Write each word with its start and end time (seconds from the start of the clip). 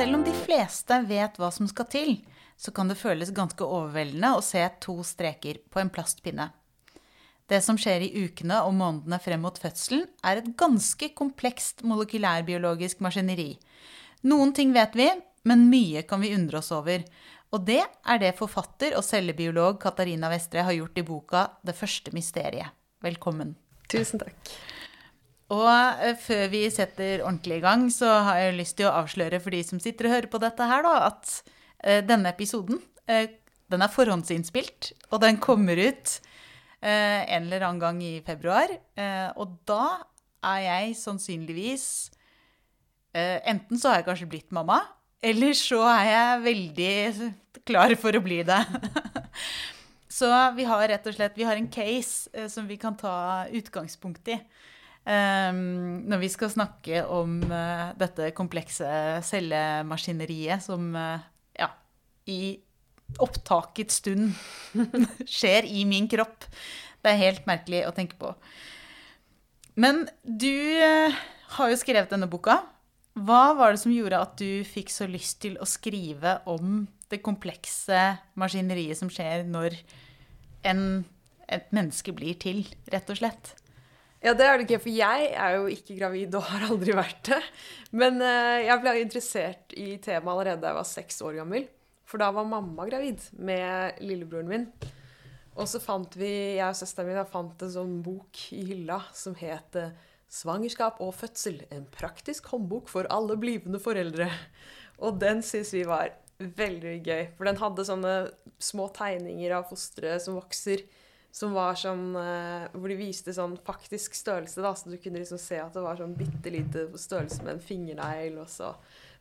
selv 0.00 0.16
om 0.16 0.22
de 0.24 0.32
fleste 0.32 0.96
vet 1.04 1.34
hva 1.36 1.50
som 1.52 1.66
skal 1.68 1.84
til, 1.92 2.14
så 2.56 2.72
kan 2.72 2.88
det 2.88 2.96
føles 2.96 3.34
ganske 3.36 3.66
overveldende 3.66 4.30
å 4.32 4.40
se 4.40 4.62
to 4.80 4.94
streker 5.04 5.58
på 5.68 5.82
en 5.82 5.90
plastpinne. 5.92 6.46
Det 7.44 7.58
som 7.60 7.76
skjer 7.76 8.06
i 8.06 8.22
ukene 8.22 8.62
og 8.64 8.72
månedene 8.78 9.18
frem 9.20 9.44
mot 9.44 9.60
fødselen, 9.60 10.06
er 10.24 10.40
et 10.40 10.48
ganske 10.56 11.10
komplekst 11.18 11.84
molekylærbiologisk 11.84 13.04
maskineri. 13.04 13.58
Noen 14.24 14.56
ting 14.56 14.72
vet 14.72 14.96
vi, 14.96 15.10
men 15.44 15.68
mye 15.68 16.06
kan 16.08 16.24
vi 16.24 16.32
undre 16.32 16.62
oss 16.62 16.72
over. 16.72 17.04
Og 17.52 17.68
det 17.68 17.82
er 17.84 18.24
det 18.24 18.38
forfatter 18.40 18.96
og 18.96 19.04
cellebiolog 19.04 19.82
Katarina 19.84 20.32
Vestre 20.32 20.64
har 20.64 20.78
gjort 20.80 20.96
i 20.96 21.04
boka 21.04 21.48
'Det 21.60 21.76
første 21.76 22.16
mysteriet'. 22.16 22.72
Velkommen. 23.04 23.56
Tusen 23.90 24.24
takk. 24.24 24.56
Og 25.50 25.66
eh, 25.66 26.14
før 26.18 26.46
vi 26.52 26.62
setter 26.70 27.24
ordentlig 27.24 27.58
i 27.58 27.64
gang, 27.64 27.88
så 27.92 28.10
har 28.28 28.38
jeg 28.38 28.58
lyst 28.60 28.78
til 28.78 28.88
å 28.88 28.94
avsløre 29.02 29.40
for 29.42 29.54
de 29.54 29.62
som 29.66 29.82
sitter 29.82 30.06
og 30.06 30.14
hører 30.14 30.30
på 30.30 30.40
dette 30.42 30.68
her, 30.70 30.86
da, 30.86 31.10
at 31.10 31.32
uh, 31.86 32.00
denne 32.06 32.30
episoden 32.30 32.78
uh, 33.10 33.26
den 33.70 33.84
er 33.86 33.92
forhåndsinnspilt, 33.94 34.92
og 35.10 35.22
den 35.22 35.38
kommer 35.42 35.78
ut 35.78 36.18
en 36.80 37.44
eller 37.44 37.60
annen 37.66 37.80
gang 37.82 37.98
i 38.00 38.22
februar. 38.24 38.70
og 39.36 39.50
da 39.68 40.00
er 40.48 40.60
jeg 40.64 40.94
sannsynligvis 40.96 41.84
Enten 43.12 43.76
så 43.76 43.90
har 43.90 43.98
jeg 43.98 44.06
kanskje 44.06 44.28
blitt 44.32 44.54
mamma, 44.56 44.78
eller 45.20 45.52
så 45.52 45.82
er 45.90 46.06
jeg 46.08 46.40
veldig 46.46 46.94
klar 47.68 47.92
for 48.00 48.16
å 48.16 48.22
bli 48.24 48.40
det. 48.48 48.62
så 50.18 50.32
vi 50.56 50.64
har 50.72 50.86
rett 50.88 51.12
og 51.12 51.18
slett 51.18 51.36
vi 51.36 51.44
har 51.44 51.60
en 51.60 51.68
case 51.68 52.48
som 52.48 52.64
vi 52.64 52.80
kan 52.80 52.96
ta 52.96 53.44
utgangspunkt 53.60 54.32
i. 54.32 54.40
Um, 55.00 56.02
når 56.04 56.20
vi 56.20 56.28
skal 56.28 56.50
snakke 56.52 57.00
om 57.08 57.38
uh, 57.48 57.90
dette 57.98 58.30
komplekse 58.36 58.86
cellemaskineriet 59.24 60.60
som 60.60 60.90
uh, 60.92 61.22
ja, 61.56 61.70
i 62.28 62.58
opptakets 63.18 64.02
stund 64.02 64.34
skjer 65.38 65.64
i 65.64 65.86
min 65.88 66.08
kropp. 66.10 66.44
Det 67.00 67.14
er 67.14 67.22
helt 67.22 67.48
merkelig 67.48 67.86
å 67.88 67.94
tenke 67.96 68.18
på. 68.20 68.34
Men 69.80 70.04
du 70.22 70.52
uh, 70.52 71.16
har 71.56 71.72
jo 71.72 71.80
skrevet 71.80 72.12
denne 72.12 72.28
boka. 72.30 72.60
Hva 73.16 73.54
var 73.56 73.72
det 73.72 73.80
som 73.82 73.94
gjorde 73.94 74.20
at 74.20 74.36
du 74.38 74.60
fikk 74.68 74.92
så 74.92 75.08
lyst 75.08 75.40
til 75.42 75.56
å 75.58 75.68
skrive 75.68 76.38
om 76.50 76.84
det 77.10 77.22
komplekse 77.24 78.02
maskineriet 78.38 79.00
som 79.00 79.08
skjer 79.10 79.48
når 79.48 79.74
en, 80.68 80.84
et 81.48 81.72
menneske 81.74 82.12
blir 82.14 82.36
til, 82.38 82.62
rett 82.92 83.10
og 83.10 83.18
slett? 83.24 83.54
Ja, 84.20 84.34
det 84.36 84.44
er 84.44 84.58
det 84.58 84.66
ikke, 84.66 84.82
for 84.84 84.92
jeg 84.92 85.28
er 85.32 85.54
jo 85.56 85.68
ikke 85.72 85.96
gravid 85.96 86.34
og 86.36 86.44
har 86.50 86.66
aldri 86.68 86.92
vært 86.96 87.22
det. 87.30 87.40
Men 87.96 88.20
uh, 88.20 88.58
jeg 88.60 88.82
ble 88.82 88.96
interessert 89.00 89.76
i 89.80 89.94
temaet 90.02 90.34
allerede 90.34 90.60
da 90.60 90.72
jeg 90.74 90.80
var 90.82 90.88
seks 90.90 91.22
år 91.24 91.38
gammel. 91.40 91.64
For 92.04 92.20
da 92.20 92.28
var 92.34 92.48
mamma 92.48 92.84
gravid 92.90 93.22
med 93.38 94.02
lillebroren 94.04 94.50
min. 94.50 94.66
Og 95.56 95.66
så 95.70 95.80
fant 95.82 96.14
vi, 96.18 96.30
jeg 96.58 96.66
og 96.66 96.76
søsteren 96.78 97.08
min 97.10 97.32
fant 97.32 97.64
en 97.64 97.72
sånn 97.72 97.96
bok 98.04 98.44
i 98.56 98.60
hylla 98.70 99.00
som 99.16 99.36
het 99.38 99.76
eh, 99.78 99.96
'Svangerskap 100.30 101.00
og 101.02 101.14
fødsel. 101.18 101.64
En 101.74 101.88
praktisk 101.90 102.52
håndbok 102.52 102.88
for 102.92 103.08
alle 103.10 103.34
blivende 103.40 103.80
foreldre'. 103.82 104.30
Og 105.02 105.18
den 105.18 105.42
syns 105.42 105.72
vi 105.74 105.82
var 105.88 106.12
veldig 106.38 107.00
gøy. 107.02 107.24
For 107.36 107.48
den 107.48 107.58
hadde 107.58 107.88
sånne 107.88 108.14
små 108.62 108.88
tegninger 108.94 109.56
av 109.56 109.66
fostre 109.72 110.14
som 110.22 110.38
vokser 110.38 110.84
som 111.30 111.52
var 111.54 111.76
sånn 111.78 112.08
Hvor 112.14 112.90
de 112.90 112.96
viste 112.98 113.30
sånn 113.34 113.54
faktisk 113.66 114.16
størrelse, 114.18 114.62
da. 114.64 114.72
Så 114.74 114.90
du 114.90 114.96
kunne 114.98 115.22
liksom 115.22 115.38
se 115.38 115.60
at 115.62 115.76
det 115.76 115.84
var 115.84 116.00
sånn 116.00 116.16
bitte 116.18 116.50
lite 116.50 116.88
størrelse 116.98 117.44
med 117.44 117.54
en 117.54 117.62
fingernegl. 117.62 118.40
Og 118.42 118.50
så 118.50 118.72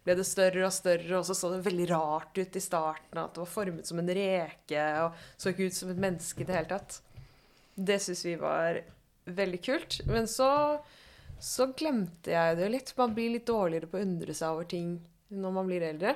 ble 0.06 0.16
det 0.18 0.26
større 0.28 0.66
og 0.66 0.74
større, 0.74 1.20
og 1.20 1.28
så 1.28 1.36
så 1.38 1.52
det 1.54 1.66
veldig 1.68 1.90
rart 1.92 2.40
ut 2.40 2.56
i 2.56 2.64
starten. 2.64 3.20
At 3.20 3.36
det 3.36 3.44
var 3.44 3.52
formet 3.52 3.90
som 3.90 4.02
en 4.02 4.14
reke 4.20 4.86
og 5.04 5.20
så 5.36 5.52
ikke 5.54 5.70
ut 5.70 5.78
som 5.78 5.92
et 5.94 6.02
menneske 6.02 6.44
i 6.44 6.50
det 6.50 6.58
hele 6.58 6.72
tatt. 6.72 7.02
Det 7.76 8.00
syns 8.04 8.26
vi 8.26 8.36
var 8.40 8.82
veldig 9.30 9.62
kult. 9.64 10.00
Men 10.10 10.28
så, 10.28 10.50
så 11.40 11.70
glemte 11.78 12.34
jeg 12.34 12.58
det 12.60 12.72
litt. 12.74 12.96
Man 12.98 13.14
blir 13.18 13.36
litt 13.36 13.48
dårligere 13.50 13.92
på 13.92 14.00
å 14.00 14.08
undre 14.08 14.36
seg 14.36 14.56
over 14.56 14.70
ting 14.72 14.98
når 15.30 15.56
man 15.56 15.70
blir 15.70 15.86
eldre. 15.92 16.16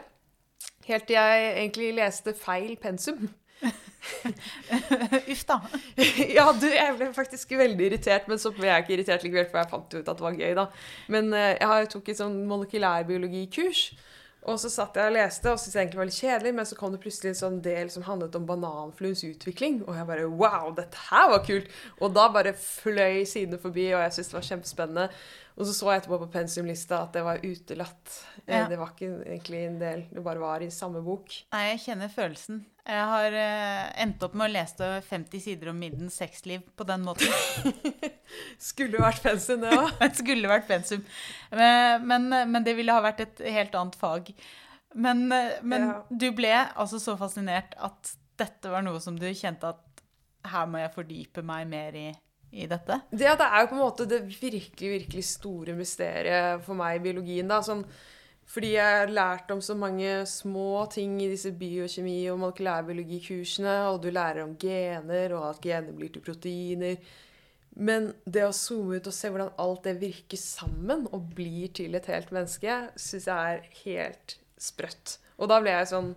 Helt 0.87 1.07
til 1.07 1.19
jeg 1.19 1.47
egentlig 1.53 1.93
leste 1.99 2.33
feil 2.35 2.75
pensum. 2.81 3.27
Uff 5.31 5.43
da. 5.47 5.59
ja, 6.37 6.47
du, 6.59 6.67
jeg 6.67 6.95
ble 6.97 7.09
faktisk 7.15 7.53
veldig 7.59 7.89
irritert, 7.89 8.27
men 8.31 8.41
så 8.41 8.51
ble 8.55 8.69
jeg 8.69 8.83
ikke 8.83 8.95
irritert 8.97 9.25
likevel, 9.25 9.47
for 9.51 9.61
jeg 9.61 9.71
fant 9.71 9.95
ut 9.95 10.01
at 10.01 10.17
det 10.17 10.25
var 10.27 10.39
gøy, 10.39 10.49
da. 10.59 10.65
Men 11.13 11.31
uh, 11.35 11.51
jeg 11.53 11.93
tok 11.93 12.11
et 12.11 12.19
sånn 12.19 12.41
molekylærbiologikurs. 12.49 13.85
Og 14.43 14.57
så 14.59 14.67
satt 14.67 14.97
jeg 14.99 15.07
og 15.07 15.15
leste, 15.15 15.51
og 15.51 15.59
syntes 15.61 15.77
egentlig 15.77 15.99
var 16.01 16.07
litt 16.09 16.17
kjedelig, 16.19 16.51
men 16.57 16.67
så 16.67 16.75
kom 16.75 16.91
det 16.91 16.99
plutselig 17.03 17.29
en 17.31 17.37
sånn 17.39 17.61
del 17.63 17.91
som 17.93 18.03
handlet 18.03 18.33
om 18.35 18.47
bananfluens 18.49 19.23
utvikling. 19.29 19.79
Og 19.85 19.95
jeg 19.95 20.07
bare 20.09 20.27
Wow, 20.27 20.73
dette 20.75 20.99
her 21.07 21.29
var 21.31 21.45
kult! 21.47 21.69
Og 22.01 22.11
da 22.17 22.27
bare 22.33 22.51
fløy 22.59 23.23
sidene 23.29 23.61
forbi, 23.61 23.87
og 23.93 24.03
jeg 24.03 24.17
syntes 24.17 24.33
det 24.33 24.37
var 24.39 24.49
kjempespennende. 24.49 25.07
Og 25.53 25.67
så 25.67 25.73
så 25.75 25.89
jeg 25.91 26.01
etterpå 26.01 26.17
på 26.23 26.31
pensumlista 26.33 27.03
at 27.05 27.13
det 27.13 27.21
var 27.25 27.41
utelatt. 27.45 28.13
Eh, 28.45 28.55
ja. 28.57 28.67
Det 28.69 28.77
var 28.79 28.93
ikke 28.93 29.09
egentlig 29.21 29.59
en 29.67 29.79
del, 29.81 30.05
det 30.09 30.23
bare 30.25 30.41
var 30.41 30.65
i 30.65 30.69
samme 30.73 31.03
bok. 31.05 31.35
Nei, 31.53 31.65
jeg 31.71 31.83
kjenner 31.85 32.09
følelsen. 32.13 32.63
Jeg 32.83 33.03
har 33.07 33.35
uh, 33.37 33.83
endt 34.03 34.23
opp 34.25 34.33
med 34.35 34.49
å 34.49 34.53
lese 34.57 34.87
50 35.07 35.43
sider 35.45 35.69
om 35.71 35.77
middens 35.79 36.17
sexliv 36.19 36.65
på 36.75 36.87
den 36.89 37.05
måten. 37.05 37.29
Skulle 38.71 38.99
vært 38.99 39.21
pensum, 39.23 39.61
det 39.63 39.71
òg. 39.77 40.01
Skulle 40.21 40.51
vært 40.51 40.67
pensum. 40.67 41.05
Men, 41.53 42.03
men, 42.09 42.27
men, 42.49 42.65
det 42.65 42.75
ville 42.75 42.95
ha 42.95 43.05
vært 43.05 43.23
et 43.23 43.45
helt 43.55 43.77
annet 43.79 43.95
fag. 43.99 44.33
Men, 44.93 45.23
eh, 45.31 45.61
men 45.61 45.87
ja. 45.87 45.95
du 46.09 46.27
ble 46.35 46.51
altså 46.57 46.99
så 47.01 47.15
fascinert 47.19 47.77
at 47.77 48.15
dette 48.41 48.73
var 48.73 48.83
noe 48.83 48.99
som 49.03 49.15
du 49.19 49.29
kjente 49.31 49.69
at 49.69 50.03
her 50.51 50.67
må 50.67 50.81
jeg 50.81 50.95
fordype 50.97 51.43
meg 51.45 51.69
mer 51.69 51.95
i 51.95 52.07
i 52.53 52.67
dette? 52.69 53.01
Det, 53.09 53.25
det 53.25 53.45
er 53.49 53.63
jo 53.63 53.69
på 53.71 53.77
en 53.77 53.83
måte 53.83 54.07
det 54.09 54.23
virkelig, 54.29 54.89
virkelig 54.99 55.23
store 55.27 55.75
mysteriet 55.77 56.63
for 56.65 56.77
meg 56.77 56.99
i 56.99 57.05
biologien. 57.07 57.49
da, 57.49 57.61
sånn 57.65 57.85
fordi 58.53 58.73
jeg 58.75 58.97
har 58.99 59.11
lært 59.11 59.51
om 59.53 59.61
så 59.63 59.73
mange 59.77 60.09
små 60.29 60.83
ting 60.91 61.15
i 61.23 61.29
disse 61.31 61.53
biokjemi- 61.57 62.29
og 62.29 62.41
molekylærbiologikursene, 62.41 63.75
og 63.89 64.01
du 64.03 64.09
lærer 64.13 64.43
om 64.43 64.55
gener, 64.59 65.33
og 65.37 65.47
at 65.53 65.61
gener 65.63 65.95
blir 65.95 66.11
til 66.13 66.25
proteiner. 66.25 66.99
Men 67.73 68.11
det 68.29 68.43
å 68.45 68.53
zoome 68.53 68.99
ut 68.99 69.09
og 69.09 69.15
se 69.15 69.31
hvordan 69.31 69.55
alt 69.63 69.87
det 69.87 69.95
virker 70.03 70.37
sammen 70.37 71.07
og 71.09 71.31
blir 71.33 71.71
til 71.73 71.95
et 71.97 72.09
helt 72.11 72.33
menneske, 72.35 72.75
syns 72.99 73.29
jeg 73.31 73.55
er 73.55 73.63
helt 73.85 74.37
sprøtt. 74.61 75.17
Og 75.41 75.49
da 75.49 75.57
ble 75.63 75.73
jeg 75.73 75.89
sånn 75.89 76.13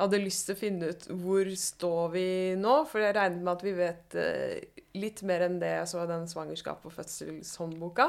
Jeg 0.00 0.08
hadde 0.08 0.18
lyst 0.24 0.46
til 0.48 0.54
å 0.56 0.56
finne 0.56 0.86
ut 0.94 1.02
hvor 1.20 1.48
står 1.60 2.12
vi 2.14 2.28
nå, 2.56 2.74
for 2.88 3.04
jeg 3.04 3.12
regnet 3.18 3.42
med 3.44 3.50
at 3.52 3.64
vi 3.66 3.72
vet 3.76 4.14
eh, 4.16 4.84
litt 4.96 5.18
mer 5.28 5.44
enn 5.44 5.58
det 5.60 5.74
jeg 5.74 5.90
så 5.90 5.98
i 6.00 6.08
den 6.08 6.24
svangerskap- 6.30 6.86
og 6.88 6.94
fødselshåndboka. 6.94 8.06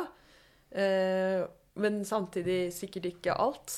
Eh, 0.71 1.41
men 1.83 1.97
samtidig 2.07 2.71
sikkert 2.71 3.09
ikke 3.09 3.35
alt. 3.35 3.75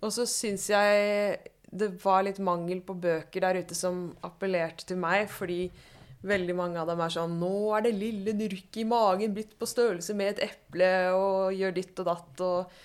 Og 0.00 0.14
så 0.16 0.24
syns 0.24 0.64
jeg 0.72 1.52
det 1.76 1.90
var 2.00 2.24
litt 2.24 2.40
mangel 2.40 2.80
på 2.80 2.96
bøker 3.04 3.44
der 3.44 3.60
ute 3.60 3.76
som 3.76 4.06
appellerte 4.24 4.88
til 4.88 5.04
meg, 5.04 5.28
fordi 5.28 5.66
veldig 6.24 6.56
mange 6.56 6.80
av 6.80 6.88
dem 6.88 7.04
er 7.04 7.12
sånn 7.12 7.36
'Nå 7.36 7.56
er 7.76 7.84
det 7.84 7.98
lille 8.00 8.32
nurket 8.32 8.80
i 8.80 8.88
magen 8.88 9.36
blitt 9.36 9.58
på 9.60 9.68
størrelse 9.68 10.16
med 10.16 10.38
et 10.38 10.48
eple', 10.48 11.12
og 11.12 11.52
gjør 11.52 11.76
ditt 11.82 12.00
og 12.00 12.14
datt, 12.14 12.40
og 12.40 12.78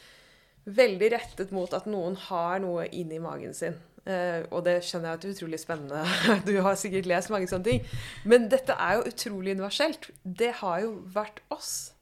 Veldig 0.62 1.08
rettet 1.10 1.52
mot 1.56 1.72
at 1.74 1.88
noen 1.90 2.14
har 2.28 2.60
noe 2.62 2.84
inni 2.94 3.18
magen 3.18 3.56
sin. 3.58 3.80
Uh, 4.02 4.48
og 4.50 4.64
det 4.66 4.80
skjønner 4.82 5.12
jeg 5.12 5.20
at 5.20 5.26
er 5.26 5.34
utrolig 5.36 5.60
spennende. 5.62 6.04
Du 6.48 6.56
har 6.66 6.78
sikkert 6.80 7.10
lest 7.10 7.30
mange 7.34 7.50
sånne 7.52 7.68
ting. 7.68 7.88
Men 8.26 8.50
dette 8.50 8.74
er 8.74 8.98
jo 8.98 9.08
utrolig 9.12 9.56
universelt. 9.58 10.10
Det 10.24 10.52
har 10.62 10.82
jo 10.86 10.96
vært 11.14 11.44
oss. 11.54 11.94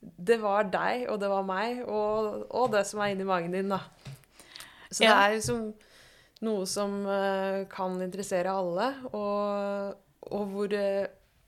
Det 0.00 0.40
var 0.42 0.70
deg, 0.72 1.06
og 1.12 1.20
det 1.22 1.30
var 1.30 1.46
meg, 1.46 1.84
og, 1.86 2.46
og 2.50 2.72
det 2.72 2.86
som 2.88 3.02
er 3.04 3.12
inni 3.12 3.26
magen 3.28 3.54
din, 3.54 3.70
da. 3.70 3.82
Så 4.90 5.04
ja. 5.04 5.12
det 5.12 5.18
er 5.18 5.34
liksom 5.36 5.66
noe 6.42 6.66
som 6.66 7.02
uh, 7.06 7.62
kan 7.70 8.00
interessere 8.02 8.50
alle, 8.50 8.88
og, 9.12 10.00
og 10.32 10.48
hvor 10.54 10.72
det 10.72 10.88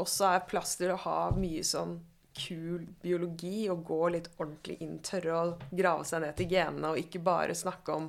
også 0.01 0.29
er 0.35 0.47
plass 0.51 0.77
til 0.79 0.93
å 0.95 1.01
ha 1.07 1.19
mye 1.39 1.65
sånn 1.67 1.97
kul 2.35 2.83
biologi 3.03 3.69
og 3.71 3.85
gå 3.87 4.01
litt 4.15 4.31
ordentlig 4.37 4.79
inn, 4.83 4.99
tørre 5.07 5.35
å 5.39 5.43
grave 5.71 6.07
seg 6.09 6.25
ned 6.25 6.37
til 6.39 6.51
genene 6.51 6.91
og 6.93 7.01
ikke 7.01 7.23
bare 7.23 7.55
snakke 7.57 7.95
om 7.95 8.09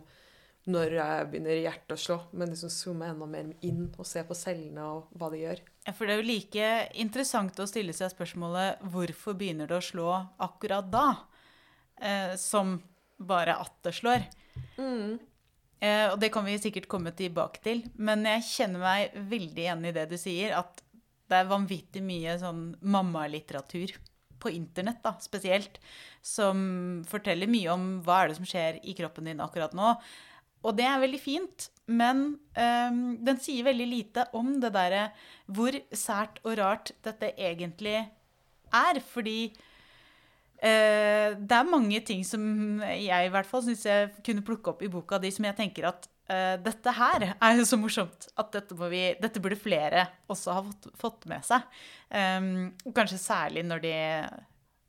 når 0.65 0.95
jeg 0.97 1.27
begynner 1.29 1.59
hjertet 1.61 1.93
å 1.93 1.99
slå, 2.01 2.17
men 2.33 2.49
liksom 2.49 2.71
zoome 2.73 3.09
enda 3.11 3.27
mer 3.29 3.51
inn 3.65 3.83
og 3.93 4.07
se 4.09 4.23
på 4.25 4.37
cellene 4.37 4.87
og 4.95 5.11
hva 5.13 5.29
de 5.33 5.43
gjør. 5.43 5.61
Ja, 5.85 5.93
For 5.93 6.07
det 6.07 6.15
er 6.15 6.21
jo 6.21 6.31
like 6.31 6.71
interessant 7.05 7.61
å 7.61 7.67
stille 7.69 7.93
seg 7.93 8.09
spørsmålet 8.13 8.81
hvorfor 8.93 9.37
begynner 9.37 9.69
det 9.69 9.77
å 9.77 9.85
slå 9.85 10.09
akkurat 10.41 10.89
da, 10.89 11.05
eh, 12.01 12.33
som 12.41 12.79
bare 13.21 13.59
at 13.61 13.77
det 13.85 13.93
slår. 13.99 14.25
Mm. 14.81 15.19
Eh, 15.85 16.07
og 16.09 16.17
det 16.23 16.31
kan 16.33 16.47
vi 16.47 16.57
sikkert 16.61 16.89
komme 16.89 17.13
tilbake 17.13 17.61
til, 17.61 17.85
men 18.01 18.25
jeg 18.25 18.47
kjenner 18.49 18.81
meg 18.81 19.21
veldig 19.29 19.69
enig 19.75 19.93
i 19.93 19.97
det 19.99 20.09
du 20.09 20.17
sier, 20.19 20.57
at 20.57 20.81
det 21.29 21.39
er 21.39 21.49
vanvittig 21.49 22.01
mye 22.05 22.37
sånn 22.41 22.67
mammalitteratur 22.85 23.95
på 24.41 24.51
internett 24.53 25.01
da, 25.05 25.15
spesielt, 25.21 25.79
som 26.25 27.03
forteller 27.09 27.49
mye 27.49 27.73
om 27.73 27.89
hva 28.05 28.23
er 28.23 28.31
det 28.31 28.39
som 28.39 28.47
skjer 28.49 28.79
i 28.83 28.95
kroppen 28.97 29.29
din 29.29 29.41
akkurat 29.43 29.73
nå. 29.77 29.95
Og 30.65 30.73
det 30.77 30.87
er 30.89 31.01
veldig 31.03 31.21
fint, 31.21 31.67
men 31.85 32.25
um, 32.57 33.01
den 33.21 33.39
sier 33.41 33.67
veldig 33.67 33.85
lite 33.89 34.25
om 34.37 34.55
det 34.61 34.73
derre 34.73 35.09
hvor 35.45 35.77
sært 35.93 36.41
og 36.45 36.57
rart 36.57 36.91
dette 37.05 37.31
egentlig 37.37 37.99
er. 38.01 39.01
Fordi 39.05 39.39
uh, 39.53 41.29
det 41.37 41.59
er 41.59 41.69
mange 41.69 42.01
ting 42.07 42.25
som 42.25 42.81
jeg 42.89 43.29
i 43.29 43.31
hvert 43.33 43.49
fall 43.49 43.65
syns 43.67 43.85
jeg 43.85 44.11
kunne 44.25 44.45
plukke 44.45 44.73
opp 44.73 44.83
i 44.85 44.91
boka 44.91 45.21
di, 45.21 45.33
som 45.35 45.45
jeg 45.45 45.59
tenker 45.59 45.91
at 45.91 46.09
uh, 46.31 46.57
dette 46.65 46.97
her 46.97 47.29
er 47.35 47.59
jo 47.59 47.69
så 47.69 47.79
morsomt 47.79 48.29
at 48.33 48.53
dette, 48.57 48.77
vi, 48.89 49.07
dette 49.21 49.43
burde 49.43 49.61
flere 49.61 50.07
også 50.33 50.57
ha 50.57 50.65
fått, 50.65 50.93
fått 50.97 51.29
med 51.29 51.45
seg. 51.45 51.67
Um, 52.09 52.71
kanskje 52.89 53.21
særlig 53.21 53.67
når 53.69 53.85
de 53.85 53.97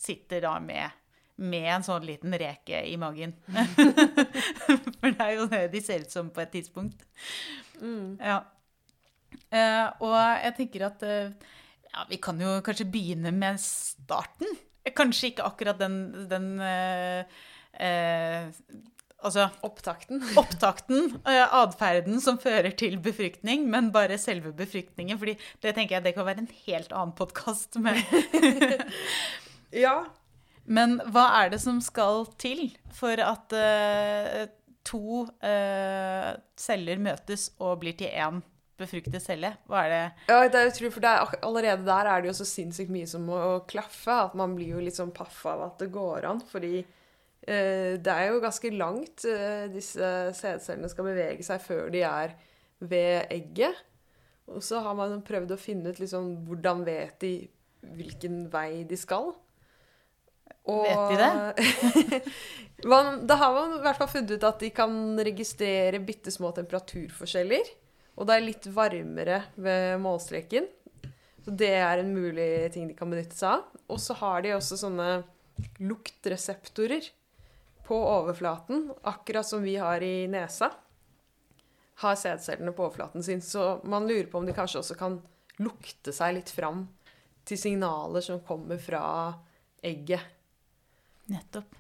sitter 0.01 0.45
da 0.49 0.57
med 0.61 1.03
med 1.37 1.67
en 1.69 1.85
sånn 1.85 2.05
liten 2.09 2.33
reke 2.33 2.81
i 2.89 2.97
magen. 3.01 3.35
For 5.01 5.13
det 5.13 5.23
er 5.23 5.33
jo 5.37 5.47
det 5.51 5.63
de 5.73 5.83
ser 5.85 6.05
ut 6.05 6.13
som 6.13 6.31
på 6.31 6.43
et 6.45 6.53
tidspunkt. 6.55 7.07
Mm. 7.81 8.17
Ja. 8.21 8.41
Uh, 9.47 9.87
og 10.03 10.17
jeg 10.17 10.55
tenker 10.59 10.87
at 10.89 11.03
uh, 11.07 11.31
ja, 11.93 12.05
vi 12.11 12.19
kan 12.23 12.41
jo 12.41 12.59
kanskje 12.67 12.89
begynne 12.91 13.33
med 13.35 13.61
starten. 13.63 14.59
Kanskje 14.97 15.33
ikke 15.33 15.47
akkurat 15.47 15.81
den, 15.81 15.97
den 16.31 16.53
uh, 16.63 17.25
Altså 19.27 19.49
Opptakten. 19.65 20.21
Opptakten, 20.41 21.17
atferden 21.27 22.21
som 22.23 22.37
fører 22.39 22.71
til 22.79 22.99
befruktning, 23.03 23.65
men 23.73 23.89
bare 23.95 24.19
selve 24.23 24.53
befruktningen. 24.55 25.19
fordi 25.19 25.35
det 25.65 25.75
tenker 25.75 25.97
jeg 25.97 26.05
det 26.05 26.15
kan 26.15 26.27
være 26.29 26.45
en 26.45 26.53
helt 26.67 26.93
annen 26.93 27.15
podkast. 27.17 27.81
ja, 29.87 29.97
men 30.67 30.99
hva 31.15 31.29
er 31.43 31.53
det 31.53 31.61
som 31.63 31.79
skal 31.85 32.27
til 32.43 32.69
for 32.95 33.21
at 33.23 33.55
uh, 33.55 34.43
to 34.87 35.25
uh, 35.27 36.33
celler 36.59 37.01
møtes 37.03 37.49
og 37.63 37.81
blir 37.83 37.97
til 37.99 38.11
én 38.11 38.43
befruktet 38.77 39.23
celle? 39.25 39.55
Hva 39.71 39.85
er 39.87 39.93
det 39.93 40.03
Ja, 40.29 40.41
det 40.51 40.61
er 40.61 40.71
utrolig, 40.73 40.93
for 40.97 41.09
er, 41.09 41.39
allerede 41.47 41.87
der 41.87 42.11
er 42.11 42.23
det 42.23 42.33
jo 42.33 42.37
så 42.41 42.49
sinnssykt 42.51 42.93
mye 42.93 43.09
som 43.09 43.25
må 43.29 43.41
klaffe. 43.71 44.19
At 44.27 44.37
man 44.39 44.57
blir 44.59 44.75
jo 44.75 44.85
litt 44.85 44.99
sånn 44.99 45.15
paff 45.17 45.45
av 45.49 45.65
at 45.71 45.81
det 45.85 45.93
går 45.95 46.29
an. 46.33 46.43
Fordi 46.51 46.75
uh, 46.83 47.93
det 47.97 48.13
er 48.13 48.29
jo 48.29 48.43
ganske 48.45 48.75
langt 48.75 49.27
disse 49.73 50.13
sædcellene 50.37 50.91
skal 50.93 51.13
bevege 51.13 51.47
seg 51.47 51.63
før 51.63 51.91
de 51.95 52.05
er 52.07 52.37
ved 52.83 53.31
egget. 53.33 53.85
Og 54.51 54.63
så 54.63 54.83
har 54.83 54.95
man 54.99 55.23
prøvd 55.27 55.55
å 55.55 55.59
finne 55.59 55.91
ut 55.91 55.99
liksom, 56.03 56.35
hvordan 56.47 56.85
vet 56.87 57.19
de 57.23 57.35
hvilken 57.97 58.47
vei 58.53 58.85
de 58.89 58.99
skal. 58.99 59.33
Og, 60.67 60.83
Vet 60.83 61.11
de 61.13 61.17
det? 61.23 62.21
man, 62.93 63.21
da 63.29 63.37
har 63.39 63.55
man 63.55 63.77
i 63.77 63.83
hvert 63.85 64.01
fall 64.01 64.11
funnet 64.11 64.35
ut 64.35 64.47
at 64.49 64.63
de 64.63 64.71
kan 64.75 64.97
registrere 65.19 66.01
bitte 66.03 66.33
små 66.35 66.51
temperaturforskjeller. 66.57 67.71
Og 68.17 68.27
det 68.27 68.35
er 68.35 68.47
litt 68.47 68.67
varmere 68.75 69.43
ved 69.61 70.01
målstreken. 70.03 70.67
Så 71.45 71.55
det 71.55 71.71
er 71.79 72.01
en 72.03 72.11
mulig 72.11 72.73
ting 72.75 72.89
de 72.91 72.97
kan 72.99 73.13
benytte 73.13 73.37
seg 73.39 73.61
av. 73.61 73.69
Og 73.93 74.01
så 74.03 74.17
har 74.19 74.43
de 74.43 74.57
også 74.57 74.81
sånne 74.81 75.11
luktreseptorer 75.79 77.07
på 77.87 77.97
overflaten, 77.97 78.89
akkurat 79.07 79.47
som 79.47 79.63
vi 79.63 79.77
har 79.79 80.03
i 80.03 80.27
nesa. 80.31 80.73
Har 82.03 82.19
sædcellene 82.19 82.75
på 82.75 82.89
overflaten 82.89 83.23
sin. 83.23 83.41
Så 83.41 83.77
man 83.87 84.09
lurer 84.09 84.27
på 84.33 84.41
om 84.41 84.49
de 84.49 84.57
kanskje 84.57 84.83
også 84.83 84.99
kan 84.99 85.21
lukte 85.63 86.13
seg 86.13 86.35
litt 86.41 86.51
fram 86.53 86.89
til 87.47 87.61
signaler 87.61 88.25
som 88.25 88.43
kommer 88.45 88.81
fra 88.83 89.05
egget. 89.87 90.36
Nettopp. 91.33 91.75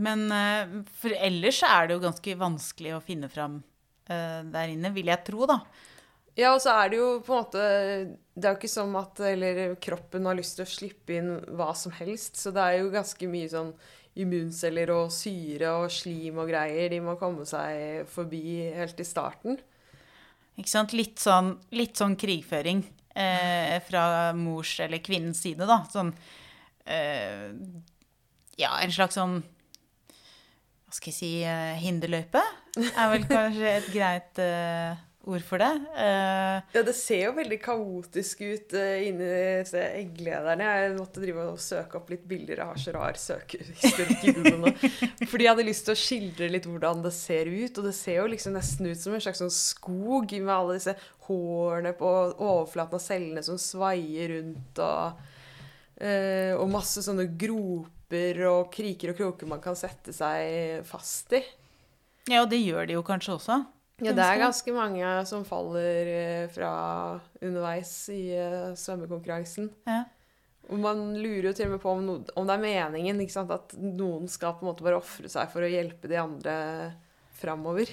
Men 0.00 0.26
eh, 0.32 0.74
for 1.00 1.14
ellers 1.14 1.62
er 1.66 1.88
det 1.88 1.96
jo 1.96 2.04
ganske 2.04 2.36
vanskelig 2.38 2.94
å 2.96 3.04
finne 3.04 3.30
fram 3.30 3.58
uh, 3.60 4.40
der 4.46 4.74
inne, 4.74 4.92
vil 4.94 5.10
jeg 5.10 5.26
tro, 5.26 5.46
da. 5.50 5.60
Ja, 6.38 6.52
og 6.54 6.60
så 6.62 6.72
er 6.78 6.92
det 6.92 7.00
jo 7.00 7.08
på 7.26 7.34
en 7.34 7.40
måte 7.42 7.62
Det 8.38 8.46
er 8.46 8.54
jo 8.54 8.58
ikke 8.60 8.70
som 8.70 8.94
at 9.00 9.18
eller, 9.26 9.58
kroppen 9.82 10.28
har 10.28 10.38
lyst 10.38 10.56
til 10.56 10.64
å 10.64 10.70
slippe 10.70 11.16
inn 11.18 11.32
hva 11.58 11.72
som 11.76 11.92
helst. 11.98 12.38
Så 12.40 12.52
det 12.54 12.62
er 12.62 12.78
jo 12.80 12.92
ganske 12.94 13.30
mye 13.30 13.50
sånn 13.50 13.74
immunceller 14.20 14.90
og 14.94 15.10
syre 15.14 15.74
og 15.82 15.90
slim 15.94 16.40
og 16.42 16.48
greier 16.50 16.90
de 16.90 17.02
må 17.04 17.16
komme 17.20 17.44
seg 17.48 18.08
forbi 18.10 18.70
helt 18.74 19.02
i 19.02 19.06
starten. 19.06 19.58
Ikke 20.58 20.70
sant. 20.70 20.94
Litt 20.96 21.20
sånn, 21.22 21.54
litt 21.76 22.00
sånn 22.00 22.16
krigføring 22.20 22.82
eh, 23.14 23.76
fra 23.86 24.04
mors 24.36 24.78
eller 24.82 25.02
kvinnens 25.04 25.42
side, 25.44 25.66
da. 25.68 25.82
Sånn 25.92 26.14
eh, 26.86 27.50
ja, 28.60 28.76
en 28.82 28.92
slags 28.94 29.18
sånn 29.18 29.40
Hva 29.40 30.96
skal 30.96 31.12
jeg 31.12 31.18
si 31.18 31.30
uh, 31.46 31.76
hinderløype? 31.80 32.42
Er 32.80 33.14
vel 33.14 33.28
kanskje 33.30 33.70
et 33.78 33.86
greit 33.94 34.40
uh, 34.42 34.98
ord 35.30 35.44
for 35.46 35.62
det. 35.62 35.70
Uh, 35.94 36.58
ja, 36.74 36.82
det 36.86 36.94
ser 36.98 37.28
jo 37.28 37.32
veldig 37.36 37.58
kaotisk 37.62 38.42
ut 38.42 38.74
inni 38.74 39.28
disse 39.60 39.82
egglederne. 40.00 40.66
Jeg 40.66 40.96
måtte 40.96 41.22
drive 41.22 41.46
og 41.52 41.62
søke 41.62 42.00
opp 42.00 42.10
litt 42.10 42.24
bilder. 42.30 42.62
Jeg 42.62 42.72
har 42.72 42.82
så 42.82 42.94
rar 42.96 43.20
søkehistorikk. 43.22 44.82
Fordi 45.30 45.46
jeg 45.46 45.52
hadde 45.52 45.68
lyst 45.68 45.86
til 45.86 45.94
å 45.94 46.00
skildre 46.02 46.50
litt 46.50 46.66
hvordan 46.66 47.04
det 47.06 47.14
ser 47.14 47.50
ut. 47.50 47.70
Og 47.70 47.86
det 47.86 47.94
ser 47.98 48.20
jo 48.22 48.30
liksom 48.32 48.58
nesten 48.58 48.90
ut 48.90 49.02
som 49.02 49.14
en 49.14 49.24
slags 49.26 49.44
sånn 49.44 49.54
skog 49.54 50.34
med 50.40 50.54
alle 50.56 50.80
disse 50.80 50.96
hårene 51.28 51.94
på 51.98 52.10
overflaten 52.32 52.98
av 52.98 53.04
cellene 53.04 53.46
som 53.46 53.60
svaier 53.60 54.34
rundt. 54.36 54.82
og 54.82 55.28
og 56.00 56.70
masse 56.72 57.02
sånne 57.04 57.26
groper 57.36 57.99
gapper 58.10 58.46
og 58.48 58.70
kriker 58.72 59.12
og 59.12 59.18
kroker 59.18 59.46
man 59.46 59.60
kan 59.62 59.76
sette 59.76 60.12
seg 60.12 60.82
fast 60.84 61.32
i. 61.32 61.42
Ja, 62.28 62.42
og 62.42 62.50
det 62.50 62.60
gjør 62.60 62.86
de 62.86 62.94
jo 62.94 63.02
kanskje 63.02 63.36
også. 63.36 63.64
Ja, 64.00 64.12
det 64.16 64.24
er 64.24 64.40
ganske 64.40 64.72
mange 64.72 65.04
som 65.26 65.44
faller 65.44 66.08
eh, 66.08 66.48
fra 66.48 67.20
underveis 67.42 68.08
i 68.08 68.32
uh, 68.32 68.72
svømmekonkurransen. 68.74 69.68
Ja. 69.86 70.04
Og 70.70 70.78
man 70.80 71.16
lurer 71.18 71.50
jo 71.50 71.52
til 71.52 71.68
og 71.68 71.74
med 71.74 71.82
på 71.82 71.90
om, 71.92 72.04
no 72.06 72.14
om 72.38 72.46
det 72.46 72.54
er 72.54 72.62
meningen 72.62 73.20
at 73.20 73.74
noen 73.76 74.28
skal 74.28 74.54
på 74.56 74.64
en 74.64 74.70
måte 74.70 74.84
bare 74.86 75.00
ofre 75.00 75.28
seg 75.28 75.50
for 75.52 75.66
å 75.66 75.68
hjelpe 75.68 76.08
de 76.08 76.16
andre 76.16 76.54
framover. 77.40 77.90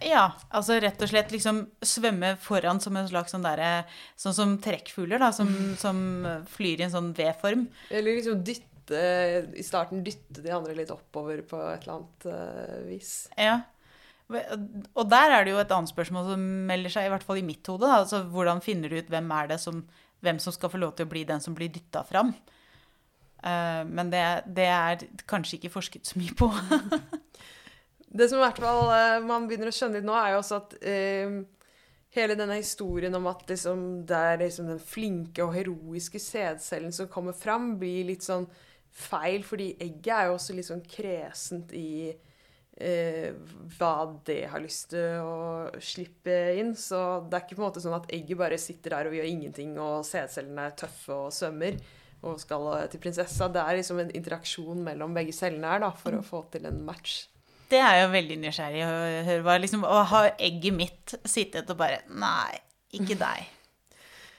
Ja, 0.00 0.30
altså 0.48 0.78
rett 0.80 1.00
og 1.04 1.10
slett 1.10 1.32
liksom 1.32 1.64
svømme 1.84 2.32
foran 2.40 2.80
som 2.80 2.96
en 2.96 3.08
slags 3.08 3.34
sånn 3.34 3.44
derre 3.44 3.84
Sånn 4.16 4.36
som 4.36 4.54
trekkfugler, 4.62 5.20
da, 5.20 5.28
som, 5.32 5.50
som 5.84 6.00
flyr 6.52 6.80
i 6.80 6.86
en 6.86 6.94
sånn 6.94 7.12
V-form. 7.16 7.66
Eller 7.90 8.20
liksom 8.20 8.44
dytte 8.44 8.69
dytte, 8.90 9.58
i 9.58 9.62
starten 9.62 10.04
dytte 10.04 10.42
de 10.42 10.52
andre 10.54 10.74
litt 10.76 10.90
oppover 10.90 11.42
på 11.46 11.58
et 11.70 11.84
eller 11.84 11.96
annet 11.98 12.26
uh, 12.26 12.80
vis. 12.88 13.28
Ja. 13.38 13.60
Og 14.30 15.08
der 15.10 15.34
er 15.34 15.44
det 15.44 15.54
jo 15.54 15.60
et 15.62 15.72
annet 15.74 15.90
spørsmål 15.90 16.32
som 16.32 16.46
melder 16.68 16.92
seg, 16.92 17.08
i 17.08 17.12
hvert 17.12 17.26
fall 17.26 17.40
i 17.40 17.46
mitt 17.46 17.66
hode. 17.66 17.88
Altså, 17.90 18.22
hvordan 18.30 18.62
finner 18.62 18.90
du 18.90 18.98
ut 19.00 19.10
hvem 19.10 19.30
er 19.34 19.50
det 19.50 19.60
som, 19.62 19.82
hvem 20.22 20.38
som 20.42 20.54
skal 20.54 20.70
få 20.70 20.78
lov 20.78 20.94
til 20.96 21.08
å 21.08 21.10
bli 21.10 21.24
den 21.26 21.42
som 21.42 21.56
blir 21.56 21.70
dytta 21.72 22.04
fram? 22.06 22.34
Uh, 23.40 23.86
men 23.88 24.10
det, 24.12 24.24
det, 24.46 24.68
er 24.68 25.06
kanskje 25.30 25.58
ikke 25.58 25.74
forsket 25.78 26.06
så 26.06 26.20
mye 26.20 26.34
på. 26.36 26.50
det 28.18 28.28
som 28.28 28.38
i 28.38 28.44
hvert 28.44 28.60
fall 28.60 28.84
uh, 28.90 29.22
man 29.24 29.48
begynner 29.48 29.72
å 29.72 29.74
skjønne 29.74 29.98
litt 29.98 30.06
nå, 30.08 30.14
er 30.18 30.34
jo 30.34 30.42
også 30.42 30.60
at 30.60 30.76
uh, 30.84 31.40
hele 32.14 32.36
denne 32.38 32.58
historien 32.60 33.14
om 33.16 33.28
at 33.30 33.46
liksom, 33.48 33.84
det 34.06 34.18
er 34.32 34.42
liksom 34.42 34.70
den 34.70 34.82
flinke 34.82 35.44
og 35.46 35.54
heroiske 35.56 36.20
sædcellen 36.22 36.92
som 36.94 37.10
kommer 37.10 37.36
fram, 37.36 37.76
blir 37.80 38.08
litt 38.10 38.26
sånn 38.26 38.46
feil, 38.90 39.44
fordi 39.46 39.72
egget 39.80 40.12
er 40.16 40.28
jo 40.28 40.36
også 40.36 40.56
litt 40.56 40.68
sånn 40.68 40.82
kresent 40.84 41.72
i 41.76 42.10
eh, 42.10 43.30
hva 43.76 43.94
det 44.26 44.42
har 44.52 44.62
lyst 44.62 44.90
til 44.94 45.22
å 45.22 45.70
slippe 45.82 46.36
inn. 46.60 46.74
Så 46.78 47.22
det 47.26 47.38
er 47.38 47.46
ikke 47.46 47.58
på 47.58 47.64
en 47.64 47.68
måte 47.68 47.84
sånn 47.84 47.98
at 47.98 48.10
egget 48.14 48.40
bare 48.40 48.60
sitter 48.60 48.96
der 48.96 49.10
og 49.10 49.18
gjør 49.18 49.30
ingenting, 49.30 49.74
og 49.80 50.06
sædcellene 50.08 50.68
er 50.68 50.78
tøffe 50.84 51.16
og 51.16 51.34
svømmer 51.34 51.80
og 52.20 52.40
skal 52.40 52.66
til 52.92 53.00
prinsessa. 53.02 53.48
Det 53.48 53.62
er 53.62 53.78
liksom 53.78 54.02
en 54.02 54.14
interaksjon 54.16 54.82
mellom 54.84 55.14
begge 55.16 55.32
cellene 55.36 55.70
her 55.72 55.84
da, 55.86 55.92
for 55.96 56.18
å 56.18 56.24
få 56.24 56.44
til 56.52 56.66
en 56.68 56.82
match. 56.84 57.22
Det 57.70 57.78
er 57.78 58.00
jo 58.02 58.10
veldig 58.10 58.36
nysgjerrig 58.42 58.82
å 58.82 58.90
høre. 59.28 59.56
Liksom, 59.62 59.86
å 59.86 60.02
ha 60.10 60.24
egget 60.34 60.74
mitt 60.74 61.14
sittet 61.28 61.70
og 61.70 61.78
bare 61.80 62.02
Nei, 62.10 62.58
ikke 62.98 63.16
deg. 63.20 63.46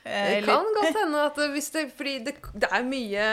Eh, 0.04 0.30
det 0.36 0.46
kan 0.48 0.66
godt 0.74 0.98
hende 0.98 1.26
at 1.28 1.38
hvis 1.54 1.70
det 1.76 1.84
Fordi 1.94 2.16
det, 2.26 2.34
det, 2.58 2.70
er 2.74 2.82
mye 2.82 3.26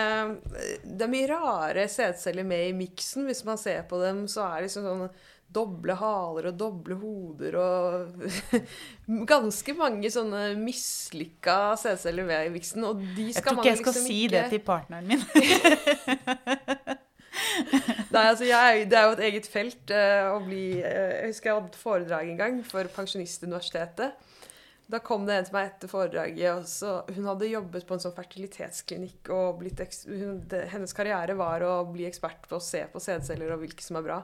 Det 0.85 1.07
er 1.07 1.09
mye 1.09 1.29
rare 1.31 1.89
sædceller 1.89 2.45
med 2.45 2.69
i 2.69 2.77
miksen. 2.77 3.25
Hvis 3.25 3.45
man 3.45 3.59
ser 3.59 3.83
på 3.89 4.03
dem, 4.03 4.27
så 4.29 4.45
er 4.51 4.55
det 4.61 4.69
liksom 4.69 4.85
sånne 4.89 5.09
doble 5.49 5.95
haler 5.97 6.51
og 6.51 6.59
doble 6.61 6.95
hoder 7.01 7.57
og 7.57 8.11
Ganske 9.33 9.75
mange 9.79 10.11
sånne 10.13 10.51
mislykka 10.61 11.77
sædceller 11.81 12.29
med 12.29 12.51
i 12.51 12.55
miksen. 12.59 12.85
Og 12.85 13.01
de 13.17 13.31
skal 13.33 13.57
man 13.57 13.65
liksom 13.65 13.65
ikke 13.65 13.65
Jeg 13.65 13.65
tror 13.65 13.65
ikke 13.65 13.73
jeg 13.73 13.83
skal 13.85 13.95
si 14.05 14.21
det 14.35 14.45
til 14.53 14.65
partneren 14.67 15.09
min. 15.09 15.23
Nei, 18.13 18.23
altså 18.25 18.45
jeg, 18.49 18.87
Det 18.91 18.99
er 18.99 19.05
jo 19.07 19.15
et 19.17 19.25
eget 19.29 19.47
felt 19.51 19.93
uh, 19.95 20.35
å 20.35 20.39
bli 20.45 20.63
uh, 20.83 21.13
Jeg 21.15 21.33
husker 21.33 21.51
jeg 21.51 21.61
hadde 21.61 21.81
foredrag 21.81 22.33
en 22.33 22.41
gang 22.41 22.61
for 22.67 22.89
Pensjonistuniversitetet. 22.95 24.17
Da 24.89 25.01
kom 25.05 25.27
det 25.29 25.35
en 25.37 25.47
til 25.47 25.55
meg 25.55 25.67
etter 25.69 25.91
foredraget. 25.91 26.69
så 26.69 27.03
Hun 27.13 27.29
hadde 27.29 27.51
jobbet 27.51 27.85
på 27.87 27.97
en 27.97 28.03
sånn 28.03 28.17
fertilitetsklinikk. 28.17 29.29
og 29.37 29.61
hun, 30.09 30.41
det, 30.49 30.63
Hennes 30.73 30.97
karriere 30.97 31.37
var 31.37 31.65
å 31.67 31.75
bli 31.93 32.07
ekspert 32.09 32.49
på 32.49 32.57
å 32.57 32.65
se 32.65 32.87
på 32.89 33.03
sædceller 33.03 33.53
og 33.53 33.65
hvilke 33.65 33.85
som 33.85 34.01
er 34.01 34.07
bra. 34.07 34.23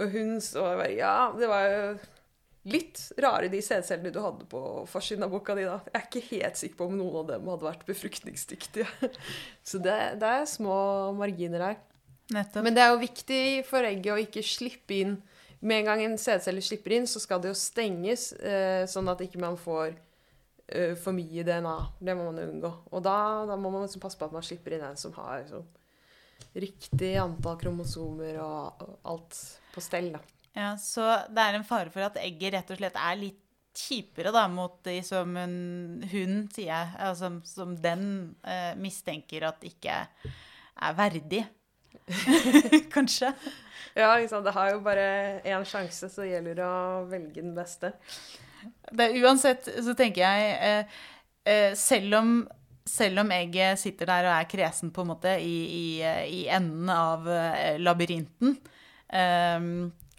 Og 0.00 0.16
hun 0.16 0.40
så 0.40 0.64
bare 0.64 0.92
Ja, 0.96 1.32
det 1.36 1.50
var 1.50 1.68
jo 1.68 1.82
litt 2.64 2.96
rare 3.20 3.50
de 3.52 3.60
sædcellene 3.60 4.12
du 4.12 4.22
hadde 4.24 4.46
på 4.48 4.60
forsiden 4.88 5.26
av 5.26 5.34
boka 5.36 5.54
di. 5.54 5.66
da. 5.68 5.76
Jeg 5.92 6.00
er 6.00 6.08
ikke 6.08 6.28
helt 6.30 6.56
sikker 6.56 6.80
på 6.80 6.88
om 6.88 6.96
noen 6.96 7.20
av 7.20 7.28
dem 7.34 7.52
hadde 7.52 7.68
vært 7.68 7.84
befruktningsdyktige. 7.84 8.88
Så 9.68 9.82
det, 9.84 9.98
det 10.22 10.30
er 10.40 10.48
små 10.48 11.12
marginer 11.18 11.68
her. 11.68 11.76
Nettopp. 12.32 12.64
Men 12.64 12.72
det 12.72 12.80
er 12.80 12.94
jo 12.94 13.04
viktig 13.04 13.42
for 13.68 13.84
egget 13.84 14.14
å 14.14 14.20
ikke 14.22 14.40
slippe 14.48 14.96
inn 14.96 15.18
Med 15.60 15.80
en 15.80 15.90
gang 15.90 16.02
en 16.04 16.18
sædcelle 16.20 16.62
slipper 16.64 16.96
inn, 16.96 17.06
så 17.10 17.22
skal 17.22 17.42
det 17.42 17.52
jo 17.52 17.58
stenges, 17.58 18.32
eh, 18.40 18.84
sånn 18.90 19.08
at 19.12 19.22
ikke 19.24 19.40
man 19.42 19.56
får 19.60 19.94
eh, 19.94 20.94
for 21.00 21.16
mye 21.16 21.44
DNA. 21.46 21.76
Det 22.00 22.16
må 22.18 22.28
man 22.30 22.42
unngå. 22.44 22.72
Og 22.92 23.04
da, 23.04 23.16
da 23.48 23.56
må 23.60 23.72
man 23.72 23.86
liksom 23.86 24.02
passe 24.04 24.20
på 24.20 24.28
at 24.28 24.36
man 24.36 24.44
slipper 24.44 24.76
inn 24.76 24.84
en 24.90 25.00
som 25.00 25.14
har 25.18 25.42
liksom, 25.44 25.64
riktig 26.54 27.14
antall 27.22 27.58
kromosomer 27.60 28.38
og, 28.42 28.84
og 28.84 29.14
alt 29.14 29.40
på 29.74 29.82
stell. 29.82 30.12
da. 30.14 30.22
Ja, 30.54 30.74
så 30.78 31.06
det 31.34 31.42
er 31.42 31.56
en 31.58 31.66
fare 31.66 31.90
for 31.90 32.06
at 32.06 32.20
egget 32.22 32.54
rett 32.54 32.70
og 32.70 32.78
slett 32.78 32.98
er 33.00 33.18
litt 33.18 33.40
kjipere 33.74 34.30
da, 34.30 34.44
mot 34.46 34.76
de 34.86 35.00
som 35.02 35.34
hun, 35.34 36.34
sier 36.54 36.68
jeg, 36.68 36.90
altså, 37.02 37.32
som 37.48 37.74
den 37.82 38.06
eh, 38.46 38.72
mistenker 38.78 39.48
at 39.48 39.64
ikke 39.66 39.96
er 40.04 40.96
verdig. 40.98 41.42
Kanskje. 42.94 43.32
Ja, 43.94 44.10
sant? 44.28 44.46
Det 44.46 44.54
har 44.56 44.72
jo 44.72 44.82
bare 44.84 45.06
én 45.46 45.64
sjanse, 45.68 46.10
så 46.10 46.26
gjelder 46.26 46.58
det 46.58 46.66
å 46.66 47.04
velge 47.10 47.40
den 47.40 47.54
beste. 47.56 47.94
Det, 48.90 49.10
uansett 49.22 49.68
så 49.84 49.94
tenker 49.96 50.24
jeg 50.24 50.54
eh, 50.56 51.00
eh, 51.46 51.72
selv, 51.78 52.16
om, 52.18 52.30
selv 52.88 53.22
om 53.22 53.32
jeg 53.34 53.78
sitter 53.80 54.10
der 54.10 54.28
og 54.30 54.36
er 54.38 54.48
kresen 54.50 54.90
på 54.94 55.04
en 55.04 55.12
måte 55.12 55.36
i, 55.38 55.58
i, 55.68 55.84
i 56.40 56.40
enden 56.52 56.90
av 56.90 57.28
eh, 57.30 57.76
labyrinten, 57.82 58.56
eh, 59.14 59.68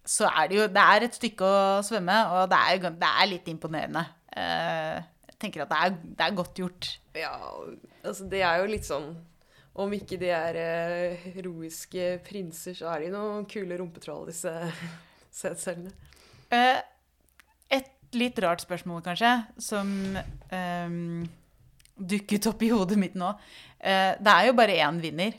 så 0.06 0.30
er 0.30 0.50
det 0.50 0.60
jo 0.60 0.66
Det 0.70 0.82
er 0.94 1.08
et 1.08 1.16
stykke 1.18 1.48
å 1.50 1.62
svømme, 1.84 2.16
og 2.38 2.50
det 2.52 2.62
er, 2.62 2.90
det 3.02 3.12
er 3.12 3.32
litt 3.32 3.48
imponerende. 3.52 4.06
Eh, 4.38 5.00
jeg 5.32 5.40
tenker 5.42 5.66
at 5.66 5.72
det 5.72 5.80
er, 5.82 5.96
det 6.20 6.28
er 6.28 6.38
godt 6.38 6.62
gjort. 6.62 6.92
Ja, 7.18 7.34
altså 8.06 8.28
det 8.30 8.44
er 8.46 8.62
jo 8.62 8.70
litt 8.72 8.88
sånn 8.88 9.16
Om 9.76 9.92
ikke 9.98 10.16
de 10.22 10.30
er 10.32 10.56
eh, 10.56 11.24
heroiske 11.36 12.14
prinser, 12.24 12.78
så 12.78 12.94
er 12.94 13.04
de 13.04 13.10
noen 13.12 13.44
kule 13.50 13.76
rumpetroll, 13.76 14.24
disse 14.30 14.52
sædcellene. 15.40 15.92
Eh, 16.56 16.80
et 17.76 17.92
litt 18.16 18.40
rart 18.40 18.64
spørsmål, 18.64 19.04
kanskje, 19.04 19.34
som 19.60 19.92
um, 20.16 21.26
dukket 22.00 22.48
opp 22.48 22.64
i 22.64 22.72
hodet 22.72 23.00
mitt 23.02 23.20
nå. 23.20 23.34
Eh, 23.84 24.16
det 24.16 24.32
er 24.32 24.48
jo 24.48 24.56
bare 24.56 24.80
én 24.80 25.04
vinner. 25.04 25.36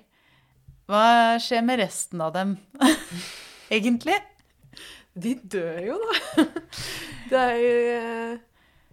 Hva 0.87 1.07
skjer 1.43 1.65
med 1.65 1.81
resten 1.81 2.21
av 2.21 2.37
dem, 2.37 2.59
egentlig? 3.79 4.21
De 5.17 5.33
dør 5.57 5.81
jo, 5.95 6.01
da. 6.03 6.45
Det 7.31 7.39
er 7.41 7.57
jo 7.59 7.79
uh... 7.97 8.43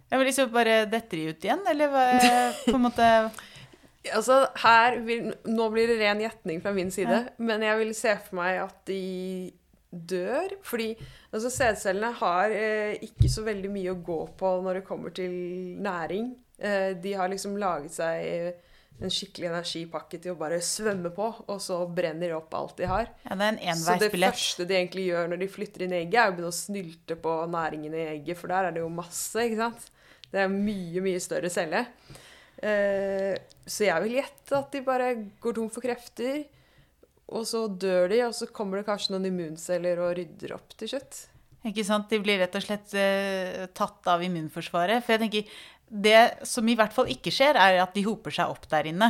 Jeg 0.08 0.20
vil 0.20 0.26
liksom 0.28 0.48
bare 0.54 0.84
detter 0.90 1.20
de 1.20 1.32
ut 1.34 1.44
igjen, 1.46 1.60
eller 1.70 1.90
hva, 1.90 2.02
på 2.64 2.74
en 2.74 2.82
måte 2.82 3.06
Altså, 4.12 4.42
her 4.60 4.98
vil, 5.06 5.30
Nå 5.48 5.70
blir 5.72 5.88
det 5.88 6.00
ren 6.02 6.20
gjetning 6.20 6.60
fra 6.60 6.74
min 6.76 6.90
side, 6.92 7.22
men 7.40 7.62
jeg 7.64 7.80
vil 7.80 7.94
se 7.96 8.12
for 8.26 8.40
meg 8.42 8.58
at 8.66 8.82
de 8.90 9.52
dør. 9.94 10.56
Fordi 10.66 10.90
altså, 11.32 11.50
sædcellene 11.50 12.12
har 12.20 12.52
eh, 12.52 12.98
ikke 13.06 13.30
så 13.32 13.46
veldig 13.46 13.70
mye 13.72 13.94
å 13.94 14.02
gå 14.04 14.20
på 14.36 14.54
når 14.64 14.80
det 14.80 14.86
kommer 14.88 15.14
til 15.16 15.32
næring. 15.84 16.34
Eh, 16.58 16.92
de 17.00 17.16
har 17.16 17.32
liksom 17.32 17.56
laget 17.60 17.96
seg 17.96 18.60
en 19.02 19.10
skikkelig 19.10 19.48
energipakke 19.50 20.20
til 20.22 20.34
å 20.34 20.38
bare 20.38 20.60
svømme 20.62 21.10
på, 21.14 21.26
og 21.50 21.62
så 21.62 21.80
brenner 21.90 22.30
de 22.30 22.36
opp 22.36 22.52
alt 22.54 22.76
de 22.78 22.86
har. 22.88 23.08
Ja, 23.24 23.34
det 23.40 23.48
er 23.48 23.58
en 23.72 23.80
Så 23.80 23.96
det 23.98 24.12
første 24.14 24.66
de 24.68 24.76
egentlig 24.78 25.08
gjør 25.08 25.32
når 25.32 25.42
de 25.42 25.50
flytter 25.50 25.86
inn 25.86 25.96
i 25.96 26.02
egget, 26.04 26.20
er 26.20 26.30
å 26.30 26.36
begynne 26.36 26.52
å 26.52 26.58
snylte 26.58 27.16
på 27.24 27.34
næringen 27.50 27.96
i 27.96 28.04
egget, 28.12 28.38
for 28.38 28.54
der 28.54 28.68
er 28.68 28.76
det 28.76 28.84
jo 28.84 28.92
masse, 28.94 29.34
ikke 29.42 29.62
sant? 29.64 29.88
Det 30.30 30.44
er 30.44 30.52
mye, 30.52 31.02
mye 31.02 31.22
større 31.22 31.50
celle. 31.52 31.84
Eh, 32.64 33.34
så 33.68 33.86
jeg 33.88 34.04
vil 34.06 34.16
gjette 34.20 34.56
at 34.56 34.72
de 34.72 34.80
bare 34.86 35.10
går 35.42 35.56
tom 35.58 35.70
for 35.72 35.84
krefter, 35.84 36.44
og 37.34 37.44
så 37.48 37.64
dør 37.68 38.08
de, 38.12 38.22
og 38.26 38.34
så 38.36 38.48
kommer 38.52 38.80
det 38.80 38.86
kanskje 38.88 39.14
noen 39.14 39.28
immunceller 39.30 40.00
og 40.04 40.14
rydder 40.18 40.56
opp 40.56 40.74
til 40.80 40.92
slutt. 40.94 41.22
Ikke 41.64 41.84
sant? 41.88 42.10
De 42.12 42.18
blir 42.20 42.40
rett 42.42 42.56
og 42.58 42.64
slett 42.64 42.92
eh, 43.00 43.62
tatt 43.76 44.08
av 44.12 44.20
immunforsvaret. 44.26 45.00
For 45.04 45.14
jeg 45.16 45.22
tenker, 45.24 45.54
det 45.88 46.18
som 46.48 46.68
i 46.68 46.74
hvert 46.76 46.92
fall 46.92 47.08
ikke 47.12 47.32
skjer, 47.32 47.56
er 47.56 47.78
at 47.84 47.94
de 47.96 48.04
hoper 48.04 48.34
seg 48.36 48.52
opp 48.52 48.66
der 48.72 48.90
inne. 48.92 49.08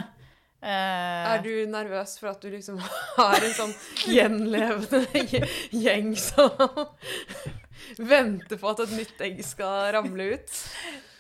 Eh, 0.64 1.32
Er 1.34 1.42
du 1.44 1.50
nervøs 1.68 2.14
for 2.20 2.30
at 2.30 2.40
du 2.40 2.48
liksom 2.54 2.78
har 3.18 3.42
en 3.42 3.56
sånn 3.58 3.74
gjenlevende 4.08 5.24
gjeng 5.74 6.14
som 6.16 6.54
venter 8.14 8.58
på 8.62 8.70
at 8.70 8.84
et 8.86 8.94
nytt 9.02 9.24
egg 9.26 9.42
skal 9.44 9.90
ramle 9.98 10.30
ut? 10.38 10.54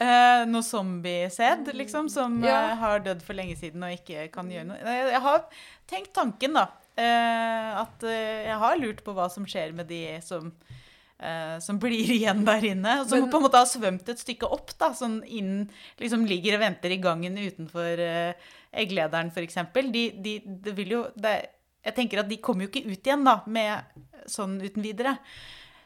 Eh, 0.04 0.44
noe 0.50 0.64
zombiesæd, 0.66 1.70
liksom, 1.78 2.08
som 2.12 2.36
Ja. 2.44 2.72
uh, 2.72 2.76
har 2.80 3.00
dødd 3.04 3.22
for 3.24 3.36
lenge 3.38 3.56
siden 3.56 3.82
og 3.86 3.94
ikke 3.94 4.26
kan 4.34 4.50
gjøre 4.50 4.66
noe. 4.68 4.78
Jeg, 4.82 5.20
har 5.24 5.44
tenkt 5.90 6.12
tanken, 6.16 6.58
da. 6.58 6.66
Uh, 6.98 7.82
at 7.82 8.04
jeg 8.06 8.58
har 8.60 8.76
lurt 8.78 9.00
på 9.06 9.14
hva 9.16 9.28
som 9.32 9.46
skjer 9.48 9.72
med 9.74 9.88
de 9.90 10.20
som, 10.22 10.52
som 11.64 11.78
blir 11.80 12.10
igjen 12.18 12.44
der 12.44 12.66
inne. 12.68 12.98
Som 13.08 13.22
Men- 13.24 13.30
på 13.32 13.38
en 13.40 13.46
måte 13.46 13.62
har 13.62 13.70
svømt 13.70 14.08
et 14.12 14.20
stykke 14.20 14.50
opp, 14.50 14.74
da. 14.78 14.92
Sånn 14.92 15.22
inn 15.24 15.70
Liksom 15.98 16.26
ligger 16.28 16.58
og 16.58 16.64
venter 16.66 16.92
i 16.92 17.00
gangen 17.00 17.38
utenfor 17.38 18.02
egglederen, 18.74 19.30
f.eks. 19.32 19.56
De, 19.94 20.04
de, 20.20 20.34
det 20.44 20.74
vil 20.76 20.90
jo 20.98 21.02
det, 21.16 21.36
Jeg 21.84 21.94
tenker 21.94 22.20
at 22.20 22.28
de 22.28 22.36
kommer 22.42 22.66
jo 22.66 22.72
ikke 22.72 22.90
ut 22.90 23.06
igjen, 23.06 23.24
da, 23.24 23.38
med 23.46 23.82
sånn 24.26 24.58
uten 24.60 24.82
videre. 24.84 25.16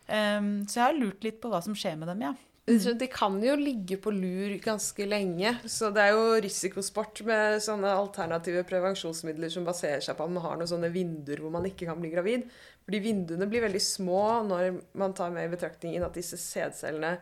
Um, 0.08 0.64
så 0.66 0.80
jeg 0.80 0.84
har 0.86 0.96
lurt 0.96 1.24
litt 1.26 1.40
på 1.42 1.50
hva 1.52 1.60
som 1.62 1.74
skjer 1.76 1.96
med 2.00 2.08
dem, 2.08 2.22
ja. 2.30 2.34
Så 2.68 2.92
De 3.00 3.06
kan 3.08 3.38
jo 3.40 3.54
ligge 3.56 3.96
på 4.02 4.12
lur 4.12 4.52
ganske 4.60 5.06
lenge, 5.08 5.54
så 5.64 5.88
det 5.94 6.02
er 6.04 6.12
jo 6.12 6.40
risikosport 6.44 7.22
med 7.24 7.62
sånne 7.64 7.94
alternative 7.96 8.60
prevensjonsmidler 8.68 9.52
som 9.52 9.64
baserer 9.64 10.04
seg 10.04 10.18
på 10.18 10.26
at 10.26 10.34
man 10.34 10.44
har 10.44 10.58
noen 10.58 10.68
sånne 10.68 10.90
vinduer 10.92 11.40
hvor 11.40 11.54
man 11.54 11.64
ikke 11.70 11.88
kan 11.88 12.00
bli 12.02 12.12
gravid. 12.12 12.44
Fordi 12.84 13.00
vinduene 13.04 13.48
blir 13.48 13.64
veldig 13.64 13.80
små 13.84 14.22
når 14.50 14.82
man 15.00 15.16
tar 15.16 15.32
med 15.32 15.48
i 15.48 15.52
betraktningen 15.54 16.04
at 16.04 16.18
disse 16.18 16.36
sædcellene 16.40 17.14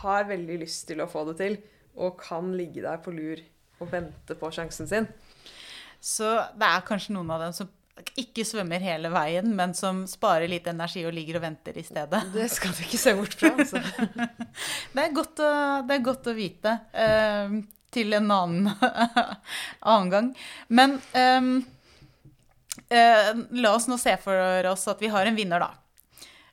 har 0.00 0.30
veldig 0.30 0.60
lyst 0.62 0.86
til 0.88 1.02
å 1.02 1.10
få 1.10 1.24
det 1.32 1.36
til, 1.42 1.58
og 1.98 2.20
kan 2.20 2.52
ligge 2.54 2.84
der 2.84 3.02
på 3.02 3.14
lur 3.14 3.42
og 3.80 3.90
vente 3.90 4.38
på 4.38 4.50
sjansen 4.54 4.86
sin. 4.90 5.10
Så 5.98 6.28
det 6.54 6.68
er 6.68 6.86
kanskje 6.86 7.16
noen 7.16 7.32
av 7.34 7.42
dem 7.42 7.54
som 7.56 7.70
ikke 8.20 8.44
svømmer 8.44 8.82
hele 8.84 9.10
veien, 9.12 9.48
men 9.56 9.72
som 9.76 10.02
sparer 10.08 10.50
litt 10.50 10.66
energi 10.68 11.04
og 11.08 11.14
ligger 11.16 11.38
og 11.38 11.46
venter 11.46 11.78
i 11.78 11.84
stedet. 11.86 12.20
Det 12.34 12.48
skal 12.52 12.74
du 12.76 12.82
ikke 12.84 13.00
se 13.00 13.14
bort 13.16 13.36
fra. 13.38 13.52
Altså. 13.56 13.80
Det 14.96 15.02
er 15.04 15.16
å, 15.16 15.48
det 15.86 15.96
er 15.96 16.04
godt 16.04 16.28
å 16.30 16.34
vite 16.36 16.72
eh, 16.96 17.56
til 17.92 18.16
en 18.16 18.30
annen, 18.32 18.70
annen 19.92 20.12
gang. 20.12 20.30
Men 20.68 20.96
eh, 21.16 21.50
eh, 22.88 23.32
la 23.60 23.74
oss 23.74 23.88
nå 23.88 23.98
se 24.00 24.16
for 24.20 24.70
oss 24.72 24.86
at 24.92 25.02
vi 25.04 25.12
har 25.12 25.28
en 25.28 25.36
vinner, 25.36 25.64
da. 25.64 25.72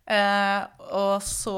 Eh, 0.03 0.59
og 0.99 1.23
så 1.23 1.55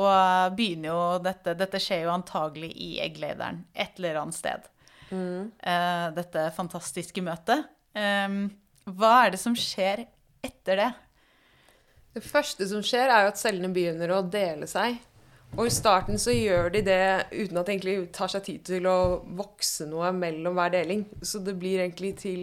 begynner 0.53 0.91
jo 0.91 0.97
dette 1.25 1.55
Dette 1.57 1.79
skjer 1.81 2.03
jo 2.03 2.11
antagelig 2.13 2.69
i 2.77 2.91
egglederen 3.01 3.63
et 3.73 3.97
eller 3.97 4.21
annet 4.21 4.37
sted. 4.37 4.69
Eh, 5.09 6.05
dette 6.13 6.49
fantastiske 6.57 7.25
møtet. 7.25 7.65
Eh, 7.97 8.29
hva 8.85 9.15
er 9.25 9.33
det 9.33 9.41
som 9.41 9.55
skjer 9.57 10.05
etter 10.45 10.81
det? 10.81 10.91
Det 12.15 12.23
første 12.23 12.67
som 12.69 12.83
skjer, 12.85 13.09
er 13.09 13.27
at 13.27 13.39
cellene 13.39 13.73
begynner 13.73 14.13
å 14.13 14.21
dele 14.21 14.67
seg. 14.69 14.99
Og 15.55 15.67
i 15.67 15.73
starten 15.73 16.19
så 16.19 16.33
gjør 16.35 16.69
de 16.73 16.81
det 16.85 16.99
uten 17.31 17.57
at 17.57 17.67
det 17.67 17.75
egentlig 17.75 17.95
tar 18.15 18.31
seg 18.31 18.43
tid 18.45 18.63
til 18.67 18.87
å 18.89 19.23
vokse 19.37 19.87
noe 19.89 20.11
mellom 20.15 20.57
hver 20.57 20.73
deling. 20.75 21.05
Så 21.23 21.41
det 21.43 21.55
blir 21.59 21.81
egentlig 21.83 22.13
til 22.21 22.41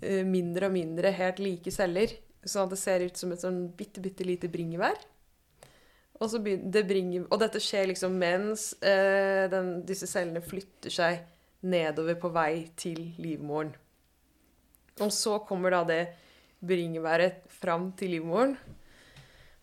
eh, 0.00 0.22
mindre 0.26 0.68
og 0.68 0.76
mindre 0.76 1.14
helt 1.14 1.40
like 1.42 1.72
celler. 1.74 2.12
Sånn 2.44 2.66
at 2.66 2.74
det 2.74 2.80
ser 2.80 3.04
ut 3.06 3.18
som 3.18 3.32
et 3.32 3.42
sånn 3.42 3.60
bitte, 3.78 4.02
bitte 4.04 4.26
lite 4.26 4.50
bringebær. 4.52 4.98
Og, 6.22 6.34
det 6.44 6.84
bringer, 6.86 7.24
og 7.26 7.40
dette 7.42 7.60
skjer 7.62 7.88
liksom 7.90 8.14
mens 8.20 8.72
eh, 8.84 9.46
den, 9.50 9.80
disse 9.86 10.06
cellene 10.08 10.44
flytter 10.44 10.92
seg 10.94 11.24
nedover 11.66 12.18
på 12.20 12.30
vei 12.34 12.68
til 12.78 13.00
livmoren. 13.18 13.72
Og 15.02 15.10
så 15.14 15.38
kommer 15.48 15.74
da 15.74 15.82
det 15.88 16.02
bringebæret 16.64 17.42
fram 17.50 17.90
til 17.98 18.14
livmoren. 18.14 18.54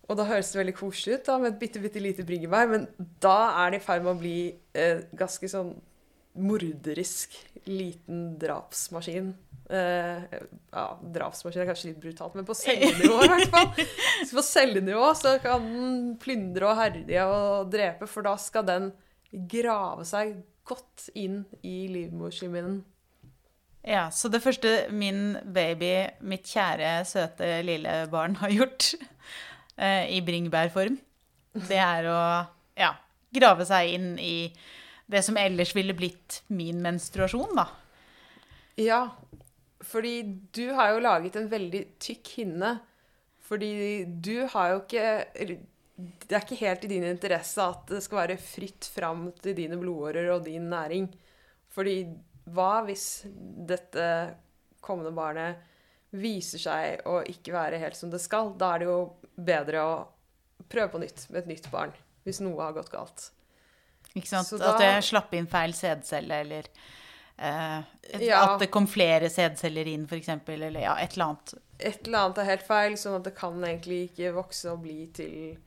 Og 0.10 0.18
da 0.20 0.26
høres 0.28 0.50
det 0.52 0.60
veldig 0.60 0.76
koselig 0.76 1.20
ut 1.20 1.30
da, 1.30 1.38
med 1.40 1.54
et 1.54 1.62
bitte, 1.62 1.80
bitte 1.80 2.02
lite 2.04 2.26
bringebær, 2.28 2.68
men 2.68 2.90
da 3.24 3.38
er 3.64 3.72
det 3.72 3.80
i 3.80 3.86
ferd 3.86 4.04
med 4.04 4.12
å 4.12 4.20
bli 4.20 4.40
eh, 4.76 5.06
ganske 5.16 5.48
sånn 5.48 5.72
morderisk 6.42 7.36
liten 7.68 8.36
drapsmaskin. 8.40 9.32
Eh, 9.72 10.36
ja, 10.74 10.86
drapsmaskin 11.16 11.64
er 11.64 11.70
kanskje 11.70 11.92
litt 11.92 12.02
brutalt, 12.04 12.36
men 12.36 12.48
på 12.48 12.56
cellenivå 12.60 13.22
i 13.24 13.32
hvert 13.32 13.56
fall. 13.56 13.72
Så 14.28 14.36
på 14.36 14.46
cellenivå 14.48 15.14
så 15.16 15.38
kan 15.44 15.68
den 15.68 16.14
plyndre 16.20 16.74
og 16.74 16.80
herje 16.82 17.28
og 17.32 17.72
drepe, 17.72 18.10
for 18.12 18.28
da 18.28 18.36
skal 18.40 18.68
den 18.68 18.92
grave 19.32 20.04
seg 20.08 20.42
godt 20.68 21.08
inn 21.16 21.44
i 21.64 21.86
livmorslimhinnen. 21.92 22.82
Ja, 23.88 24.10
så 24.14 24.30
det 24.30 24.44
første 24.44 24.88
min 24.94 25.40
baby, 25.54 25.94
mitt 26.22 26.46
kjære, 26.46 27.02
søte 27.10 27.50
lille 27.66 28.04
barn, 28.12 28.38
har 28.42 28.54
gjort 28.54 28.92
eh, 29.82 30.12
i 30.14 30.22
bringebærform, 30.26 31.00
det 31.68 31.80
er 31.82 32.08
å 32.08 32.22
ja, 32.78 32.94
grave 33.34 33.66
seg 33.68 33.96
inn 33.98 34.14
i 34.22 34.36
det 35.12 35.24
som 35.26 35.40
ellers 35.40 35.74
ville 35.76 35.96
blitt 35.98 36.44
min 36.54 36.80
menstruasjon, 36.84 37.58
da. 37.58 37.68
Ja, 38.80 39.02
fordi 39.82 40.22
du 40.54 40.72
har 40.78 40.94
jo 40.94 41.04
laget 41.04 41.36
en 41.36 41.50
veldig 41.52 41.84
tykk 42.02 42.34
hinne. 42.38 42.78
Fordi 43.52 44.06
du 44.06 44.46
har 44.54 44.70
jo 44.72 44.82
ikke 44.86 45.08
Det 46.02 46.34
er 46.34 46.46
ikke 46.46 46.62
helt 46.64 46.86
i 46.86 46.90
din 46.90 47.04
interesse 47.06 47.62
at 47.62 47.90
det 47.92 48.00
skal 48.02 48.24
være 48.24 48.38
fritt 48.42 48.88
fram 48.90 49.28
til 49.44 49.54
dine 49.58 49.78
blodårer 49.78 50.32
og 50.34 50.46
din 50.48 50.70
næring. 50.72 51.10
Fordi 51.70 52.08
hva 52.54 52.82
hvis 52.88 53.24
dette 53.68 54.06
kommende 54.84 55.12
barnet 55.16 55.58
viser 56.12 56.60
seg 56.60 57.06
å 57.08 57.22
ikke 57.24 57.54
være 57.56 57.80
helt 57.80 57.96
som 57.96 58.10
det 58.12 58.20
skal? 58.24 58.54
Da 58.60 58.74
er 58.76 58.84
det 58.84 58.90
jo 58.90 58.98
bedre 59.36 59.84
å 59.86 59.94
prøve 60.72 60.92
på 60.96 61.02
nytt 61.04 61.28
med 61.30 61.44
et 61.44 61.52
nytt 61.54 61.70
barn. 61.72 61.94
Hvis 62.26 62.42
noe 62.44 62.60
har 62.62 62.74
gått 62.76 62.92
galt. 62.94 63.30
Ikke 64.14 64.28
sant? 64.28 64.48
Så 64.50 64.60
At 64.62 64.82
jeg 64.84 65.04
slapp 65.08 65.32
inn 65.38 65.48
feil 65.50 65.72
sædcelle, 65.74 66.42
eller 66.44 66.68
eh, 67.38 67.80
et- 68.12 68.22
Ja. 68.28 68.42
at 68.54 68.60
det 68.60 68.70
kom 68.72 68.86
flere 68.88 69.30
sædceller 69.32 69.88
inn, 69.88 70.06
f.eks., 70.06 70.30
eller 70.48 70.80
ja, 70.82 70.96
et 71.00 71.14
eller 71.14 71.26
annet. 71.26 71.54
et 71.80 72.06
eller 72.08 72.20
annet 72.20 72.38
er 72.38 72.44
helt 72.52 72.68
feil, 72.68 72.94
sånn 72.94 73.16
at 73.16 73.24
det 73.24 73.36
kan 73.36 73.54
egentlig 73.64 74.12
ikke 74.12 74.34
vokse 74.36 74.70
og 74.72 74.82
bli 74.84 75.08
til 75.08 75.58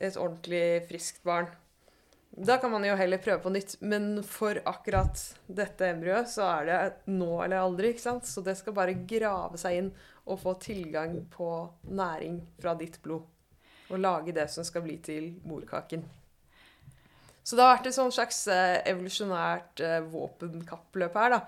et 0.00 0.16
ordentlig 0.16 0.88
friskt 0.88 1.22
barn. 1.22 1.46
Da 2.36 2.56
kan 2.58 2.70
man 2.70 2.82
jo 2.82 2.96
heller 2.98 3.20
prøve 3.22 3.38
på 3.44 3.50
nytt, 3.54 3.76
men 3.86 4.18
for 4.26 4.58
akkurat 4.66 5.20
dette 5.46 5.86
embryoet 5.86 6.32
så 6.32 6.48
er 6.48 6.66
det 6.66 6.78
nå 7.14 7.30
eller 7.44 7.62
aldri, 7.62 7.92
ikke 7.94 8.02
sant? 8.02 8.26
Så 8.26 8.42
det 8.42 8.56
skal 8.58 8.74
bare 8.74 8.96
grave 9.06 9.60
seg 9.60 9.78
inn 9.78 9.92
og 10.24 10.40
få 10.42 10.56
tilgang 10.58 11.20
på 11.30 11.46
næring 11.94 12.40
fra 12.58 12.74
ditt 12.80 12.98
blod. 13.04 13.28
Og 13.92 14.02
lage 14.02 14.34
det 14.34 14.48
som 14.50 14.66
skal 14.66 14.82
bli 14.82 14.98
til 15.04 15.30
morkaken. 15.46 16.02
Så 17.44 17.54
det 17.54 17.62
har 17.62 17.76
vært 17.76 17.90
et 17.92 17.98
sånn 18.00 18.12
slags 18.14 18.40
eh, 18.50 18.80
evolusjonært 18.88 19.84
eh, 19.84 19.98
våpenkappløp 20.10 21.18
her, 21.20 21.36
da. 21.36 21.40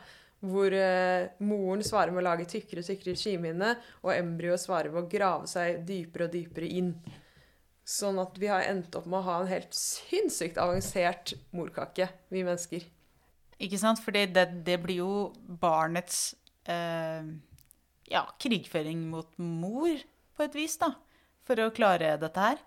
Hvor 0.46 0.74
eh, 0.76 1.30
moren 1.42 1.82
svarer 1.82 2.12
med 2.12 2.22
å 2.22 2.28
lage 2.28 2.46
tykkere 2.52 2.84
og 2.84 2.90
tykkere 2.92 3.18
slimhinne, 3.18 3.74
og 4.04 4.12
embryoet 4.14 4.62
svarer 4.62 4.92
med 4.92 5.02
å 5.06 5.10
grave 5.10 5.48
seg 5.50 5.80
dypere 5.88 6.28
og 6.28 6.36
dypere 6.36 6.68
inn. 6.78 6.92
Sånn 7.86 8.18
at 8.18 8.34
vi 8.42 8.48
har 8.50 8.64
endt 8.66 8.96
opp 8.98 9.06
med 9.06 9.20
å 9.20 9.26
ha 9.28 9.34
en 9.40 9.50
helt 9.50 9.74
sinnssykt 9.76 10.58
avansert 10.58 11.36
morkake, 11.54 12.08
vi 12.34 12.42
mennesker. 12.42 12.86
Ikke 13.62 13.78
sant? 13.78 14.02
Fordi 14.02 14.24
det, 14.34 14.48
det 14.66 14.80
blir 14.82 15.04
jo 15.04 15.10
barnets 15.62 16.34
eh, 16.66 17.28
ja, 18.10 18.24
krigføring 18.42 19.06
mot 19.12 19.30
mor, 19.38 20.02
på 20.36 20.44
et 20.44 20.58
vis, 20.58 20.74
da. 20.82 20.96
For 21.46 21.62
å 21.62 21.70
klare 21.74 22.16
dette 22.18 22.42
her. 22.42 22.58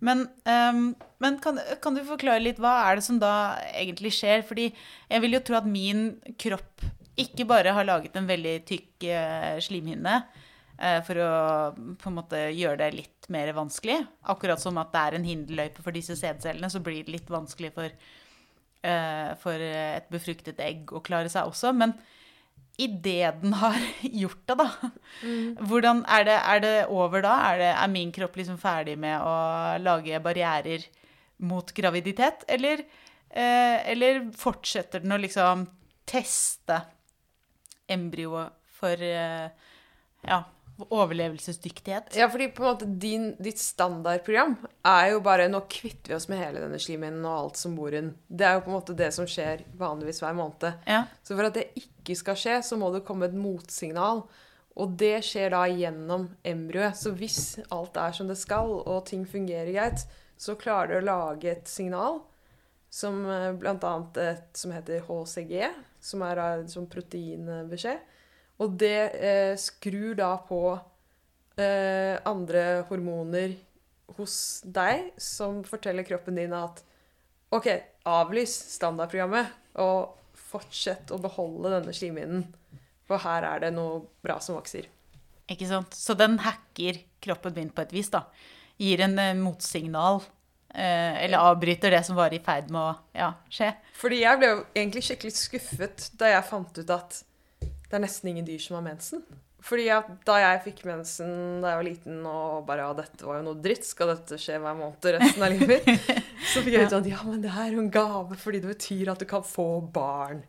Men, 0.00 0.24
ehm, 0.48 0.94
men 1.20 1.36
kan, 1.44 1.60
kan 1.84 1.94
du 1.94 2.00
forklare 2.08 2.40
litt 2.40 2.60
hva 2.62 2.78
er 2.88 2.96
det 2.96 3.04
som 3.04 3.18
da 3.20 3.60
egentlig 3.76 4.14
skjer? 4.16 4.40
Fordi 4.48 4.70
jeg 4.72 5.24
vil 5.26 5.36
jo 5.36 5.42
tro 5.44 5.58
at 5.60 5.68
min 5.68 6.14
kropp 6.40 6.88
ikke 7.20 7.44
bare 7.44 7.74
har 7.76 7.84
laget 7.84 8.16
en 8.16 8.28
veldig 8.28 8.54
tykk 8.70 9.04
eh, 9.12 9.58
slimhinne 9.60 10.14
eh, 10.22 10.46
for 11.04 11.18
å 11.20 11.32
på 12.00 12.08
en 12.08 12.16
måte 12.16 12.38
gjøre 12.56 12.78
det 12.80 12.90
litt 12.94 13.28
mer 13.32 13.52
vanskelig. 13.56 13.98
Akkurat 14.32 14.62
som 14.62 14.78
at 14.80 14.92
det 14.94 15.02
er 15.02 15.18
en 15.18 15.26
hinderløype 15.28 15.84
for 15.84 15.96
disse 15.96 16.16
sædcellene, 16.18 16.70
så 16.72 16.80
blir 16.84 17.04
det 17.04 17.18
litt 17.18 17.30
vanskelig 17.30 17.72
for, 17.74 17.92
eh, 18.82 19.34
for 19.42 19.66
et 19.66 20.08
befruktet 20.12 20.60
egg 20.64 20.92
å 20.92 21.02
klare 21.04 21.28
seg 21.32 21.50
også. 21.50 21.74
Men 21.76 21.92
idet 22.80 23.42
den 23.42 23.52
har 23.60 23.76
gjort 24.22 24.46
det, 24.48 24.56
da 24.56 24.68
hvordan 25.68 26.04
er 26.08 26.24
det, 26.28 26.38
er 26.38 26.62
det 26.64 26.76
over 26.88 27.24
da? 27.24 27.34
Er, 27.50 27.60
det, 27.60 27.72
er 27.82 27.92
min 27.92 28.12
kropp 28.14 28.38
liksom 28.40 28.58
ferdig 28.60 28.96
med 29.00 29.20
å 29.20 29.34
lage 29.82 30.22
barrierer 30.24 30.86
mot 31.44 31.74
graviditet? 31.76 32.46
Eller, 32.48 32.86
eh, 33.28 33.76
eller 33.92 34.30
fortsetter 34.36 35.04
den 35.04 35.12
å 35.12 35.20
liksom 35.20 35.66
teste 36.08 36.80
embryoet 37.90 38.56
for 38.80 39.02
eh, 39.04 39.50
ja, 40.24 40.40
overlevelsesdyktighet? 40.88 42.14
Ja, 42.16 42.28
fordi 42.32 42.48
på 42.54 42.64
en 42.64 42.68
måte 42.70 42.88
din, 43.02 43.26
ditt 43.42 43.60
standardprogram 43.60 44.56
er 44.86 45.10
jo 45.12 45.22
bare 45.24 45.48
Nå 45.50 45.62
kvitter 45.70 46.12
vi 46.12 46.16
oss 46.16 46.28
med 46.30 46.40
hele 46.40 46.62
denne 46.62 46.80
slimhinnen 46.80 47.24
og 47.24 47.36
alt 47.36 47.60
som 47.60 47.74
bor 47.78 47.92
i 47.92 47.98
den. 48.00 48.12
Det 48.28 48.46
er 48.48 48.58
jo 48.58 48.64
på 48.66 48.72
en 48.72 48.78
måte 48.78 48.96
det 48.98 49.10
som 49.16 49.28
skjer 49.28 49.64
vanligvis 49.80 50.22
hver 50.24 50.36
måned. 50.38 50.70
Ja. 50.86 51.04
Så 51.22 51.36
for 51.36 51.48
at 51.48 51.58
det 51.58 51.70
ikke 51.78 52.16
skal 52.18 52.38
skje, 52.38 52.56
så 52.66 52.78
må 52.80 52.92
det 52.94 53.04
komme 53.08 53.28
et 53.28 53.36
motsignal. 53.36 54.24
Og 54.80 54.96
det 55.00 55.18
skjer 55.26 55.52
da 55.52 55.64
gjennom 55.68 56.28
embryoet. 56.46 56.96
Så 56.96 57.12
hvis 57.16 57.58
alt 57.74 57.98
er 58.00 58.14
som 58.16 58.30
det 58.30 58.38
skal, 58.40 58.70
og 58.80 59.04
ting 59.10 59.26
fungerer 59.28 59.72
greit, 59.74 60.06
så 60.40 60.56
klarer 60.56 60.94
det 60.94 61.00
å 61.02 61.08
lage 61.10 61.50
et 61.52 61.68
signal 61.68 62.22
som 62.90 63.22
bl.a. 63.22 63.52
blant 63.58 63.84
annet 63.86 64.20
et 64.22 64.58
som 64.58 64.72
heter 64.74 65.04
HCG, 65.06 65.68
som 66.02 66.24
er 66.26 66.40
en 66.42 66.70
sånn 66.70 66.88
proteinbeskjed. 66.90 68.00
Og 68.60 68.76
det 68.80 69.00
eh, 69.16 69.54
skrur 69.60 70.14
da 70.18 70.34
på 70.44 70.60
eh, 71.56 72.16
andre 72.28 72.84
hormoner 72.90 73.56
hos 74.18 74.60
deg, 74.64 75.12
som 75.20 75.62
forteller 75.66 76.04
kroppen 76.06 76.36
din 76.36 76.54
at 76.56 76.82
OK, 77.54 77.68
avlys 78.06 78.52
standardprogrammet, 78.76 79.50
og 79.82 80.16
fortsett 80.50 81.10
å 81.14 81.18
beholde 81.22 81.72
denne 81.76 81.94
slimhinnen. 81.94 82.44
For 83.08 83.22
her 83.22 83.46
er 83.48 83.64
det 83.64 83.72
noe 83.74 84.04
bra 84.22 84.38
som 84.42 84.58
vokser. 84.58 84.86
Ikke 85.50 85.66
sant? 85.66 85.96
Så 85.96 86.14
den 86.14 86.38
hacker 86.44 87.00
kroppen 87.22 87.56
min 87.56 87.72
på 87.74 87.82
et 87.82 87.94
vis, 87.94 88.10
da. 88.12 88.26
Gir 88.80 89.02
en 89.06 89.18
eh, 89.18 89.34
motsignal. 89.38 90.22
Eh, 90.70 91.24
eller 91.24 91.42
avbryter 91.42 91.90
det 91.96 92.04
som 92.06 92.14
var 92.14 92.34
i 92.34 92.38
ferd 92.44 92.68
med 92.70 92.80
å 92.84 92.92
ja, 93.16 93.32
skje. 93.50 93.72
Fordi 93.98 94.20
jeg 94.20 94.38
ble 94.38 94.52
jo 94.52 94.60
egentlig 94.76 95.02
skikkelig 95.08 95.34
skuffet 95.34 96.06
da 96.20 96.30
jeg 96.30 96.46
fant 96.46 96.78
ut 96.78 96.92
at 96.94 97.24
det 97.90 97.98
er 97.98 98.04
nesten 98.06 98.30
ingen 98.30 98.46
dyr 98.46 98.60
som 98.62 98.78
har 98.78 98.84
mensen. 98.86 99.22
Fordi 99.60 99.84
da 100.24 100.36
jeg 100.40 100.60
fikk 100.64 100.78
mensen 100.88 101.60
da 101.60 101.74
jeg 101.74 101.78
var 101.82 101.84
liten 101.84 102.20
og 102.24 102.62
bare 102.68 102.86
ja, 102.86 102.92
dette 102.96 103.26
var 103.28 103.40
jo 103.40 103.44
noe 103.50 103.58
dritt, 103.60 103.84
skal 103.84 104.14
dette 104.14 104.38
skje 104.40 104.56
hver 104.62 104.78
måned 104.78 105.08
resten 105.18 105.44
av 105.44 105.52
livet? 105.52 105.84
Så 106.54 106.62
fikk 106.64 106.78
jeg 106.78 106.88
ut 106.88 106.96
at 106.96 107.08
ja, 107.10 107.18
men 107.26 107.42
det 107.44 107.50
er 107.52 107.74
jo 107.74 107.82
en 107.82 107.90
gave 107.92 108.38
fordi 108.40 108.62
det 108.64 108.70
betyr 108.72 109.10
at 109.12 109.20
du 109.20 109.26
kan 109.28 109.44
få 109.44 109.66
barn. 109.92 110.40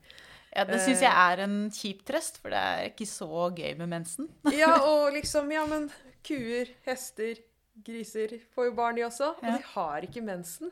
Ja, 0.56 0.64
Det 0.68 0.80
syns 0.84 1.04
jeg 1.04 1.12
er 1.12 1.44
en 1.46 1.58
kjip 1.72 2.06
trøst, 2.08 2.40
for 2.44 2.52
det 2.56 2.60
er 2.62 2.88
ikke 2.90 3.08
så 3.08 3.28
gøy 3.56 3.74
med 3.80 3.92
mensen. 3.92 4.30
Ja, 4.62 4.78
og 4.94 5.12
liksom, 5.16 5.52
ja, 5.52 5.66
men 5.68 5.90
kuer, 6.28 6.72
hester, 6.88 7.40
griser 7.84 8.38
får 8.56 8.70
jo 8.70 8.78
barn 8.80 8.96
de 9.00 9.06
også, 9.08 9.34
og 9.38 9.44
Ja. 9.48 9.58
de 9.58 9.68
har 9.76 10.08
ikke 10.08 10.24
mensen. 10.24 10.72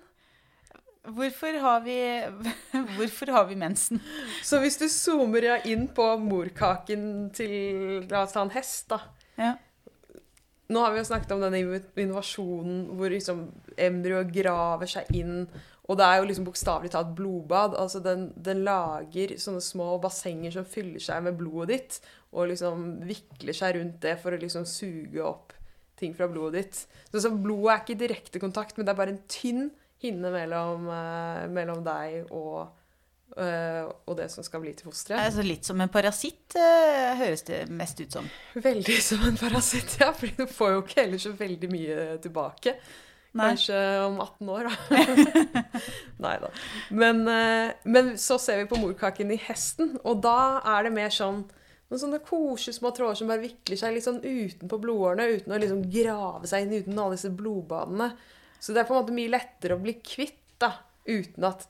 Hvorfor 1.15 1.57
har 1.63 1.81
vi, 1.85 1.97
hvorfor 2.97 3.31
har 3.33 3.47
vi 3.49 3.57
mensen? 3.59 4.01
Så 4.43 4.59
hvis 4.61 4.77
du 4.81 4.87
zoomer 4.91 5.47
inn 5.67 5.87
på 5.95 6.05
morkaken 6.21 7.29
til 7.35 8.05
la 8.09 8.25
oss 8.25 8.35
ta 8.35 8.43
en 8.45 8.53
hest, 8.53 8.89
da. 8.91 9.01
Ja. 9.39 9.55
Nå 10.69 10.83
har 10.83 10.93
vi 10.93 11.01
jo 11.01 11.07
snakket 11.09 11.31
om 11.33 11.41
denne 11.41 11.81
invasjonen 11.97 12.83
hvor 12.97 13.09
liksom 13.09 13.47
embryoet 13.73 14.29
graver 14.35 14.89
seg 14.91 15.09
inn. 15.17 15.47
Og 15.89 15.97
det 15.97 16.05
er 16.05 16.19
jo 16.19 16.27
liksom 16.29 16.45
bokstavelig 16.45 16.91
talt 16.93 17.15
blodbad. 17.17 17.73
Altså 17.81 18.01
den, 18.05 18.27
den 18.37 18.61
lager 18.67 19.33
sånne 19.41 19.63
små 19.65 19.95
bassenger 20.03 20.53
som 20.53 20.67
fyller 20.69 21.01
seg 21.01 21.23
med 21.25 21.39
blodet 21.39 21.71
ditt, 21.73 21.97
og 22.29 22.51
liksom 22.51 22.99
vikler 23.09 23.57
seg 23.57 23.79
rundt 23.79 23.97
det 24.05 24.19
for 24.21 24.35
å 24.35 24.41
liksom 24.41 24.67
suge 24.69 25.23
opp 25.25 25.55
ting 25.99 26.13
fra 26.15 26.29
blodet 26.29 26.61
ditt. 26.61 26.83
Så, 27.09 27.23
så 27.25 27.33
blodet 27.33 27.73
er 27.73 27.81
ikke 27.81 27.95
i 27.97 28.01
direkte 28.05 28.41
kontakt, 28.43 28.77
men 28.77 28.85
det 28.85 28.93
er 28.93 29.01
bare 29.01 29.15
en 29.15 29.23
tynn 29.31 29.71
hinne 30.03 30.31
mellom, 30.33 30.87
eh, 30.93 31.47
mellom 31.51 31.81
deg 31.83 32.31
og, 32.31 32.69
eh, 33.35 33.83
og 33.83 34.15
det 34.17 34.29
som 34.31 34.45
skal 34.45 34.63
bli 34.63 34.73
til 34.77 34.89
fosteret. 34.89 35.25
Altså 35.27 35.45
litt 35.45 35.67
som 35.67 35.81
en 35.81 35.91
parasitt, 35.91 36.55
eh, 36.55 37.11
høres 37.19 37.43
det 37.49 37.65
mest 37.69 37.99
ut 37.99 38.17
som. 38.19 38.31
Veldig 38.55 38.97
som 39.09 39.27
en 39.27 39.37
parasitt, 39.39 39.99
ja. 39.99 40.11
For 40.15 40.31
du 40.37 40.47
får 40.47 40.73
jo 40.75 40.81
ikke 40.85 41.03
heller 41.03 41.23
så 41.25 41.35
veldig 41.35 41.71
mye 41.73 42.17
tilbake. 42.23 42.75
Nei. 43.29 43.51
Kanskje 43.51 43.77
om 44.07 44.17
18 44.23 44.49
år, 44.49 44.69
da. 44.71 45.03
Nei 46.25 46.35
da. 46.41 46.49
Men, 46.89 47.21
men 47.85 48.15
så 48.17 48.39
ser 48.41 48.63
vi 48.63 48.71
på 48.71 48.79
morkaken 48.81 49.35
i 49.35 49.41
hesten, 49.43 49.99
og 50.01 50.23
da 50.25 50.63
er 50.77 50.87
det 50.87 50.95
mer 50.95 51.13
sånn 51.13 51.43
noen 51.89 52.01
sånne 52.03 52.19
kosesmå 52.21 52.91
tråder 52.93 53.17
som 53.17 53.29
bare 53.31 53.41
vikler 53.41 53.77
seg 53.79 53.95
litt 53.95 54.05
sånn 54.05 54.19
utenpå 54.21 54.77
blodårene, 54.81 55.39
uten 55.39 55.55
å 55.55 55.57
liksom 55.57 55.79
grave 55.89 56.49
seg 56.49 56.67
inn 56.67 56.83
uten 56.83 56.99
alle 57.01 57.17
disse 57.17 57.31
blodbadene. 57.33 58.11
Så 58.59 58.73
det 58.75 58.81
er 58.83 58.87
på 58.89 58.95
en 58.95 59.01
måte 59.03 59.15
mye 59.15 59.31
lettere 59.31 59.77
å 59.77 59.81
bli 59.81 59.93
kvitt, 60.03 60.35
da, 60.59 60.73
uten 61.07 61.45
at, 61.47 61.63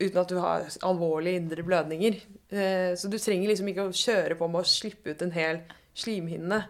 uten 0.00 0.20
at 0.22 0.30
du 0.32 0.38
har 0.40 0.64
alvorlige 0.88 1.42
indre 1.42 1.64
blødninger. 1.66 2.16
Eh, 2.50 2.92
Så 2.96 3.10
du 3.12 3.18
trenger 3.20 3.52
liksom 3.52 3.68
ikke 3.68 3.88
å 3.90 3.96
kjøre 3.96 4.38
på 4.40 4.48
med 4.48 4.62
å 4.64 4.70
slippe 4.70 5.12
ut 5.12 5.22
en 5.26 5.34
hel 5.36 5.60
slimhinne, 5.94 6.62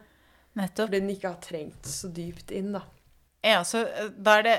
Nettopp. 0.58 0.88
fordi 0.88 0.98
den 1.00 1.12
ikke 1.14 1.30
har 1.30 1.40
trengt 1.44 1.86
så 1.86 2.10
dypt 2.10 2.50
inn, 2.50 2.72
da. 2.74 2.82
Ja, 3.46 3.62
så 3.64 3.84
eh, 3.86 4.10
da 4.18 4.40
er 4.40 4.48
det 4.48 4.58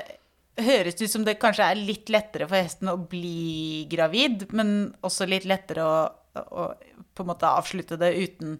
høres 0.62 0.98
ut 1.00 1.10
som 1.10 1.22
det 1.24 1.38
kanskje 1.40 1.64
er 1.64 1.78
litt 1.80 2.10
lettere 2.12 2.48
for 2.48 2.60
hesten 2.60 2.90
å 2.92 2.96
bli 3.08 3.86
gravid, 3.92 4.48
men 4.52 4.92
også 5.04 5.28
litt 5.28 5.46
lettere 5.48 5.84
å, 5.84 5.94
å 6.40 6.66
på 7.12 7.24
en 7.24 7.28
måte 7.28 7.48
avslutte 7.48 7.96
det 8.00 8.10
uten 8.16 8.58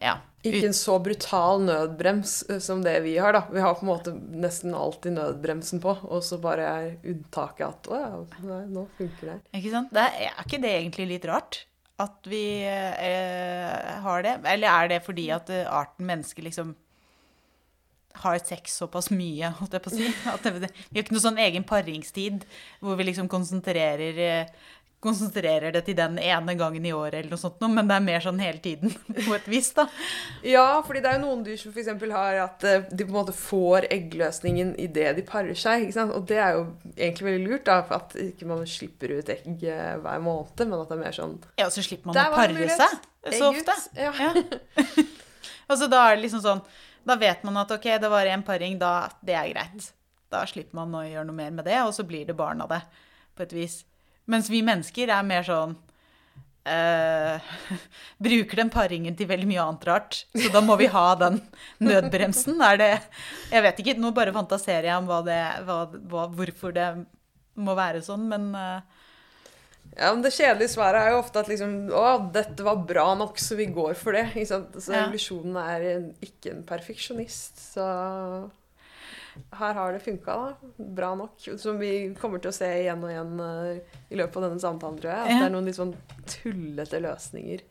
ja, 0.00 0.18
Ikke 0.44 0.66
en 0.68 0.76
så 0.76 0.98
brutal 1.02 1.62
nødbrems 1.64 2.34
eh, 2.50 2.60
som 2.62 2.82
det 2.84 2.98
vi 3.06 3.16
har, 3.18 3.32
da. 3.36 3.44
Vi 3.52 3.62
har 3.64 3.78
på 3.78 3.86
en 3.86 3.90
måte 3.90 4.12
nesten 4.14 4.74
alltid 4.76 5.16
nødbremsen 5.16 5.80
på, 5.82 5.96
og 6.04 6.24
så 6.24 6.38
bare 6.42 6.66
er 6.68 6.90
unntaket 7.14 7.66
at 7.68 7.88
å 7.90 8.02
ja, 8.02 8.10
nei, 8.44 8.62
nå 8.74 8.86
funker 8.98 9.32
det. 9.32 9.38
Ikke 9.56 9.72
sant? 9.72 9.94
Det 9.96 10.04
er, 10.04 10.28
er 10.34 10.44
ikke 10.44 10.62
det 10.62 10.74
egentlig 10.76 11.08
litt 11.14 11.28
rart? 11.30 11.64
At 12.02 12.28
vi 12.28 12.44
eh, 12.68 13.94
har 14.04 14.26
det? 14.26 14.34
Eller 14.52 14.68
er 14.68 14.90
det 14.92 15.04
fordi 15.06 15.30
at 15.32 15.48
eh, 15.52 15.64
arten 15.64 16.04
mennesker 16.10 16.44
liksom 16.44 16.74
har 18.20 18.38
sex 18.40 18.76
såpass 18.80 19.10
mye, 19.12 19.50
holdt 19.58 19.76
jeg 19.76 19.84
på 19.84 19.92
å 19.92 19.96
si? 19.96 20.06
Vi 20.08 20.98
har 20.98 21.02
ikke 21.02 21.16
noe 21.16 21.24
sånn 21.24 21.40
egen 21.42 21.64
paringstid 21.68 22.46
hvor 22.84 22.96
vi 22.98 23.08
liksom 23.08 23.28
konsentrerer 23.32 24.20
eh, 24.24 24.70
konsentrerer 25.06 25.72
det 25.74 25.84
til 25.86 25.96
den 25.98 26.18
ene 26.20 26.56
gangen 26.58 26.84
i 26.86 26.92
året, 26.94 27.20
eller 27.20 27.32
noe 27.32 27.40
sånt, 27.40 27.62
men 27.62 27.88
det 27.88 27.96
er 27.96 28.04
mer 28.04 28.24
sånn 28.24 28.42
hele 28.42 28.60
tiden, 28.62 28.92
på 29.26 29.36
et 29.36 29.48
vis, 29.50 29.70
da. 29.76 29.86
Ja, 30.46 30.66
fordi 30.86 31.04
det 31.04 31.12
er 31.12 31.18
jo 31.20 31.24
noen 31.24 31.44
dyr 31.46 31.58
som 31.60 31.74
f.eks. 31.74 31.92
har 32.12 32.40
at 32.44 32.66
eh, 32.66 32.86
de 32.90 33.06
på 33.06 33.14
en 33.14 33.18
måte 33.20 33.36
får 33.36 33.88
eggløsningen 33.94 34.74
idet 34.82 35.14
de 35.16 35.26
parer 35.26 35.56
seg. 35.58 35.86
ikke 35.86 35.98
sant? 36.00 36.14
Og 36.16 36.26
det 36.28 36.40
er 36.42 36.58
jo 36.58 36.64
egentlig 36.94 37.30
veldig 37.30 37.50
lurt, 37.50 37.66
da, 37.68 37.80
for 37.86 38.02
at 38.02 38.16
ikke 38.26 38.50
man 38.50 38.64
slipper 38.70 39.18
ut 39.18 39.34
egg 39.36 39.66
eh, 39.66 39.92
hver 40.02 40.24
måned, 40.24 40.64
men 40.66 40.80
at 40.80 40.90
det 40.90 40.98
er 40.98 41.04
mer 41.04 41.20
sånn 41.20 41.36
Ja, 41.60 41.70
så 41.72 41.84
slipper 41.86 42.12
man 42.12 42.20
å 42.20 42.32
pare 42.34 42.72
seg 42.76 43.04
så 43.32 43.50
ofte. 43.50 43.74
Ja. 43.96 44.12
ja. 44.18 44.34
og 45.68 45.78
så 45.78 45.88
da 45.90 46.02
er 46.06 46.16
det 46.16 46.26
liksom 46.26 46.42
sånn 46.44 46.62
Da 47.06 47.16
vet 47.18 47.42
man 47.46 47.58
at 47.62 47.72
ok, 47.74 47.88
det 48.02 48.10
var 48.10 48.28
én 48.30 48.44
paring, 48.46 48.78
da 48.78 49.08
det 49.24 49.36
er 49.38 49.50
greit. 49.52 49.90
Da 50.32 50.42
slipper 50.48 50.78
man 50.78 50.94
å 50.98 51.04
gjøre 51.06 51.26
noe 51.28 51.38
mer 51.38 51.52
med 51.54 51.68
det, 51.68 51.78
og 51.86 51.92
så 51.94 52.06
blir 52.06 52.26
det 52.26 52.34
barn 52.38 52.62
av 52.64 52.72
det, 52.72 52.80
på 53.38 53.46
et 53.46 53.54
vis. 53.54 53.76
Mens 54.26 54.50
vi 54.50 54.62
mennesker 54.66 55.12
er 55.14 55.26
mer 55.26 55.44
sånn 55.46 55.76
uh, 56.66 57.50
Bruker 58.26 58.62
den 58.62 58.72
paringen 58.74 59.16
til 59.18 59.28
veldig 59.30 59.48
mye 59.50 59.62
annet 59.62 59.86
rart. 59.88 60.20
Så 60.34 60.50
da 60.54 60.62
må 60.64 60.76
vi 60.80 60.88
ha 60.90 61.06
den 61.20 61.40
nødbremsen. 61.78 62.58
Er 62.66 62.80
det 62.80 62.90
Jeg 63.52 63.62
vet 63.68 63.82
ikke, 63.82 63.96
nå 64.02 64.10
bare 64.16 64.34
fantaserer 64.34 64.90
jeg 64.90 64.98
om 64.98 65.08
hva 65.10 65.22
det, 65.26 65.40
hva, 65.68 65.78
hva, 66.10 66.26
hvorfor 66.34 66.74
det 66.76 66.90
må 67.56 67.72
være 67.78 68.02
sånn, 68.04 68.26
men 68.28 68.50
uh, 68.52 68.80
ja, 69.96 70.10
men 70.12 70.20
Det 70.24 70.34
kjedelige 70.34 70.74
svaret 70.74 71.06
er 71.06 71.14
jo 71.14 71.22
ofte 71.22 71.40
at 71.40 71.48
liksom, 71.48 71.70
å, 71.94 72.04
dette 72.34 72.64
var 72.66 72.82
bra 72.88 73.06
nok, 73.16 73.38
så 73.40 73.56
vi 73.56 73.68
går 73.72 73.94
for 73.96 74.16
det. 74.16 74.26
Ikke 74.34 74.50
sant? 74.50 74.74
Så 74.76 74.92
Ja. 74.92 75.06
evolusjonen 75.06 75.56
er 75.62 75.86
en, 75.94 76.06
ikke 76.20 76.52
en 76.52 76.64
perfeksjonist. 76.68 77.62
Så 77.72 77.86
her 79.56 79.74
har 79.78 79.92
det 79.92 80.02
funka. 80.04 80.36
Bra 80.76 81.14
nok. 81.18 81.48
Som 81.58 81.78
vi 81.80 81.92
kommer 82.20 82.42
til 82.42 82.52
å 82.52 82.56
se 82.56 82.68
igjen 82.82 83.04
og 83.04 83.12
igjen 83.12 83.40
uh, 83.40 83.98
i 84.10 84.18
løpet 84.18 84.40
av 84.40 84.48
denne 84.48 84.62
samtalen, 84.62 84.98
tror 85.00 85.12
jeg. 85.12 85.22
At 85.22 85.30
Ja. 85.30 85.38
det 85.38 85.48
er 85.48 85.54
noen 85.54 85.68
litt 85.70 85.78
sånn 85.78 85.94
tullete 86.30 87.00
løsninger 87.04 87.64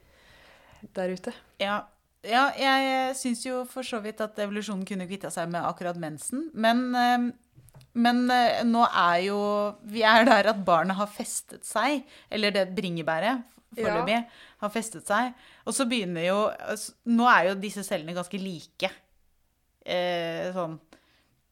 der 0.96 1.16
ute. 1.16 1.34
Ja, 1.62 1.80
ja 2.26 2.46
jeg 2.58 3.16
syns 3.18 3.46
jo 3.46 3.64
for 3.70 3.88
så 3.88 4.02
vidt 4.04 4.22
at 4.22 4.38
evolusjonen 4.44 4.86
kunne 4.86 5.08
kvitta 5.10 5.32
seg 5.34 5.50
med 5.50 5.66
akkurat 5.66 5.98
mensen. 5.98 6.50
Men, 6.54 6.86
uh, 6.96 7.82
men 7.94 8.24
uh, 8.30 8.62
nå 8.68 8.86
er 8.90 9.26
jo 9.30 9.42
Vi 9.88 10.04
er 10.04 10.26
der 10.28 10.52
at 10.52 10.64
barnet 10.66 10.98
har 11.00 11.12
festet 11.12 11.66
seg, 11.68 12.04
eller 12.30 12.54
det 12.56 12.70
bringebæret 12.76 13.44
foreløpig 13.76 14.20
har 14.64 14.74
festet 14.74 15.08
seg. 15.08 15.34
Og 15.66 15.76
så 15.76 15.88
begynner 15.90 16.28
jo 16.28 16.38
altså, 16.48 16.96
Nå 17.12 17.28
er 17.32 17.50
jo 17.50 17.58
disse 17.60 17.84
cellene 17.86 18.16
ganske 18.16 18.40
like. 18.42 18.92
Eh, 19.86 20.50
sånn 20.56 20.80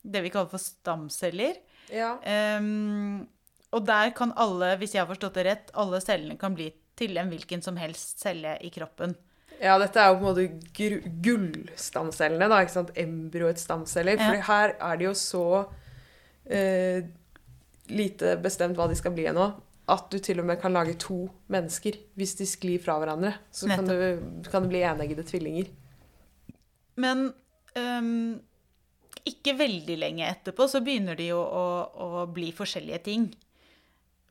Det 0.03 0.21
vi 0.25 0.31
kaller 0.33 0.51
for 0.51 0.61
stamceller. 0.61 1.57
Ja. 1.93 2.15
Um, 2.59 3.23
og 3.73 3.85
der 3.87 4.13
kan 4.15 4.33
alle, 4.39 4.75
hvis 4.81 4.93
jeg 4.95 5.03
har 5.03 5.09
forstått 5.09 5.39
det 5.39 5.45
rett, 5.47 5.71
alle 5.79 5.99
cellene 6.03 6.37
kan 6.39 6.55
bli 6.55 6.69
til 6.99 7.17
en 7.17 7.31
hvilken 7.31 7.63
som 7.65 7.79
helst 7.81 8.21
celle 8.21 8.57
i 8.61 8.69
kroppen. 8.73 9.15
Ja, 9.63 9.77
dette 9.81 10.01
er 10.01 10.11
jo 10.11 10.19
på 10.19 10.27
en 10.27 10.29
måte 10.29 11.07
gullstamcellene, 11.23 12.49
da, 12.51 12.61
ikke 12.61 12.75
sant? 12.75 12.93
Embryoets 12.99 13.65
stamceller. 13.65 14.19
Ja. 14.19 14.29
For 14.29 14.47
her 14.49 14.75
er 14.75 14.99
det 14.99 15.07
jo 15.07 15.13
så 15.17 15.45
eh, 16.45 17.05
lite 17.93 18.35
bestemt 18.43 18.77
hva 18.77 18.89
de 18.91 18.97
skal 18.99 19.15
bli 19.15 19.27
ennå, 19.31 19.47
at 19.93 20.09
du 20.11 20.19
til 20.23 20.39
og 20.39 20.47
med 20.47 20.59
kan 20.61 20.75
lage 20.75 20.95
to 20.99 21.25
mennesker 21.51 21.97
hvis 22.19 22.37
de 22.39 22.47
sklir 22.47 22.83
fra 22.83 22.97
hverandre. 23.01 23.33
Så 23.51 23.71
kan, 23.71 23.87
du, 23.87 24.43
kan 24.49 24.65
det 24.65 24.71
bli 24.71 24.83
eneggede 24.87 25.25
tvillinger. 25.27 25.71
Men 26.99 27.31
øhm, 27.79 28.41
ikke 29.29 29.55
veldig 29.59 29.95
lenge 29.99 30.27
etterpå 30.27 30.67
så 30.67 30.81
begynner 30.83 31.17
de 31.19 31.29
jo 31.31 31.39
å, 31.39 31.65
å 32.05 32.25
bli 32.31 32.51
forskjellige 32.55 33.01
ting. 33.05 33.29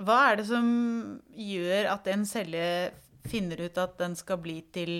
Hva 0.02 0.18
er 0.30 0.40
det 0.40 0.46
som 0.50 0.68
gjør 1.38 1.88
at 1.92 2.08
en 2.12 2.24
celle 2.28 2.64
finner 3.28 3.60
ut 3.62 3.78
at 3.78 3.94
den 4.00 4.16
skal 4.18 4.40
bli 4.42 4.58
til 4.74 4.96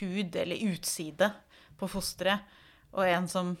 hud 0.00 0.36
eller 0.40 0.62
utside 0.72 1.28
på 1.78 1.88
fosteret, 1.90 2.46
og 2.92 3.04
en 3.08 3.28
som 3.28 3.52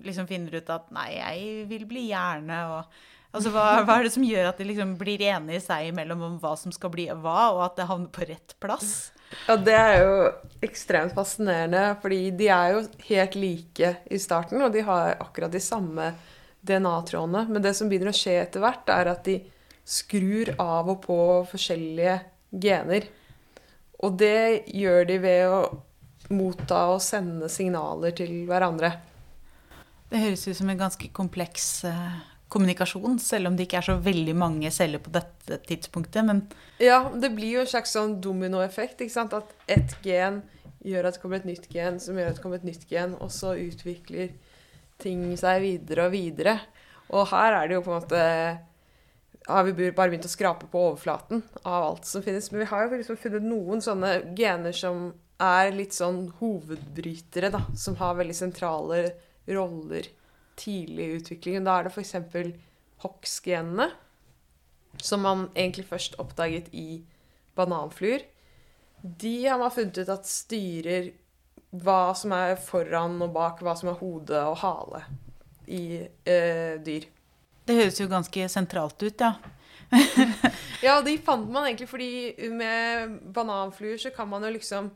liksom 0.00 0.26
finner 0.28 0.58
ut 0.58 0.70
at 0.72 0.88
nei, 0.94 1.10
jeg 1.16 1.66
vil 1.70 1.84
bli 1.88 2.08
hjerne 2.12 2.62
og 2.74 3.02
Altså, 3.34 3.50
hva, 3.50 3.80
hva 3.82 3.96
er 3.98 4.04
det 4.06 4.12
som 4.14 4.22
gjør 4.22 4.46
at 4.46 4.60
de 4.60 4.64
liksom 4.68 4.92
blir 4.94 5.18
enige 5.26 5.64
seg 5.64 5.88
imellom 5.88 6.20
om 6.22 6.34
hva 6.38 6.52
som 6.54 6.70
skal 6.70 6.92
bli 6.94 7.08
hva, 7.10 7.48
og 7.50 7.64
at 7.64 7.80
det 7.80 7.88
havner 7.88 8.12
på 8.14 8.28
rett 8.28 8.54
plass? 8.62 9.08
Ja, 9.48 9.56
det 9.56 9.74
er 9.76 9.96
jo 10.02 10.14
ekstremt 10.64 11.14
fascinerende, 11.16 11.82
fordi 12.02 12.30
de 12.38 12.48
er 12.52 12.74
jo 12.74 12.84
helt 13.08 13.34
like 13.38 13.90
i 14.10 14.20
starten, 14.20 14.62
og 14.64 14.72
de 14.74 14.84
har 14.86 15.16
akkurat 15.20 15.52
de 15.52 15.60
samme 15.62 16.12
DNA-trådene. 16.64 17.46
Men 17.50 17.64
det 17.64 17.74
som 17.76 17.90
begynner 17.90 18.12
å 18.12 18.16
skje 18.16 18.38
etter 18.42 18.64
hvert, 18.64 18.88
er 18.88 19.12
at 19.12 19.24
de 19.28 19.38
skrur 19.84 20.54
av 20.60 20.88
og 20.88 21.02
på 21.04 21.18
forskjellige 21.50 22.18
gener. 22.64 23.08
Og 24.04 24.16
det 24.20 24.70
gjør 24.72 25.08
de 25.08 25.18
ved 25.20 25.48
å 25.48 25.58
motta 26.32 26.86
og 26.94 27.02
sende 27.04 27.50
signaler 27.52 28.14
til 28.16 28.46
hverandre. 28.48 28.94
Det 30.08 30.22
høres 30.22 30.46
ut 30.48 30.56
som 30.56 30.70
en 30.70 30.80
ganske 30.80 31.08
kompleks 31.16 31.66
eh, 31.88 32.16
kommunikasjon, 32.54 33.18
selv 33.22 33.50
om 33.50 33.56
det 33.58 33.66
ikke 33.66 33.80
er 33.80 33.88
så 33.88 33.96
veldig 34.00 34.34
mange 34.38 34.70
celler 34.74 35.02
på 35.02 35.12
dette 35.14 35.58
tidspunktet. 35.68 36.24
Men 36.26 36.44
Ja, 36.82 37.02
det 37.10 37.32
blir 37.34 37.58
jo 37.58 37.64
en 37.64 37.70
slags 37.70 37.94
sånn 37.96 38.20
dominoeffekt. 38.24 39.02
At 39.24 39.54
ett 39.66 39.96
gen 40.06 40.42
gjør 40.84 41.08
at 41.08 41.16
det 41.16 41.22
kommer 41.22 41.40
et 41.40 41.48
nytt 41.48 41.66
gen, 41.72 41.98
som 42.00 42.18
gjør 42.18 42.30
at 42.30 42.38
det 42.38 42.44
kommer 42.44 42.60
et 42.60 42.68
nytt 42.68 42.86
gen, 42.90 43.16
og 43.18 43.32
så 43.34 43.54
utvikler 43.58 44.34
ting 45.02 45.26
seg 45.40 45.62
videre 45.64 46.06
og 46.06 46.14
videre. 46.14 46.58
Og 47.14 47.26
her 47.32 47.58
er 47.58 47.68
det 47.68 47.78
jo 47.78 47.84
på 47.84 47.92
en 47.92 48.00
måte 48.02 48.22
har 49.44 49.66
vi 49.66 49.90
bare 49.92 50.08
begynt 50.08 50.24
å 50.24 50.32
skrape 50.32 50.68
på 50.72 50.80
overflaten 50.88 51.42
av 51.68 51.90
alt 51.90 52.08
som 52.08 52.22
finnes. 52.24 52.48
Men 52.52 52.62
vi 52.62 52.70
har 52.70 52.86
jo 52.86 52.96
liksom 52.96 53.18
funnet 53.20 53.44
noen 53.44 53.82
sånne 53.84 54.14
gener 54.38 54.72
som 54.76 55.10
er 55.42 55.72
litt 55.74 55.92
sånn 55.92 56.28
hovedbrytere, 56.38 57.50
da. 57.52 57.64
Som 57.76 57.98
har 58.00 58.16
veldig 58.16 58.36
sentrale 58.38 59.02
roller 59.50 60.08
tidlig 60.60 61.06
i 61.06 61.18
utviklingen. 61.18 61.66
Da 61.66 61.78
er 61.78 61.88
det 61.88 61.94
f.eks. 61.94 62.14
HOX-genene, 63.04 63.90
som 65.02 65.24
man 65.26 65.48
egentlig 65.54 65.86
først 65.90 66.16
oppdaget 66.22 66.70
i 66.72 67.02
bananfluer. 67.58 68.24
De 69.02 69.34
har 69.46 69.58
man 69.60 69.74
funnet 69.74 69.98
ut 70.00 70.12
at 70.14 70.28
styrer 70.28 71.12
hva 71.74 72.14
som 72.16 72.32
er 72.36 72.54
foran 72.60 73.18
og 73.24 73.34
bak, 73.34 73.60
hva 73.62 73.74
som 73.76 73.90
er 73.90 73.98
hode 73.98 74.40
og 74.46 74.56
hale 74.62 75.02
i 75.66 75.84
eh, 76.04 76.76
dyr. 76.84 77.06
det 77.66 77.76
høres 77.78 78.00
jo 78.00 78.08
ganske 78.08 78.48
sentralt 78.52 79.02
ut, 79.02 79.20
ja. 79.20 79.34
Ja, 80.84 80.98
de 81.04 81.16
fant 81.24 81.48
man 81.50 81.66
egentlig 81.68 81.88
fordi 81.88 82.48
med 82.52 83.18
bananfluer 83.32 84.00
så 84.00 84.12
kan 84.14 84.28
man 84.28 84.44
jo 84.44 84.52
liksom 84.52 84.90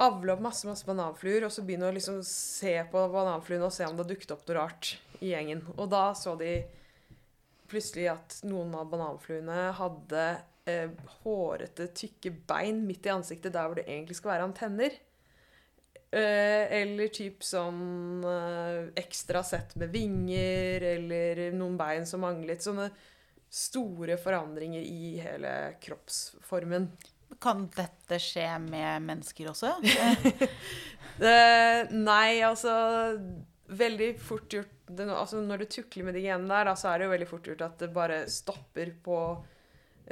avle 0.00 0.32
opp 0.32 0.40
masse 0.42 0.66
masse 0.66 0.86
bananfluer, 0.88 1.44
og 1.46 1.52
så 1.52 1.64
begynne 1.66 1.90
å 1.90 1.94
liksom 1.94 2.22
se 2.26 2.74
på 2.90 3.02
bananfluene 3.12 3.68
og 3.68 3.74
se 3.74 3.86
om 3.86 3.98
det 3.98 4.08
dukket 4.10 4.34
opp 4.34 4.46
noe 4.48 4.58
rart 4.58 4.94
i 5.20 5.32
gjengen. 5.32 5.62
Og 5.76 5.90
da 5.92 6.08
så 6.18 6.34
de 6.40 6.56
plutselig 7.70 8.08
at 8.12 8.40
noen 8.44 8.74
av 8.76 8.90
bananfluene 8.92 9.70
hadde 9.78 10.24
eh, 10.68 10.90
hårete, 11.22 11.88
tykke 11.96 12.34
bein 12.48 12.82
midt 12.88 13.08
i 13.08 13.14
ansiktet 13.14 13.54
der 13.54 13.68
hvor 13.68 13.78
det 13.78 13.86
egentlig 13.88 14.18
skal 14.18 14.34
være 14.34 14.48
antenner. 14.50 14.98
Eh, 16.12 16.66
eller 16.82 17.08
typ 17.14 17.40
sånn 17.46 18.20
eh, 18.28 18.90
ekstra 19.00 19.40
sett 19.46 19.72
med 19.80 19.94
vinger, 19.94 20.84
eller 20.98 21.46
noen 21.56 21.78
bein 21.80 22.04
som 22.08 22.20
manglet. 22.26 22.60
Sånne 22.64 22.90
store 23.52 24.18
forandringer 24.20 24.84
i 24.84 25.16
hele 25.22 25.54
kroppsformen. 25.80 26.90
Kan 27.40 27.66
dette 27.72 28.18
skje 28.20 28.46
med 28.66 29.08
mennesker 29.08 29.52
også? 29.54 29.76
Eh, 31.22 31.90
nei, 31.92 32.40
altså 32.40 32.72
Veldig 33.68 34.06
fort 34.18 34.46
gjort 34.50 34.70
det, 34.88 35.04
altså, 35.12 35.42
Når 35.44 35.60
du 35.60 35.64
tukler 35.74 36.06
med 36.08 36.16
de 36.16 36.22
genene 36.24 36.48
der, 36.48 36.70
da, 36.70 36.72
så 36.74 36.88
er 36.88 36.98
det 36.98 37.04
jo 37.04 37.12
veldig 37.12 37.28
fort 37.28 37.50
gjort 37.50 37.64
at 37.66 37.82
det 37.84 37.88
bare 37.92 38.16
stopper 38.32 38.94
på 39.04 39.18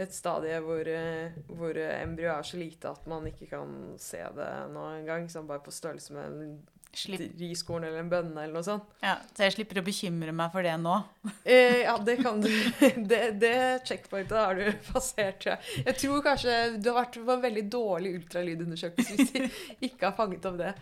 et 0.00 0.12
stadie 0.14 0.60
hvor, 0.62 0.86
eh, 0.86 1.40
hvor 1.48 1.80
embryoet 1.80 2.34
er 2.36 2.46
så 2.46 2.60
lite 2.60 2.92
at 2.92 3.08
man 3.10 3.26
ikke 3.26 3.48
kan 3.50 3.72
se 3.98 4.20
det 4.36 4.50
nå 4.74 4.84
engang. 5.00 5.26
Sånn 5.32 5.48
bare 5.48 5.64
på 5.64 5.74
størrelse 5.74 6.14
med 6.14 6.28
en 6.28 6.52
Slipp, 6.96 7.20
riskorn 7.38 7.84
eller 7.86 8.00
en 8.02 8.08
bønne 8.10 8.42
eller 8.42 8.56
noe 8.56 8.66
sånt. 8.66 8.88
ja, 9.04 9.12
så 9.36 9.44
jeg 9.46 9.54
slipper 9.54 9.78
å 9.78 9.84
bekymre 9.86 10.32
meg 10.34 10.50
for 10.50 10.66
det 10.66 10.74
nå. 10.82 10.96
Eh, 11.44 11.82
ja, 11.84 11.94
det 12.02 12.16
kan 12.22 12.40
du. 12.42 12.50
Det, 13.10 13.20
det 13.40 13.54
checkpointet 13.86 14.34
har 14.36 14.58
du 14.58 14.66
passert, 14.92 15.38
tror 15.42 15.54
jeg. 15.54 15.84
Jeg 15.86 15.96
tror 16.02 16.24
kanskje 16.26 16.58
du 16.82 16.90
har 16.90 16.98
vært 17.04 17.20
på 17.22 17.36
en 17.36 17.46
veldig 17.46 17.64
dårlig 17.70 18.16
ultralydundersøkelse 18.18 19.16
hvis 19.16 19.32
de 19.36 19.48
ikke 19.88 20.10
har 20.10 20.14
fanget 20.18 20.46
opp 20.50 20.58
det. 20.60 20.74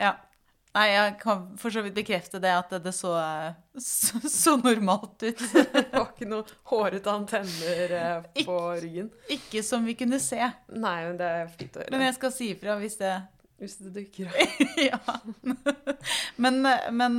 Ja. 0.00 0.16
Nei, 0.70 0.84
jeg 0.92 1.14
kan 1.18 1.40
for 1.58 1.74
så 1.74 1.82
vidt 1.82 1.96
bekrefte 1.96 2.38
det 2.38 2.50
at 2.54 2.70
det 2.84 2.92
så, 2.94 3.10
så, 3.74 4.20
så 4.30 4.52
normalt 4.60 5.18
ut. 5.24 5.40
Det 5.50 5.82
var 5.90 6.12
ikke 6.12 6.28
noe 6.30 6.46
hårete 6.70 7.10
antenner 7.10 7.94
eh, 7.98 8.44
på 8.46 8.58
ryggen. 8.78 9.08
Ikke 9.34 9.64
som 9.66 9.82
vi 9.88 9.96
kunne 9.98 10.20
se. 10.22 10.38
Nei, 10.70 10.96
men 11.08 11.18
det 11.18 11.30
er 11.40 11.50
fint 11.56 11.74
å 11.74 11.88
Men 11.90 12.06
jeg 12.06 12.16
skal 12.20 12.34
si 12.36 12.52
ifra 12.54 12.78
hvis 12.78 13.00
det 13.02 13.16
Hvis 13.60 13.76
det 13.82 13.92
dukker 13.92 14.30
opp. 14.30 14.60
Ja. 14.90 14.98
Men, 16.40 16.62
men 16.96 17.16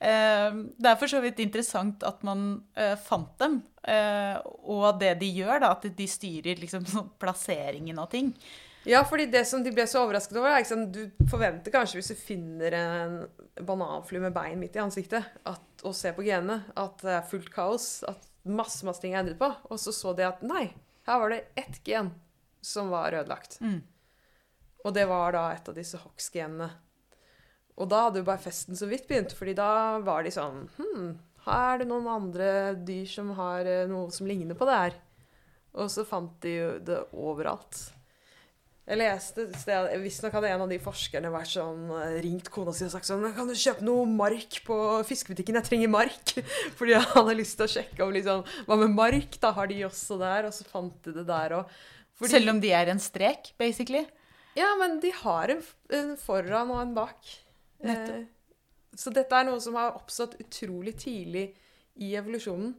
eh, 0.00 0.54
det 0.80 0.88
er 0.88 0.96
for 0.96 1.10
så 1.10 1.20
vidt 1.20 1.42
interessant 1.44 2.04
at 2.08 2.22
man 2.24 2.62
eh, 2.78 2.94
fant 2.96 3.34
dem. 3.42 3.58
Eh, 3.84 4.38
og 4.72 5.00
det 5.02 5.18
de 5.20 5.28
gjør, 5.36 5.58
da, 5.60 5.74
at 5.76 5.84
de 5.98 6.06
styrer 6.08 6.60
liksom 6.62 6.86
sånn 6.88 7.10
plasseringen 7.20 8.00
av 8.00 8.08
ting. 8.14 8.32
Ja, 8.88 9.04
fordi 9.06 9.28
det 9.30 9.44
som 9.46 9.62
de 9.62 9.70
ble 9.74 9.84
så 9.86 10.02
overrasket 10.02 10.38
over, 10.40 10.50
er 10.50 10.64
liksom, 10.64 10.88
du 10.94 11.28
forventer 11.30 11.74
kanskje 11.74 12.00
hvis 12.00 12.10
du 12.14 12.18
finner 12.18 12.74
en 12.74 13.18
bananfly 13.62 14.24
med 14.24 14.34
bein 14.34 14.58
midt 14.58 14.78
i 14.78 14.82
ansiktet, 14.82 15.28
at, 15.46 15.84
og 15.84 15.94
ser 15.94 16.16
på 16.16 16.24
genene, 16.26 16.62
at 16.74 17.04
det 17.04 17.14
er 17.18 17.28
fullt 17.30 17.52
kaos, 17.54 17.92
at 18.08 18.26
masse, 18.42 18.82
masse 18.88 19.04
ting 19.04 19.14
er 19.14 19.22
endret 19.22 19.38
på. 19.38 19.52
Og 19.70 19.78
så 19.78 19.94
så 19.94 20.16
de 20.18 20.26
at 20.26 20.42
nei, 20.46 20.70
her 21.06 21.22
var 21.22 21.34
det 21.34 21.44
ett 21.60 21.78
gen 21.86 22.10
som 22.62 22.90
var 22.94 23.14
ødelagt. 23.14 23.60
Mm. 23.62 23.80
Og 24.82 24.94
det 24.96 25.06
var 25.10 25.34
da 25.36 25.44
et 25.54 25.68
av 25.68 25.76
disse 25.76 26.00
Hox-genene. 26.00 26.70
Og 27.80 27.88
da 27.88 28.06
hadde 28.06 28.20
jo 28.20 28.28
bare 28.28 28.42
festen 28.42 28.76
så 28.76 28.88
vidt 28.90 29.06
begynt, 29.08 29.32
fordi 29.36 29.54
da 29.56 30.00
var 30.04 30.26
de 30.26 30.34
sånn 30.34 30.66
Hm, 30.76 31.14
her 31.46 31.72
er 31.72 31.82
det 31.82 31.88
noen 31.90 32.10
andre 32.10 32.50
dyr 32.86 33.08
som 33.10 33.32
har 33.38 33.66
eh, 33.66 33.88
noe 33.90 34.12
som 34.14 34.28
ligner 34.28 34.58
på 34.58 34.68
det 34.68 34.78
her. 34.78 35.00
Og 35.72 35.88
så 35.90 36.04
fant 36.06 36.34
de 36.44 36.52
jo 36.52 36.70
det 36.84 37.00
overalt. 37.16 37.80
Jeg 38.82 38.98
leste 38.98 39.44
Visstnok 40.02 40.34
hadde 40.34 40.50
en 40.50 40.64
av 40.64 40.70
de 40.70 40.76
forskerne 40.82 41.30
vært 41.32 41.52
sånn, 41.54 41.84
eh, 41.96 42.18
ringt 42.24 42.50
kona 42.52 42.74
si 42.74 42.84
og 42.84 42.92
sagt 42.92 43.06
sånn 43.06 43.24
'Kan 43.34 43.48
du 43.48 43.54
kjøpe 43.54 43.86
noe 43.86 44.06
mark 44.06 44.58
på 44.66 44.76
fiskebutikken? 45.06 45.54
Jeg 45.54 45.64
trenger 45.70 45.88
mark.' 45.88 46.34
Fordi 46.78 46.94
han 46.98 47.06
hadde 47.14 47.38
lyst 47.38 47.56
til 47.56 47.66
å 47.66 47.74
sjekke 47.74 48.02
om 48.02 48.12
liksom 48.12 48.44
Hva 48.66 48.78
med 48.78 48.90
mark? 48.90 49.38
Da 49.40 49.52
har 49.52 49.66
de 49.66 49.82
også 49.86 50.18
der. 50.18 50.46
Og 50.46 50.52
så 50.52 50.66
fant 50.66 50.94
de 51.02 51.12
det 51.12 51.26
der 51.26 51.50
òg. 51.58 51.66
Selv 52.22 52.50
om 52.50 52.60
de 52.60 52.70
er 52.70 52.86
en 52.86 53.02
strek, 53.02 53.54
basically. 53.58 54.06
Ja, 54.58 54.68
men 54.80 54.98
de 55.00 55.10
har 55.22 55.48
en, 55.54 55.62
en 55.96 56.14
foran 56.20 56.70
og 56.74 56.80
en 56.82 56.94
bak. 56.96 57.28
Nettopp. 57.82 58.16
Eh, 58.18 58.98
så 59.00 59.08
dette 59.16 59.32
er 59.38 59.46
noe 59.48 59.60
som 59.64 59.76
har 59.80 59.94
oppstått 59.96 60.34
utrolig 60.42 60.92
tidlig 61.00 61.46
i 62.04 62.10
evolusjonen, 62.18 62.74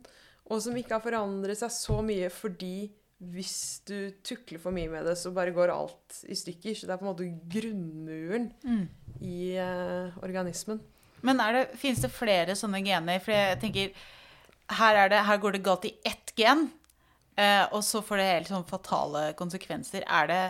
og 0.52 0.60
som 0.62 0.76
ikke 0.78 0.94
har 1.00 1.02
forandret 1.02 1.58
seg 1.58 1.72
så 1.74 1.96
mye 2.06 2.30
fordi 2.34 2.92
hvis 3.34 3.56
du 3.88 4.12
tukler 4.26 4.60
for 4.60 4.76
mye 4.76 4.90
med 4.92 5.06
det, 5.08 5.14
så 5.18 5.32
bare 5.34 5.54
går 5.56 5.72
alt 5.72 6.18
i 6.28 6.36
stykker. 6.36 6.76
Så 6.76 6.86
det 6.90 6.94
er 6.94 7.00
på 7.00 7.06
en 7.08 7.12
måte 7.14 7.30
grunnmuren 7.56 8.50
Mm. 8.68 8.88
i 9.24 9.56
eh, 9.56 10.18
organismen. 10.22 10.82
Men 11.24 11.38
det, 11.40 11.70
finnes 11.80 12.02
det 12.04 12.12
flere 12.12 12.54
sånne 12.60 12.82
gener? 12.84 13.22
For 13.24 13.32
jeg 13.32 13.62
tenker, 13.62 13.94
her, 14.76 14.96
er 15.06 15.10
det, 15.14 15.22
her 15.24 15.40
går 15.40 15.56
det 15.56 15.64
galt 15.64 15.86
i 15.88 15.94
ett 16.06 16.34
gen, 16.36 16.66
eh, 17.40 17.64
og 17.72 17.80
så 17.88 18.02
får 18.04 18.20
det 18.20 18.28
helt 18.28 18.52
sånn 18.52 18.68
fatale 18.68 19.30
konsekvenser. 19.40 20.04
Er 20.04 20.28
det 20.28 20.44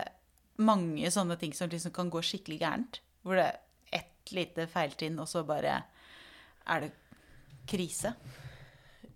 mange 0.62 1.10
sånne 1.12 1.38
ting 1.42 1.54
som 1.58 1.70
liksom 1.72 1.94
kan 1.96 2.12
gå 2.14 2.22
skikkelig 2.26 2.60
gærent? 2.62 3.02
Hvor 3.24 3.40
det 3.40 3.46
er 3.50 3.60
ett 4.04 4.34
lite 4.36 4.68
feiltrinn, 4.70 5.20
og 5.20 5.28
så 5.30 5.44
bare 5.48 5.82
er 6.68 6.86
det 6.86 6.92
krise? 7.70 8.14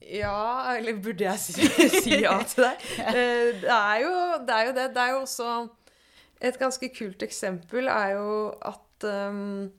Ja, 0.07 0.75
eller 0.77 0.99
burde 1.03 1.25
jeg 1.25 1.39
si, 1.41 1.67
si 2.03 2.21
ja 2.23 2.37
til 2.47 2.63
deg? 2.63 2.85
Eh, 3.01 3.57
Det 3.63 3.73
er, 3.73 3.97
jo, 4.05 4.13
det 4.47 4.55
er 4.55 4.69
jo 4.69 4.75
det. 4.77 4.85
Det 4.95 5.03
er 5.03 5.11
jo 5.15 5.23
også 5.25 5.49
Et 6.39 6.59
ganske 6.61 6.89
kult 6.93 7.23
eksempel 7.25 7.87
er 7.89 8.11
jo 8.13 8.53
at 8.61 9.07
um, 9.09 9.71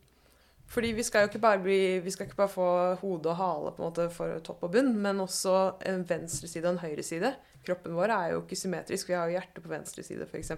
Fordi 0.69 0.91
vi 0.97 1.05
skal 1.07 1.23
jo 1.23 1.31
ikke 1.31 1.39
bare, 1.45 1.61
bli, 1.63 1.79
vi 2.03 2.11
skal 2.11 2.27
ikke 2.27 2.37
bare 2.43 2.51
få 2.53 2.67
hode 3.01 3.31
og 3.31 3.37
hale 3.39 3.71
på 3.73 3.81
en 3.83 3.87
måte 3.87 4.09
for 4.13 4.41
topp 4.45 4.67
og 4.67 4.73
bunn, 4.75 4.91
men 5.01 5.21
også 5.25 5.55
en 5.87 6.03
venstre 6.11 6.49
side 6.51 6.67
og 6.67 6.75
en 6.75 6.83
høyre 6.83 7.03
side. 7.07 7.31
Kroppen 7.65 7.95
vår 7.97 8.13
er 8.13 8.33
jo 8.35 8.43
ikke 8.43 8.59
symmetrisk. 8.59 9.09
Vi 9.09 9.17
har 9.17 9.31
jo 9.31 9.39
hjertet 9.39 9.65
på 9.65 9.71
venstre 9.71 10.03
side, 10.05 10.27
f.eks. 10.29 10.51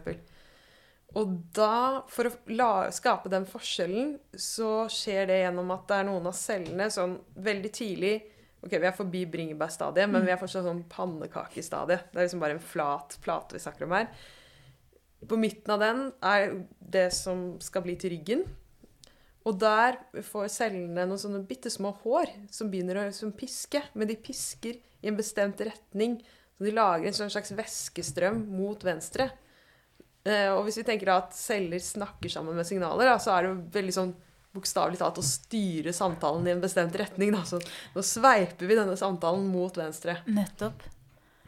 Og 1.18 1.31
da, 1.57 2.03
for 2.11 2.29
å 2.29 2.35
la, 2.55 2.73
skape 2.94 3.31
den 3.33 3.46
forskjellen, 3.51 4.12
så 4.38 4.85
skjer 4.92 5.27
det 5.31 5.40
gjennom 5.40 5.73
at 5.75 5.88
det 5.90 5.96
er 5.99 6.07
noen 6.07 6.29
av 6.31 6.37
cellene 6.38 6.87
sånn 6.92 7.16
veldig 7.35 7.73
tidlig 7.75 8.18
Ok, 8.61 8.75
vi 8.75 8.85
er 8.85 8.92
forbi 8.92 9.23
bringebærstadiet, 9.33 10.11
men 10.12 10.27
vi 10.27 10.35
er 10.35 10.37
fortsatt 10.37 10.66
sånn 10.66 10.83
pannekakestadiet. 10.92 12.11
Det 12.12 12.18
er 12.18 12.27
liksom 12.27 12.42
bare 12.42 12.59
en 12.59 12.61
flat 12.61 13.14
plate 13.25 13.57
vi 13.57 13.62
snakker 13.62 13.87
om 13.87 13.94
her. 13.96 14.11
På 15.29 15.38
midten 15.40 15.73
av 15.73 15.81
den 15.81 16.03
er 16.20 16.53
det 16.92 17.07
som 17.16 17.55
skal 17.64 17.87
bli 17.87 17.94
til 17.96 18.12
ryggen. 18.12 18.44
Og 19.49 19.57
der 19.62 19.96
får 20.29 20.51
cellene 20.53 21.07
noen 21.09 21.20
sånne 21.23 21.40
bitte 21.49 21.73
små 21.73 21.94
hår 22.03 22.35
som 22.53 22.68
begynner 22.68 23.01
å 23.01 23.07
som 23.16 23.33
piske. 23.33 23.81
Men 23.96 24.11
de 24.11 24.18
pisker 24.20 24.77
i 24.77 25.09
en 25.09 25.16
bestemt 25.16 25.64
retning. 25.64 26.18
Så 26.59 26.68
de 26.68 26.77
lager 26.77 27.09
en 27.09 27.16
sånn 27.16 27.33
slags 27.33 27.57
væskestrøm 27.57 28.42
mot 28.59 28.85
venstre. 28.85 29.31
Eh, 30.25 30.49
og 30.53 30.67
hvis 30.67 30.81
vi 30.81 30.87
tenker 30.87 31.13
at 31.15 31.37
celler 31.37 31.81
snakker 31.83 32.33
sammen 32.33 32.59
med 32.59 32.69
signaler, 32.69 33.13
så 33.23 33.35
er 33.35 33.45
det 33.47 33.53
jo 33.53 33.61
veldig 33.79 33.97
sånn 33.97 34.17
bokstavelig 34.51 34.99
talt 34.99 35.21
å 35.21 35.25
styre 35.25 35.93
samtalen 35.95 36.49
i 36.49 36.55
en 36.55 36.63
bestemt 36.63 36.97
retning. 36.99 37.33
Da. 37.35 37.45
Så 37.47 37.61
nå 37.95 38.05
sveiper 38.05 38.67
vi 38.67 38.79
denne 38.79 38.97
samtalen 38.99 39.47
mot 39.51 39.77
venstre. 39.79 40.19
Nettopp. 40.27 40.83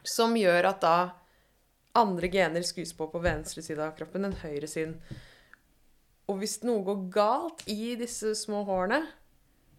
Som 0.06 0.36
gjør 0.38 0.70
at 0.70 0.80
da 0.82 0.96
andre 1.98 2.30
gener 2.32 2.64
skrus 2.64 2.94
på 2.96 3.08
på 3.12 3.20
venstre 3.22 3.62
side 3.64 3.82
av 3.84 3.96
kroppen 3.98 4.24
enn 4.26 4.38
høyre 4.40 4.70
siden. 4.70 4.96
Og 6.30 6.38
hvis 6.40 6.60
noe 6.64 6.84
går 6.86 7.02
galt 7.12 7.64
i 7.70 7.94
disse 8.00 8.32
små 8.38 8.62
hårene, 8.68 9.02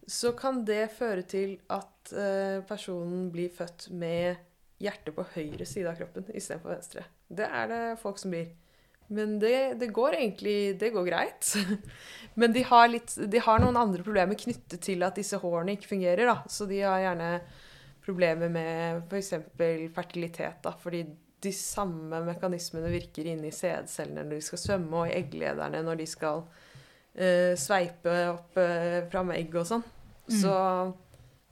så 0.06 0.34
kan 0.36 0.60
det 0.68 0.92
føre 0.92 1.24
til 1.26 1.56
at 1.72 2.12
eh, 2.12 2.60
personen 2.68 3.30
blir 3.32 3.48
født 3.52 3.88
med 3.96 4.36
hjertet 4.82 5.14
på 5.16 5.24
høyre 5.34 5.64
side 5.66 5.88
av 5.88 5.96
kroppen 5.96 6.28
istedenfor 6.28 6.74
venstre. 6.74 7.06
Det 7.28 7.48
er 7.48 7.70
det 7.70 7.82
folk 8.02 8.20
som 8.20 8.34
blir. 8.34 8.52
Men 9.12 9.38
det, 9.38 9.74
det 9.80 9.90
går 9.92 10.16
egentlig 10.16 10.78
Det 10.80 10.90
går 10.94 11.04
greit. 11.04 11.54
Men 12.34 12.52
de 12.52 12.62
har, 12.66 12.88
litt, 12.90 13.12
de 13.30 13.38
har 13.38 13.60
noen 13.62 13.76
andre 13.78 14.02
problemer 14.02 14.38
knyttet 14.38 14.80
til 14.82 15.04
at 15.06 15.14
disse 15.18 15.38
hårene 15.38 15.76
ikke 15.76 15.92
fungerer. 15.92 16.26
Da. 16.26 16.40
Så 16.50 16.66
de 16.66 16.80
har 16.82 17.02
gjerne 17.02 17.28
problemer 18.04 18.50
med 18.50 19.04
f.eks. 19.06 19.34
fertilitet. 19.94 20.58
Da, 20.64 20.72
fordi 20.80 21.04
de 21.44 21.52
samme 21.54 22.22
mekanismene 22.26 22.90
virker 22.92 23.28
inni 23.30 23.52
sædcellene 23.54 24.24
når 24.24 24.38
de 24.40 24.46
skal 24.48 24.62
svømme, 24.64 25.04
og 25.04 25.10
i 25.10 25.16
egglederne 25.18 25.82
når 25.84 26.00
de 26.00 26.08
skal 26.08 26.42
uh, 26.42 27.52
sveipe 27.60 28.14
opp 28.32 28.58
uh, 28.58 29.04
fram 29.12 29.32
egg 29.36 29.54
og 29.60 29.68
sånn. 29.68 29.84
Så, 30.24 30.54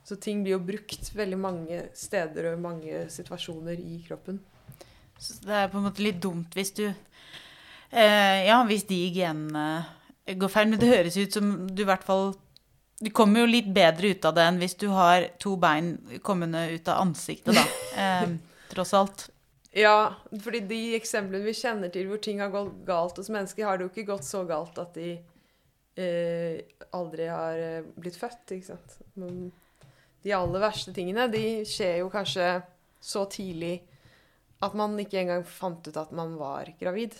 så 0.03 0.17
ting 0.17 0.41
blir 0.43 0.57
jo 0.57 0.63
brukt 0.65 1.11
veldig 1.13 1.37
mange 1.39 1.83
steder 1.95 2.51
og 2.51 2.63
mange 2.63 3.05
situasjoner 3.13 3.77
i 3.77 3.99
kroppen. 4.07 4.41
Så 5.15 5.37
det 5.45 5.55
er 5.55 5.69
på 5.71 5.79
en 5.79 5.85
måte 5.87 6.03
litt 6.03 6.19
dumt 6.23 6.55
hvis 6.57 6.73
du 6.75 6.87
Ja, 7.93 8.57
hvis 8.65 8.87
de 8.89 8.97
genene 9.13 9.65
går 10.25 10.51
feil. 10.51 10.71
Men 10.71 10.81
det 10.81 10.91
høres 10.91 11.17
ut 11.19 11.35
som 11.35 11.51
du 11.67 11.83
i 11.83 11.89
hvert 11.89 12.05
fall 12.05 12.33
Du 13.03 13.09
kommer 13.15 13.43
jo 13.43 13.51
litt 13.51 13.67
bedre 13.75 14.13
ut 14.13 14.25
av 14.25 14.37
det 14.37 14.47
enn 14.47 14.59
hvis 14.61 14.77
du 14.79 14.87
har 14.93 15.27
to 15.41 15.57
bein 15.59 15.97
kommende 16.23 16.65
ut 16.71 16.87
av 16.87 17.03
ansiktet, 17.03 17.55
da. 17.57 17.65
Eh, 17.93 18.31
tross 18.71 18.89
alt. 18.97 19.27
Ja, 19.73 20.15
fordi 20.41 20.63
de 20.65 20.95
eksemplene 20.97 21.45
vi 21.45 21.53
kjenner 21.53 21.91
til 21.93 22.07
hvor 22.09 22.21
ting 22.21 22.39
har 22.41 22.49
gått 22.53 22.71
galt 22.87 23.19
hos 23.21 23.29
mennesker, 23.29 23.67
har 23.67 23.77
det 23.77 23.85
jo 23.85 23.91
ikke 23.91 24.07
gått 24.07 24.25
så 24.25 24.41
galt 24.49 24.79
at 24.81 24.97
de 24.97 25.11
eh, 26.01 26.63
aldri 26.93 27.27
har 27.29 27.61
eh, 27.61 27.85
blitt 27.97 28.17
født, 28.17 28.55
ikke 28.55 28.71
sant. 28.71 28.97
Men 29.17 29.51
de 30.25 30.33
aller 30.33 30.63
verste 30.63 30.93
tingene, 30.95 31.27
de 31.29 31.43
skjer 31.69 31.99
jo 32.01 32.09
kanskje 32.13 32.47
så 33.03 33.27
tidlig 33.29 33.75
at 34.63 34.73
man 34.79 34.97
ikke 35.01 35.21
engang 35.21 35.45
fant 35.45 35.85
ut 35.89 36.01
at 36.01 36.13
man 36.15 36.37
var 36.39 36.69
gravid. 36.79 37.17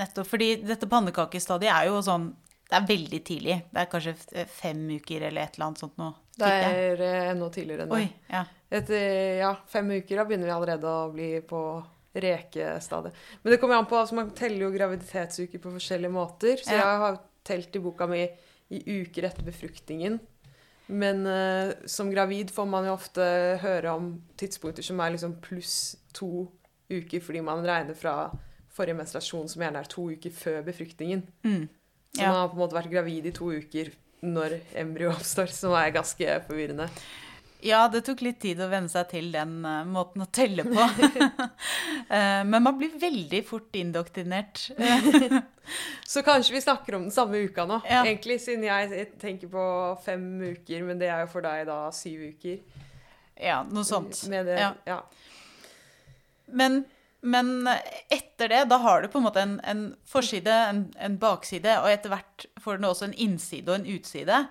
Nettopp. 0.00 0.26
Fordi 0.28 0.54
dette 0.64 0.88
pannekakestadiet 0.88 1.72
er 1.72 1.90
jo 1.90 1.98
sånn 2.04 2.30
Det 2.70 2.78
er 2.78 2.86
veldig 2.88 3.18
tidlig. 3.28 3.56
Det 3.68 3.80
er 3.82 3.88
kanskje 3.92 4.46
fem 4.48 4.78
uker 4.96 5.26
eller 5.28 5.42
et 5.42 5.56
eller 5.58 5.66
annet 5.66 5.82
sånt 5.82 5.98
noe. 6.00 6.14
Det 6.40 6.48
er 6.48 7.02
eh, 7.04 7.26
enda 7.34 7.50
tidligere 7.52 7.84
enn 7.84 7.90
det. 7.92 7.98
Oi, 7.98 8.06
ja. 8.32 8.44
Etter 8.72 9.02
ja, 9.42 9.50
fem 9.68 9.90
uker 9.92 10.16
da 10.16 10.24
begynner 10.24 10.48
vi 10.48 10.54
allerede 10.54 10.88
å 10.88 11.10
bli 11.12 11.28
på 11.44 11.60
rekestadiet. 12.16 13.14
Men 13.42 13.52
det 13.52 13.58
kommer 13.60 13.76
an 13.76 13.88
på, 13.90 13.98
altså 14.00 14.16
man 14.16 14.30
teller 14.36 14.66
jo 14.66 14.72
graviditetsuker 14.72 15.60
på 15.60 15.74
forskjellige 15.76 16.12
måter. 16.12 16.56
Så 16.60 16.72
Ja. 16.72 16.78
jeg 16.86 17.02
har 17.04 17.18
telt 17.44 17.76
i 17.76 17.82
boka 17.84 18.06
mi 18.08 18.22
i 18.72 18.80
uker 19.02 19.24
etter 19.28 19.44
befruktningen. 19.44 20.18
Men 20.86 21.26
uh, 21.26 21.72
som 21.86 22.10
gravid 22.10 22.50
får 22.50 22.66
man 22.68 22.86
jo 22.88 22.94
ofte 22.96 23.24
høre 23.62 23.92
om 23.92 24.22
tidspunkter 24.36 24.84
som 24.84 25.00
er 25.00 25.14
liksom 25.14 25.36
pluss 25.44 25.96
to 26.12 26.48
uker, 26.90 27.20
fordi 27.20 27.40
man 27.44 27.64
regner 27.64 27.94
fra 27.96 28.30
forrige 28.72 28.96
menstruasjon, 28.98 29.48
som 29.52 29.62
gjerne 29.62 29.82
er 29.82 29.90
to 29.92 30.06
uker 30.14 30.30
før 30.36 30.62
befruktningen. 30.66 31.26
Mm. 31.44 31.68
Så 32.14 32.20
Ja. 32.22 32.28
man 32.28 32.40
har 32.42 32.48
på 32.48 32.56
en 32.58 32.62
måte 32.66 32.76
vært 32.76 32.90
gravid 32.92 33.26
i 33.26 33.32
to 33.36 33.50
uker 33.52 33.92
når 34.22 34.60
embryo 34.78 35.10
oppstår, 35.12 35.48
som 35.50 35.72
er 35.74 35.90
ganske 35.90 36.40
forvirrende. 36.46 36.88
Ja, 37.62 37.84
det 37.88 38.00
tok 38.04 38.20
litt 38.26 38.40
tid 38.42 38.58
å 38.58 38.66
venne 38.68 38.88
seg 38.90 39.08
til 39.12 39.28
den 39.30 39.64
uh, 39.64 39.84
måten 39.86 40.22
å 40.24 40.26
telle 40.34 40.64
på. 40.66 40.82
uh, 40.82 42.42
men 42.50 42.56
man 42.62 42.76
blir 42.78 42.90
veldig 42.98 43.44
fort 43.46 43.70
indoktrinert. 43.78 44.64
Så 46.12 46.24
kanskje 46.26 46.56
vi 46.56 46.60
snakker 46.64 46.96
om 46.98 47.04
den 47.06 47.14
samme 47.14 47.38
uka 47.46 47.64
nå, 47.70 47.80
Ja. 47.86 48.00
egentlig, 48.04 48.40
siden 48.42 48.64
jeg 48.66 49.12
tenker 49.22 49.48
på 49.52 49.66
fem 50.04 50.24
uker, 50.42 50.82
men 50.88 50.98
det 50.98 51.08
er 51.14 51.22
jo 51.22 51.30
for 51.36 51.40
deg 51.46 51.66
da 51.70 51.84
syv 51.94 52.24
uker. 52.34 52.58
ja, 53.38 53.62
noe 53.62 53.84
sånt. 53.86 54.24
Det, 54.28 54.58
Ja. 54.58 54.72
ja. 54.86 55.00
Men, 56.52 56.84
men 57.22 57.68
etter 58.10 58.50
det, 58.50 58.64
da 58.70 58.78
har 58.82 59.02
du 59.02 59.08
på 59.12 59.20
en 59.20 59.26
måte 59.28 59.42
en, 59.44 59.56
en 59.68 59.82
forside, 60.08 60.52
en, 60.52 60.84
en 60.98 61.16
bakside, 61.22 61.76
og 61.78 61.90
etter 61.92 62.10
hvert 62.10 62.46
får 62.62 62.80
den 62.80 62.88
også 62.88 63.08
en 63.08 63.18
innside 63.26 63.70
og 63.70 63.78
en 63.78 63.90
utside. 63.94 64.42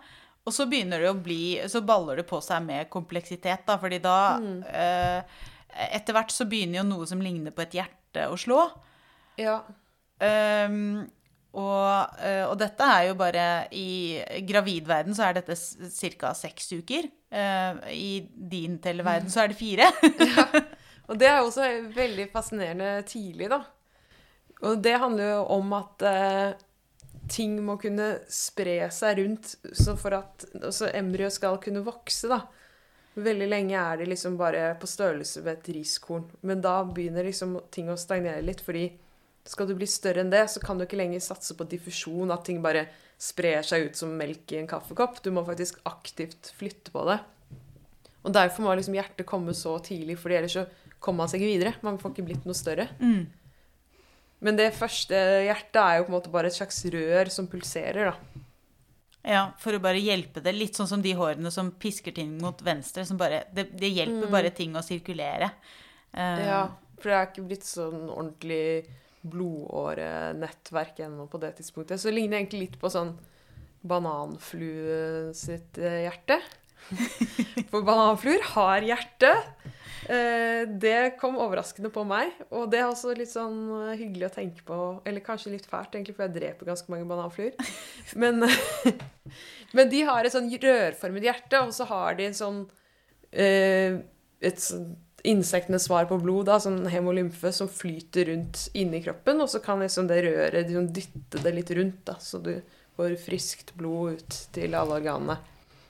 Og 0.48 0.56
så 0.56 0.66
begynner 0.70 1.04
det 1.04 1.12
å 1.12 1.20
bli, 1.20 1.44
så 1.70 1.84
baller 1.86 2.22
det 2.22 2.28
på 2.30 2.40
seg 2.42 2.64
med 2.66 2.90
kompleksitet, 2.94 3.66
da, 3.68 3.78
fordi 3.82 4.02
da 4.04 4.20
eh, 4.72 5.42
Etter 5.72 6.16
hvert 6.16 6.34
så 6.36 6.44
begynner 6.52 6.82
jo 6.82 6.88
noe 6.90 7.06
som 7.08 7.22
ligner 7.24 7.54
på 7.56 7.64
et 7.64 7.78
hjerte 7.78 8.28
å 8.28 8.36
slå. 8.40 8.66
ja. 9.40 9.62
Um, 10.22 11.08
og, 11.58 12.20
eh, 12.24 12.46
og 12.48 12.54
dette 12.62 12.86
er 12.86 13.08
jo 13.10 13.16
bare 13.20 13.46
I 13.76 14.22
gravidverden 14.48 15.16
så 15.18 15.26
er 15.28 15.40
dette 15.40 15.58
ca. 16.16 16.32
seks 16.38 16.70
uker. 16.78 17.10
Eh, 17.32 17.82
I 17.92 18.12
din 18.32 18.78
televerden 18.84 19.32
så 19.32 19.44
er 19.44 19.52
det 19.52 19.60
fire. 19.60 19.90
Og 21.10 21.20
det 21.20 21.28
er 21.28 21.40
jo 21.40 21.50
også 21.50 21.68
veldig 21.96 22.28
fascinerende 22.32 22.92
tidlig, 23.10 23.50
da. 23.52 23.64
Og 24.62 24.82
det 24.84 25.00
handler 25.02 25.32
jo 25.34 25.44
om 25.58 25.74
at 25.74 26.04
eh, 26.06 26.54
ting 27.32 27.58
må 27.66 27.78
kunne 27.82 28.14
spre 28.32 28.78
seg 28.94 29.22
rundt 29.22 29.56
så 29.74 29.96
for 30.00 30.20
at 30.20 30.46
altså 30.60 30.92
embryo 30.94 31.32
skal 31.34 31.60
kunne 31.64 31.84
vokse, 31.86 32.30
da. 32.32 32.44
Veldig 33.12 33.48
lenge 33.50 33.76
er 33.76 34.00
det 34.00 34.08
liksom 34.08 34.38
bare 34.40 34.70
på 34.80 34.88
størrelse 34.88 35.44
med 35.44 35.58
et 35.58 35.72
riskorn. 35.76 36.30
Men 36.48 36.62
da 36.64 36.78
begynner 36.88 37.28
liksom 37.28 37.58
ting 37.74 37.90
å 37.92 38.00
stagnere 38.00 38.44
litt, 38.46 38.64
fordi 38.64 38.86
skal 39.48 39.68
du 39.68 39.74
bli 39.76 39.88
større 39.90 40.22
enn 40.24 40.32
det, 40.32 40.46
så 40.54 40.62
kan 40.64 40.78
du 40.78 40.86
ikke 40.86 41.00
lenger 41.00 41.24
satse 41.24 41.58
på 41.58 41.68
diffusjon, 41.68 42.32
at 42.32 42.46
ting 42.48 42.62
bare 42.64 42.86
sprer 43.22 43.66
seg 43.66 43.90
ut 43.90 44.00
som 44.00 44.14
melk 44.18 44.54
i 44.54 44.62
en 44.62 44.70
kaffekopp. 44.70 45.20
Du 45.26 45.32
må 45.34 45.44
faktisk 45.46 45.82
aktivt 45.90 46.54
flytte 46.58 46.94
på 46.94 47.04
det. 47.10 47.20
Og 48.22 48.34
derfor 48.38 48.64
må 48.64 48.76
liksom 48.78 48.96
hjertet 48.96 49.28
komme 49.28 49.54
så 49.58 49.76
tidlig, 49.84 50.20
for 50.22 50.34
ellers 50.34 50.56
så 50.60 50.66
kommer 51.02 51.26
man 51.26 51.32
seg 51.32 51.44
videre. 51.44 51.76
Man 51.86 51.98
får 52.02 52.14
ikke 52.14 52.28
blitt 52.30 52.48
noe 52.48 52.58
større. 52.58 52.88
Mm. 53.02 53.26
Men 54.42 54.58
det 54.58 54.72
første 54.74 55.18
hjertet 55.46 55.82
er 55.82 56.00
jo 56.00 56.08
på 56.08 56.14
en 56.14 56.18
måte 56.18 56.34
bare 56.34 56.50
et 56.50 56.58
slags 56.58 56.80
rør 56.94 57.30
som 57.34 57.50
pulserer, 57.50 58.12
da. 58.12 58.46
Ja, 59.22 59.42
For 59.62 59.78
å 59.78 59.82
bare 59.84 60.02
hjelpe 60.02 60.42
det. 60.42 60.54
Litt 60.58 60.78
sånn 60.78 60.90
som 60.90 61.02
de 61.04 61.12
hårene 61.18 61.52
som 61.54 61.70
pisker 61.78 62.16
ting 62.16 62.34
mot 62.42 62.58
venstre. 62.66 63.06
som 63.06 63.20
bare, 63.20 63.44
Det, 63.54 63.68
det 63.78 63.92
hjelper 63.94 64.32
bare 64.34 64.50
ting 64.56 64.74
å 64.74 64.86
sirkulere. 64.86 65.52
Uh, 66.16 66.42
Ja, 66.42 66.64
for 66.98 67.12
det 67.12 67.18
er 67.18 67.30
ikke 67.30 67.46
blitt 67.50 67.68
sånn 67.68 68.08
ordentlig 68.10 68.88
blodårenettverk 69.22 71.04
ennå 71.06 71.28
på 71.30 71.38
det 71.42 71.54
tidspunktet. 71.60 72.02
Så 72.02 72.10
det 72.10 72.18
ligner 72.18 72.40
egentlig 72.40 72.64
litt 72.66 72.80
på 72.82 72.90
sånn 72.90 73.14
bananflue 73.86 75.34
sitt 75.38 75.78
eh, 75.82 76.04
hjerte. 76.08 76.38
For 77.72 77.86
bananfluer 77.86 78.42
har 78.56 78.86
hjerte. 78.86 79.32
Eh, 80.12 80.68
Det 80.82 81.16
kom 81.22 81.38
overraskende 81.40 81.92
på 81.94 82.04
meg, 82.08 82.34
og 82.52 82.70
det 82.72 82.82
er 82.82 82.90
også 82.90 83.14
litt 83.16 83.32
sånn 83.32 83.60
eh, 83.78 83.98
hyggelig 84.00 84.28
å 84.28 84.34
tenke 84.34 84.66
på. 84.68 84.80
Eller 85.08 85.24
kanskje 85.24 85.54
litt 85.54 85.70
fælt, 85.70 85.94
egentlig, 85.96 86.18
for 86.18 86.28
jeg 86.28 86.36
dreper 86.36 86.72
ganske 86.72 86.92
mange 86.92 87.08
bananfluer. 87.08 87.56
Men, 88.22 88.44
men 89.78 89.92
de 89.92 90.02
har 90.08 90.26
et 90.28 90.34
sånn 90.34 90.52
rørformet 90.52 91.30
hjerte, 91.30 91.62
og 91.64 91.72
så 91.76 91.88
har 91.88 92.18
de 92.20 92.28
en 92.28 92.36
sånn 92.36 92.60
eh, 93.32 94.02
et 94.42 94.68
insektenes 95.24 95.86
svar 95.86 96.08
på 96.10 96.18
blod, 96.20 96.48
da, 96.50 96.58
sånn 96.60 96.82
hemolymfe, 96.92 97.54
som 97.56 97.70
flyter 97.72 98.32
rundt 98.32 98.66
inni 98.74 99.04
kroppen, 99.06 99.40
og 99.44 99.52
så 99.54 99.62
kan 99.64 99.80
liksom 99.84 100.10
det 100.10 100.24
røret 100.26 100.66
liksom 100.66 100.90
dytte 100.92 101.44
det 101.46 101.54
litt 101.56 101.72
rundt, 101.78 102.02
da, 102.10 102.18
så 102.20 102.42
du 102.44 102.56
får 102.98 103.16
friskt 103.22 103.76
blod 103.78 104.18
ut 104.18 104.40
til 104.56 104.76
alle 104.76 104.98
organene. 105.00 105.38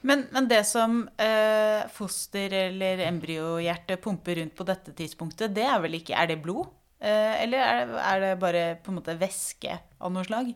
Men, 0.02 0.26
men 0.34 0.48
det 0.50 0.64
som 0.66 1.04
eh, 1.20 1.82
foster- 1.94 2.54
eller 2.58 3.04
embryohjerte 3.06 3.96
pumper 4.02 4.40
rundt 4.40 4.56
på 4.58 4.66
dette 4.66 4.94
tidspunktet, 4.98 5.54
det 5.54 5.66
er 5.68 5.82
vel 5.84 6.00
ikke 6.00 6.16
Er 6.18 6.32
det 6.32 6.40
blod? 6.42 6.70
Eh, 7.02 7.42
eller 7.44 7.62
er 7.62 7.86
det, 7.86 8.02
er 8.02 8.20
det 8.22 8.32
bare 8.42 8.64
på 8.82 8.92
en 8.92 8.98
måte 9.00 9.18
væske 9.18 9.78
av 10.02 10.12
noe 10.14 10.26
slag? 10.26 10.52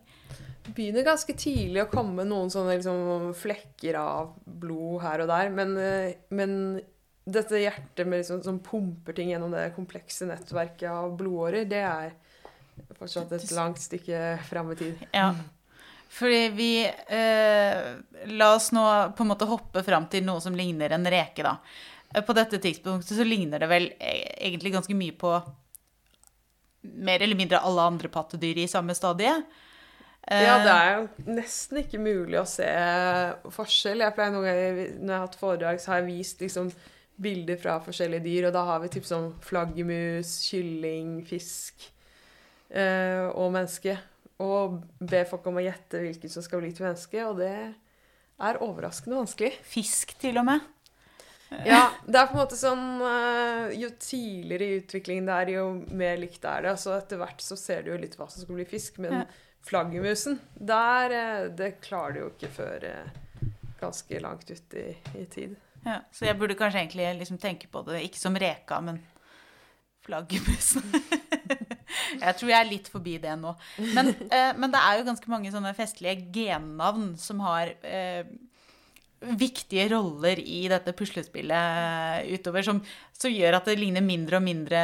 Det 0.67 0.75
begynner 0.75 1.07
ganske 1.07 1.35
tidlig 1.39 1.85
å 1.85 1.91
komme 1.91 2.27
noen 2.27 2.51
sånne 2.51 2.77
liksom, 2.79 3.33
flekker 3.39 3.99
av 4.01 4.35
blod 4.47 5.01
her 5.05 5.23
og 5.23 5.31
der, 5.31 5.51
men, 5.55 5.75
eh, 5.79 6.15
men 6.35 6.55
dette 7.27 7.59
hjertet 7.59 8.07
med 8.07 8.23
liksom, 8.23 8.43
som 8.47 8.63
pumper 8.63 9.15
ting 9.15 9.33
gjennom 9.33 9.55
det 9.55 9.73
komplekse 9.75 10.27
nettverket 10.31 10.89
av 10.91 11.15
blodårer, 11.19 11.67
det 11.71 11.83
er 11.83 12.15
fortsatt 12.99 13.33
et 13.35 13.51
langt 13.57 13.81
stykke 13.83 14.37
fram 14.47 14.71
i 14.75 14.79
tid. 14.79 15.07
Ja. 15.15 15.33
Fordi 16.09 16.49
vi 16.55 16.71
eh, 16.87 17.97
La 18.33 18.53
oss 18.55 18.71
nå 18.73 18.83
på 19.17 19.25
en 19.25 19.29
måte 19.33 19.49
hoppe 19.51 19.83
fram 19.85 20.07
til 20.11 20.25
noe 20.25 20.41
som 20.41 20.55
ligner 20.57 20.95
en 20.97 21.05
reke, 21.13 21.43
da. 21.45 21.57
Eh, 22.15 22.23
På 22.25 22.33
dette 22.37 22.59
tidspunktet 22.63 23.17
så 23.19 23.27
ligner 23.27 23.59
det 23.63 23.69
vel 23.69 23.91
e- 23.99 24.37
egentlig 24.49 24.73
ganske 24.77 24.95
mye 24.97 25.13
på 25.19 25.35
mer 26.83 27.23
eller 27.23 27.37
mindre 27.37 27.59
alle 27.67 27.83
andre 27.91 28.09
pattedyr 28.13 28.63
i 28.63 28.69
samme 28.71 28.95
stadie. 28.95 29.33
Eh, 30.29 30.43
Ja, 30.47 30.59
det 30.63 30.73
er 30.75 30.93
jo 30.97 31.33
nesten 31.37 31.83
ikke 31.83 31.99
mulig 32.03 32.39
å 32.41 32.47
se 32.49 32.67
forskjell. 33.55 34.03
Jeg 34.07 34.15
pleier 34.17 34.33
noen 34.35 34.47
ganger, 34.47 34.81
Når 34.99 35.11
jeg 35.11 35.19
har 35.19 35.27
hatt 35.27 35.41
foredrag, 35.41 35.81
så 35.83 35.93
har 35.93 36.01
jeg 36.03 36.11
vist 36.17 36.41
liksom 36.43 36.73
bilder 37.19 37.57
fra 37.57 37.79
forskjellige 37.81 38.23
dyr, 38.27 38.47
og 38.49 38.53
da 38.53 38.65
har 38.65 38.81
vi 38.83 38.89
typ 38.93 39.05
sånn 39.09 39.31
flaggermus, 39.41 40.35
kylling, 40.51 41.25
fisk 41.27 41.87
eh, 42.71 43.31
og 43.33 43.53
menneske. 43.55 43.97
Og 44.43 44.81
be 45.01 45.23
folk 45.29 45.47
om 45.49 45.57
å 45.61 45.65
gjette 45.65 46.01
hvilken 46.03 46.29
som 46.33 46.45
skal 46.45 46.61
bli 46.61 46.73
til 46.77 46.85
menneske, 46.85 47.23
og 47.25 47.39
det 47.41 47.53
er 48.37 48.59
overraskende 48.61 49.17
vanskelig. 49.17 49.55
Fisk, 49.65 50.13
til 50.21 50.37
og 50.43 50.45
med. 50.51 50.65
Ja, 51.65 51.87
det 52.05 52.19
er 52.19 52.27
på 52.27 52.35
en 52.35 52.41
måte 52.43 52.57
sånn 52.59 52.81
eh, 53.07 53.77
Jo 53.79 53.93
tidligere 54.03 54.67
i 54.67 54.79
utviklingen 54.81 55.29
det 55.29 55.35
er, 55.45 55.51
jo 55.61 55.67
mer 55.95 56.17
likt 56.19 56.43
er 56.45 56.65
det. 56.67 56.73
Altså 56.75 56.97
etter 56.97 57.21
hvert 57.21 57.45
så 57.45 57.55
ser 57.57 57.85
du 57.87 57.93
jo 57.93 57.99
litt 58.03 58.17
hva 58.19 58.27
som 58.29 58.43
skal 58.43 58.59
bli 58.59 58.67
fisk, 58.67 58.99
men 58.99 59.21
Ja. 59.21 59.27
flaggermusen, 59.69 60.41
der 60.59 61.15
eh, 61.15 61.45
Det 61.55 61.77
klarer 61.87 62.17
du 62.17 62.21
jo 62.25 62.33
ikke 62.35 62.51
før 62.59 62.89
eh, 62.91 63.15
ganske 63.81 64.21
langt 64.27 64.51
ut 64.51 64.75
i, 64.75 64.89
i 65.23 65.25
tid. 65.31 65.55
Ja, 65.87 66.01
så 66.11 66.27
jeg 66.27 66.35
burde 66.41 66.59
kanskje 66.59 66.83
egentlig 66.83 67.13
liksom 67.23 67.39
tenke 67.39 67.71
på 67.71 67.85
det 67.87 68.03
ikke 68.09 68.19
som 68.19 68.35
reka, 68.43 68.81
men 68.83 68.99
flaggermusen. 70.03 70.83
jeg 72.21 72.37
tror 72.39 72.51
jeg 72.53 72.59
er 72.59 72.71
litt 72.71 72.91
forbi 72.93 73.17
det 73.23 73.37
nå. 73.41 73.53
Men, 73.97 74.11
eh, 74.31 74.53
men 74.57 74.73
det 74.75 74.81
er 74.83 74.99
jo 75.01 75.07
ganske 75.11 75.33
mange 75.33 75.53
sånne 75.55 75.73
festlige 75.77 76.27
gennavn 76.35 77.13
som 77.21 77.41
har 77.45 77.73
eh, 77.87 78.25
viktige 79.37 79.89
roller 79.95 80.39
i 80.43 80.67
dette 80.71 80.93
puslespillet 80.97 82.27
utover, 82.37 82.63
som, 82.67 82.83
som 83.17 83.33
gjør 83.33 83.57
at 83.59 83.71
det 83.71 83.79
ligner 83.81 84.05
mindre 84.05 84.39
og 84.41 84.45
mindre 84.45 84.81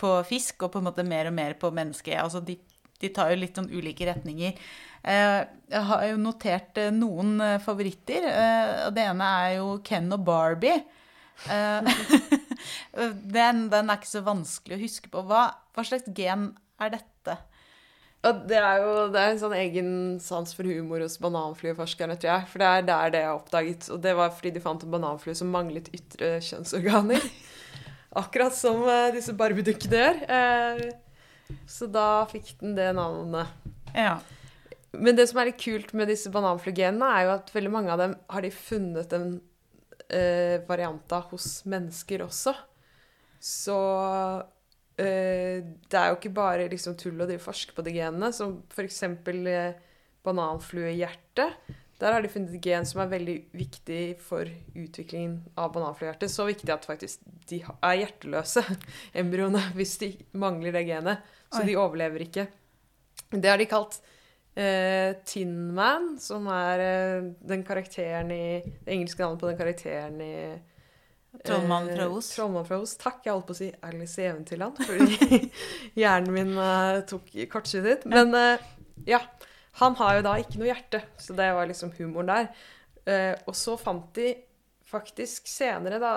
på 0.00 0.16
fisk, 0.28 0.66
og 0.66 0.74
på 0.74 0.82
en 0.82 0.88
måte 0.88 1.06
mer 1.06 1.30
og 1.30 1.36
mer 1.38 1.54
på 1.60 1.70
menneske. 1.74 2.16
Altså 2.18 2.42
de, 2.44 2.58
de 3.00 3.12
tar 3.14 3.30
jo 3.32 3.38
litt 3.40 3.56
sånn 3.56 3.70
ulike 3.70 4.08
retninger. 4.10 4.58
Eh, 5.06 5.40
Jeg 5.70 5.82
har 5.90 6.04
jo 6.10 6.18
notert 6.18 6.78
eh, 6.82 6.90
noen 6.94 7.36
eh, 7.40 7.58
favoritter. 7.62 8.26
Det 8.94 9.06
ene 9.06 9.30
er 9.46 9.56
jo 9.60 9.76
Ken 9.86 10.10
og 10.14 10.24
Barbie. 10.26 10.80
Den, 13.36 13.66
den 13.68 13.90
er 13.92 13.98
ikke 13.98 14.08
så 14.08 14.22
vanskelig 14.24 14.76
å 14.78 14.80
huske 14.80 15.10
på. 15.12 15.20
Hva, 15.28 15.42
hva 15.76 15.82
slags 15.84 16.08
gen 16.16 16.48
er 16.82 16.96
dette? 16.96 17.36
Og 18.26 18.42
det 18.50 18.58
er 18.58 18.80
jo 18.82 18.92
det 19.14 19.20
er 19.20 19.32
en 19.32 19.40
sånn 19.40 19.54
egen 19.54 19.90
sans 20.22 20.54
for 20.56 20.66
humor 20.66 21.02
hos 21.04 21.18
bananflueforskerne, 21.22 22.16
tror 22.18 22.32
jeg. 22.32 22.48
For 22.50 22.62
det 22.62 22.70
er 22.70 22.86
der 22.88 23.12
det 23.14 23.22
jeg 23.22 23.36
oppdaget. 23.36 23.88
Og 23.94 24.00
det 24.02 24.14
var 24.18 24.32
fordi 24.34 24.54
de 24.56 24.62
fant 24.64 24.82
en 24.82 24.94
bananflue 24.96 25.36
som 25.38 25.52
manglet 25.52 25.90
ytre 25.94 26.36
kjønnsorganer. 26.44 27.26
Akkurat 28.22 28.56
som 28.56 28.82
eh, 28.88 29.12
disse 29.14 29.34
barbiedukkene 29.36 30.00
gjør. 30.00 30.22
Eh, 30.38 31.58
så 31.70 31.86
da 31.92 32.24
fikk 32.30 32.56
den 32.62 32.74
det 32.78 32.88
navnet. 32.96 33.52
Ja. 33.94 34.16
Men 34.96 35.18
det 35.18 35.28
som 35.30 35.38
er 35.38 35.50
litt 35.50 35.60
kult 35.62 35.92
med 35.94 36.10
disse 36.10 36.32
bananflygenene 36.32 37.10
er 37.12 37.26
jo 37.26 37.34
at 37.36 37.52
veldig 37.54 37.72
mange 37.72 37.92
av 37.92 38.00
dem 38.00 38.16
har 38.32 38.42
de 38.42 38.50
funnet 38.54 39.12
en 39.14 39.28
eh, 40.08 40.56
variant 40.66 41.14
av 41.14 41.28
hos 41.30 41.60
mennesker 41.68 42.24
også. 42.26 42.56
Så 43.38 43.76
det 45.04 45.98
er 45.98 46.08
jo 46.08 46.16
ikke 46.16 46.32
bare 46.36 46.68
liksom 46.72 46.96
tull 46.96 47.20
å 47.20 47.26
drive 47.28 47.42
forske 47.44 47.74
på 47.76 47.84
de 47.84 47.92
genene, 47.98 48.30
som 48.32 48.62
f.eks. 48.72 49.02
Eh, 49.04 49.82
bananfluehjerte. 50.26 51.50
Der 52.00 52.12
har 52.12 52.24
de 52.24 52.28
funnet 52.28 52.56
et 52.56 52.64
gen 52.64 52.84
som 52.88 53.00
er 53.04 53.12
veldig 53.12 53.36
viktig 53.56 54.00
for 54.20 54.48
utviklingen 54.76 55.38
av 55.56 55.70
bananfluehjertet. 55.76 56.32
Så 56.32 56.48
viktig 56.48 56.72
at 56.72 56.88
faktisk 56.88 57.22
de 57.48 57.62
er 57.62 58.00
hjerteløse, 58.02 58.64
embryoene, 59.22 59.62
hvis 59.76 59.96
de 60.02 60.10
mangler 60.36 60.76
det 60.76 60.86
genet. 60.88 61.24
Så 61.52 61.62
Oi. 61.62 61.68
de 61.70 61.78
overlever 61.80 62.26
ikke. 62.26 62.48
Det 63.30 63.48
har 63.48 63.60
de 63.60 63.68
kalt 63.70 64.00
eh, 64.58 65.12
Tin 65.28 65.54
Man, 65.76 66.14
som 66.22 66.48
er 66.52 66.84
eh, 66.84 67.28
den 67.48 67.64
karakteren 67.66 68.32
i 68.34 68.46
Det 68.64 68.92
engelske 68.92 69.22
navnet 69.22 69.42
på 69.42 69.50
den 69.50 69.60
karakteren 69.60 70.20
i 70.24 70.36
Trollmannen 71.44 71.96
fra 71.96 72.06
eh, 72.06 72.16
Os. 72.16 72.30
Trollmannen 72.34 72.68
fra 72.68 72.78
Os. 72.82 72.94
Takk. 73.00 73.20
Jeg 73.24 73.34
holdt 73.34 73.48
på 73.48 73.56
å 73.56 73.58
si 73.58 73.68
Alice 73.88 74.22
i 74.22 74.28
Eventyrland, 74.30 74.80
fordi 74.86 75.40
hjernen 76.00 76.32
min 76.34 76.52
uh, 76.56 77.02
tok 77.08 77.30
kortsluttet. 77.52 78.06
Men 78.10 78.34
uh, 78.36 78.66
ja. 79.08 79.22
Han 79.76 79.92
har 79.98 80.16
jo 80.16 80.24
da 80.24 80.38
ikke 80.40 80.56
noe 80.56 80.70
hjerte, 80.70 81.02
så 81.20 81.34
det 81.36 81.50
var 81.52 81.68
liksom 81.68 81.90
humoren 81.98 82.30
der. 82.32 82.46
Uh, 83.04 83.34
og 83.44 83.56
så 83.58 83.74
fant 83.80 84.08
de 84.16 84.30
faktisk 84.86 85.50
senere, 85.50 85.98
da, 85.98 86.12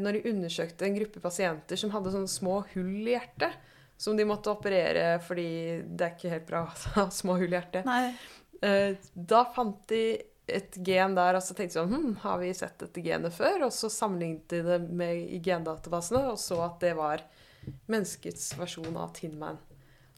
når 0.00 0.16
de 0.16 0.30
undersøkte 0.30 0.86
en 0.86 0.94
gruppe 0.96 1.20
pasienter 1.20 1.76
som 1.76 1.90
hadde 1.92 2.14
sånne 2.14 2.30
små 2.32 2.54
hull 2.70 3.04
i 3.04 3.12
hjertet, 3.12 3.58
som 4.00 4.16
de 4.16 4.24
måtte 4.24 4.48
operere 4.48 5.18
fordi 5.20 5.44
det 5.84 6.06
er 6.06 6.14
ikke 6.14 6.32
helt 6.32 6.46
bra 6.48 6.62
å 6.64 6.94
ha 6.94 7.04
små 7.20 7.36
hull 7.36 7.52
i 7.52 7.58
hjertet. 7.58 7.84
Nei. 7.84 8.14
Da 9.12 9.42
fant 9.52 9.84
de 9.92 10.00
et 10.56 10.78
gen 10.86 11.16
der, 11.16 11.38
og 11.38 11.44
så 11.44 11.54
tenkte 11.56 11.74
de 11.74 11.80
sånn 11.80 11.94
hm, 11.94 12.12
Har 12.24 12.40
vi 12.42 12.50
sett 12.56 12.78
dette 12.82 13.02
genet 13.04 13.34
før? 13.36 13.66
Og 13.68 13.74
så 13.74 13.90
sammenlignet 13.92 14.48
de 14.52 14.62
det 14.66 14.78
med 14.86 15.24
i 15.36 15.40
gendatabasene, 15.44 16.26
og 16.32 16.38
så 16.40 16.60
at 16.66 16.78
det 16.82 16.94
var 16.98 17.24
menneskets 17.90 18.52
versjon 18.58 18.96
av 18.96 19.12
Tin 19.16 19.36
Man. 19.40 19.60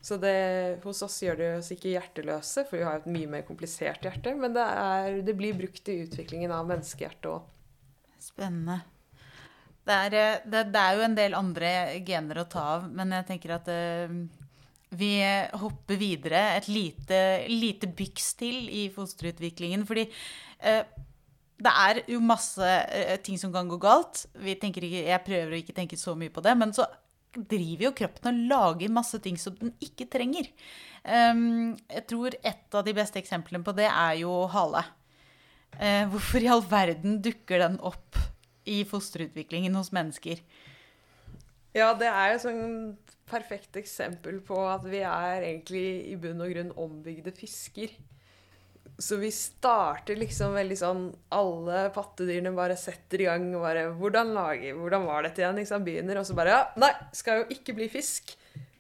Så 0.02 0.16
det, 0.18 0.82
hos 0.82 1.02
oss 1.06 1.20
gjør 1.22 1.36
det 1.38 1.48
oss 1.60 1.70
ikke 1.70 1.92
hjerteløse, 1.92 2.64
for 2.66 2.80
vi 2.80 2.86
har 2.86 2.98
et 2.98 3.10
mye 3.10 3.28
mer 3.30 3.44
komplisert 3.46 4.02
hjerte, 4.02 4.32
men 4.34 4.54
det, 4.56 4.64
er, 4.64 5.20
det 5.22 5.34
blir 5.38 5.54
brukt 5.54 5.90
i 5.92 6.00
utviklingen 6.02 6.54
av 6.54 6.66
menneskehjertet 6.70 7.28
òg. 7.30 7.46
Spennende. 8.22 8.80
Det 9.86 9.98
er, 10.06 10.16
eh, 10.18 10.40
det, 10.46 10.64
det 10.74 10.82
er 10.82 10.98
jo 10.98 11.04
en 11.06 11.14
del 11.18 11.36
andre 11.38 11.70
gener 12.06 12.42
å 12.42 12.48
ta 12.50 12.64
av, 12.76 12.88
men 12.90 13.14
jeg 13.14 13.28
tenker 13.30 13.54
at 13.56 13.70
eh, 13.70 14.10
vi 14.92 15.12
hopper 15.56 15.96
videre 16.00 16.40
et 16.58 16.68
lite, 16.68 17.20
lite 17.48 17.88
byks 17.88 18.34
til 18.40 18.66
i 18.68 18.86
fosterutviklingen. 18.92 19.86
Fordi 19.88 20.04
eh, 20.04 20.82
det 21.62 21.74
er 21.84 22.02
jo 22.10 22.22
masse 22.24 22.66
eh, 22.66 23.16
ting 23.24 23.38
som 23.40 23.52
kan 23.54 23.70
gå 23.70 23.78
galt. 23.80 24.26
Ikke, 24.36 24.82
jeg 24.82 25.24
prøver 25.26 25.54
å 25.54 25.60
ikke 25.60 25.76
tenke 25.76 26.00
så 26.00 26.16
mye 26.18 26.32
på 26.32 26.44
det, 26.44 26.56
men 26.58 26.74
så 26.76 26.88
driver 27.32 27.86
jo 27.86 27.94
kroppen 27.96 28.28
og 28.28 28.48
lager 28.50 28.92
masse 28.92 29.20
ting 29.24 29.38
som 29.40 29.54
den 29.56 29.72
ikke 29.80 30.08
trenger. 30.12 30.50
Um, 31.02 31.72
jeg 31.90 32.04
tror 32.10 32.36
et 32.36 32.76
av 32.76 32.84
de 32.86 32.92
beste 32.94 33.18
eksemplene 33.18 33.64
på 33.64 33.72
det 33.76 33.88
er 33.88 34.18
jo 34.20 34.34
hale. 34.52 34.84
Eh, 35.80 36.04
hvorfor 36.12 36.44
i 36.44 36.50
all 36.52 36.64
verden 36.68 37.22
dukker 37.24 37.62
den 37.62 37.78
opp 37.80 38.18
i 38.68 38.82
fosterutviklingen 38.86 39.74
hos 39.74 39.90
mennesker? 39.96 40.42
Ja, 41.72 41.94
det 41.96 42.10
er 42.10 42.34
jo 42.34 42.42
sånn 42.42 42.66
perfekt 43.32 43.76
eksempel 43.80 44.40
på 44.44 44.60
at 44.68 44.84
vi 44.86 45.02
er 45.08 45.46
egentlig 45.48 45.86
i 46.12 46.16
bunn 46.20 46.42
og 46.44 46.52
grunn 46.52 46.72
ombygde 46.84 47.34
fisker. 47.34 47.94
Så 49.02 49.16
vi 49.18 49.30
starter 49.32 50.18
liksom 50.20 50.52
veldig 50.52 50.76
sånn 50.76 51.04
Alle 51.32 51.86
pattedyrene 51.94 52.52
bare 52.54 52.76
setter 52.76 53.22
i 53.22 53.26
gang 53.26 53.46
bare 53.56 53.86
Hvordan 53.96 54.34
lager 54.36 54.76
hvordan 54.76 55.06
var 55.08 55.24
dette 55.24 55.40
igjen? 55.40 55.56
Liksom 55.58 55.86
begynner, 55.86 56.20
og 56.20 56.28
så 56.28 56.36
bare 56.36 56.52
Ja, 56.52 56.60
nei, 56.82 56.92
skal 57.16 57.40
jo 57.40 57.56
ikke 57.56 57.74
bli 57.78 57.88
fisk. 57.92 58.34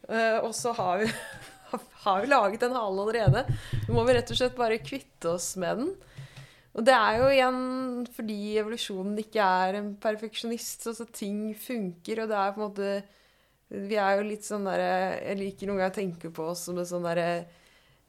Uh, 0.04 0.44
og 0.44 0.52
så 0.58 0.74
har 0.76 1.00
vi, 1.00 1.08
har 2.04 2.22
vi 2.22 2.30
laget 2.30 2.66
en 2.66 2.76
hale 2.76 3.06
allerede. 3.06 3.44
Nå 3.86 3.96
må 3.96 4.04
vi 4.06 4.18
rett 4.18 4.34
og 4.34 4.38
slett 4.38 4.58
bare 4.58 4.82
kvitte 4.84 5.32
oss 5.32 5.54
med 5.60 5.80
den. 5.80 5.94
Og 6.72 6.84
det 6.88 6.94
er 6.96 7.18
jo 7.20 7.32
igjen 7.32 7.58
fordi 8.16 8.38
evolusjonen 8.60 9.18
ikke 9.20 9.48
er 9.64 9.80
en 9.80 9.90
perfeksjonist. 10.00 10.86
Altså 10.90 11.08
ting 11.08 11.50
funker, 11.56 12.22
og 12.22 12.32
det 12.32 12.38
er 12.38 12.54
på 12.54 12.60
en 12.60 12.66
måte 12.68 12.92
Vi 13.72 13.96
er 13.96 14.18
jo 14.18 14.28
litt 14.28 14.44
sånn 14.44 14.66
derre 14.68 15.18
Jeg 15.22 15.38
liker 15.40 15.68
noen 15.68 15.80
ganger 15.80 15.94
å 15.94 15.96
tenke 15.96 16.30
på 16.34 16.46
oss 16.52 16.66
som 16.68 16.78
en 16.80 16.88
sånn 16.88 17.06
derre 17.06 17.28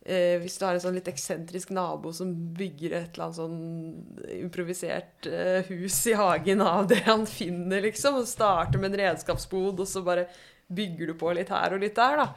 eh, 0.04 0.36
Hvis 0.44 0.58
du 0.60 0.66
har 0.68 0.76
en 0.76 0.84
sånn 0.84 0.98
litt 0.98 1.08
eksentrisk 1.12 1.72
nabo 1.76 2.12
som 2.16 2.34
bygger 2.58 2.98
et 2.98 3.16
eller 3.16 3.30
annet 3.30 3.40
sånn 3.40 4.34
improvisert 4.42 5.30
eh, 5.30 5.70
hus 5.70 6.02
i 6.12 6.18
hagen 6.20 6.64
av 6.66 6.90
det 6.92 7.04
han 7.08 7.24
finner, 7.30 7.86
liksom, 7.88 8.20
og 8.20 8.28
starter 8.28 8.82
med 8.82 8.92
en 8.92 9.06
redskapsbod, 9.06 9.80
og 9.80 9.88
så 9.88 10.04
bare 10.06 10.28
bygger 10.74 11.12
du 11.12 11.16
på 11.20 11.32
litt 11.36 11.52
her 11.54 11.76
og 11.76 11.84
litt 11.84 11.96
der, 11.96 12.24
da. 12.24 12.28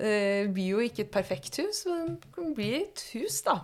Eh, 0.00 0.46
det 0.46 0.54
blir 0.56 0.76
jo 0.76 0.86
ikke 0.86 1.04
et 1.04 1.12
perfekt 1.12 1.60
hus, 1.60 1.84
men 1.90 2.16
det 2.22 2.32
kan 2.36 2.54
bli 2.56 2.72
et 2.80 3.04
hus, 3.12 3.42
da. 3.46 3.60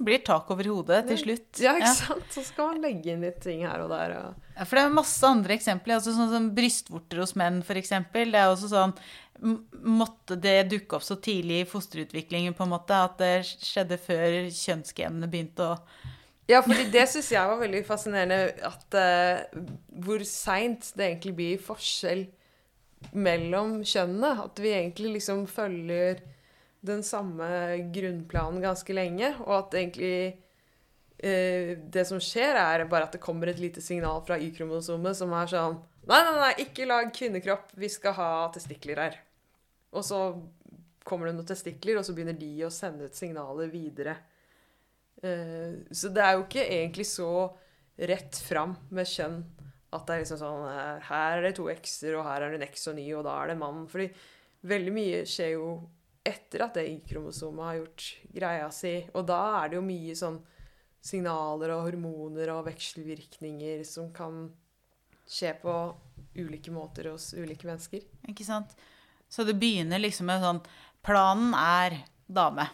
Blir 0.00 0.22
tak 0.24 0.48
over 0.48 0.64
hodet 0.72 1.02
til 1.10 1.18
slutt. 1.20 1.58
Ja, 1.60 1.74
ikke 1.76 1.90
sant? 1.98 2.28
Så 2.32 2.44
skal 2.46 2.70
man 2.70 2.80
legge 2.80 3.12
inn 3.12 3.24
litt 3.26 3.42
ting 3.44 3.66
her 3.66 3.82
og 3.84 3.90
der. 3.92 4.14
Og... 4.16 4.46
Ja, 4.54 4.64
for 4.64 4.78
det 4.78 4.84
er 4.86 4.94
masse 4.96 5.28
andre 5.28 5.56
eksempler. 5.58 5.98
Altså 5.98 6.14
sånn 6.16 6.30
som 6.32 6.48
brystvorter 6.56 7.20
hos 7.20 7.34
menn, 7.36 7.60
f.eks. 7.60 7.92
Det 8.14 8.24
er 8.30 8.48
også 8.48 8.72
sånn 8.72 8.96
Måtte 9.42 10.36
det 10.38 10.68
dukke 10.70 10.94
opp 10.94 11.02
så 11.02 11.16
tidlig 11.18 11.64
i 11.64 11.66
fosterutviklingen, 11.66 12.54
på 12.54 12.62
en 12.62 12.70
måte, 12.76 12.94
at 12.94 13.16
det 13.18 13.32
skjedde 13.48 13.96
før 13.98 14.36
kjønnsgenene 14.54 15.26
begynte 15.32 15.66
å 15.66 15.72
Ja, 16.46 16.60
fordi 16.62 16.84
det 16.94 17.08
syns 17.10 17.32
jeg 17.32 17.50
var 17.50 17.58
veldig 17.58 17.80
fascinerende, 17.88 18.52
at 18.68 18.94
uh, 18.94 19.64
hvor 20.04 20.22
seint 20.28 20.92
det 20.94 21.08
egentlig 21.08 21.34
blir 21.40 21.64
forskjell 21.64 22.28
mellom 23.10 23.80
kjønnene. 23.82 24.36
At 24.46 24.62
vi 24.62 24.76
egentlig 24.76 25.16
liksom 25.18 25.42
følger 25.50 26.22
den 26.82 27.02
samme 27.06 27.48
grunnplanen 27.94 28.62
ganske 28.62 28.94
lenge, 28.94 29.30
og 29.46 29.54
at 29.60 29.76
egentlig 29.78 30.14
eh, 31.22 31.78
det 31.78 32.04
som 32.08 32.20
skjer, 32.22 32.58
er 32.58 32.86
bare 32.90 33.06
at 33.06 33.14
det 33.16 33.22
kommer 33.22 33.50
et 33.50 33.62
lite 33.62 33.82
signal 33.84 34.22
fra 34.26 34.38
Y-kromosomet 34.42 35.18
som 35.18 35.34
er 35.38 35.50
sånn 35.54 35.80
Nei, 36.02 36.18
nei, 36.26 36.32
nei, 36.34 36.54
ikke 36.64 36.86
lag 36.90 37.12
kvinnekropp, 37.14 37.68
vi 37.78 37.86
skal 37.86 38.16
ha 38.16 38.30
testikler 38.50 38.98
her. 38.98 39.20
Og 39.94 40.02
så 40.02 40.16
kommer 41.06 41.28
det 41.28 41.36
noen 41.36 41.46
testikler, 41.46 42.00
og 42.00 42.02
så 42.02 42.14
begynner 42.16 42.34
de 42.34 42.48
å 42.66 42.72
sende 42.74 43.06
ut 43.06 43.14
signaler 43.14 43.70
videre. 43.70 44.16
Eh, 45.22 45.78
så 45.94 46.10
det 46.10 46.24
er 46.26 46.34
jo 46.34 46.42
ikke 46.42 46.66
egentlig 46.66 47.06
så 47.06 47.30
rett 48.10 48.40
fram 48.42 48.74
med 48.90 49.06
kjønn 49.06 49.38
at 49.92 50.06
det 50.08 50.14
er 50.14 50.22
liksom 50.24 50.40
sånn 50.40 50.62
eh, 50.72 51.06
Her 51.06 51.38
er 51.38 51.46
det 51.46 51.56
to 51.58 51.68
x-er, 51.70 52.16
og 52.16 52.26
her 52.26 52.42
er 52.42 52.54
det 52.54 52.62
en 52.62 52.68
x 52.70 52.88
og 52.90 52.96
ny, 52.98 53.06
og 53.14 53.26
da 53.28 53.36
er 53.38 53.50
det 53.50 53.56
en 53.56 53.62
mann. 53.62 53.82
Fordi 53.92 54.08
veldig 54.72 54.94
mye 54.96 55.22
skjer 55.28 55.54
jo 55.54 55.66
etter 56.24 56.66
at 56.66 56.76
det 56.78 56.86
Y-kromosomet 56.88 57.64
har 57.66 57.78
gjort 57.80 58.08
greia 58.34 58.70
si. 58.74 58.94
Og 59.14 59.26
da 59.26 59.40
er 59.62 59.72
det 59.72 59.78
jo 59.78 59.84
mye 59.86 60.16
sånn 60.18 60.38
signaler 61.02 61.74
og 61.74 61.88
hormoner 61.88 62.52
og 62.54 62.66
vekselvirkninger 62.68 63.82
som 63.86 64.12
kan 64.14 64.44
skje 65.26 65.54
på 65.62 65.74
ulike 66.38 66.72
måter 66.74 67.10
hos 67.10 67.32
ulike 67.34 67.66
mennesker. 67.66 68.04
Ikke 68.30 68.46
sant? 68.46 68.76
Så 69.32 69.46
det 69.48 69.56
begynner 69.58 70.02
liksom 70.02 70.28
med 70.30 70.44
sånn 70.44 70.62
Planen 71.02 71.50
er 71.58 71.96
dame. 72.30 72.68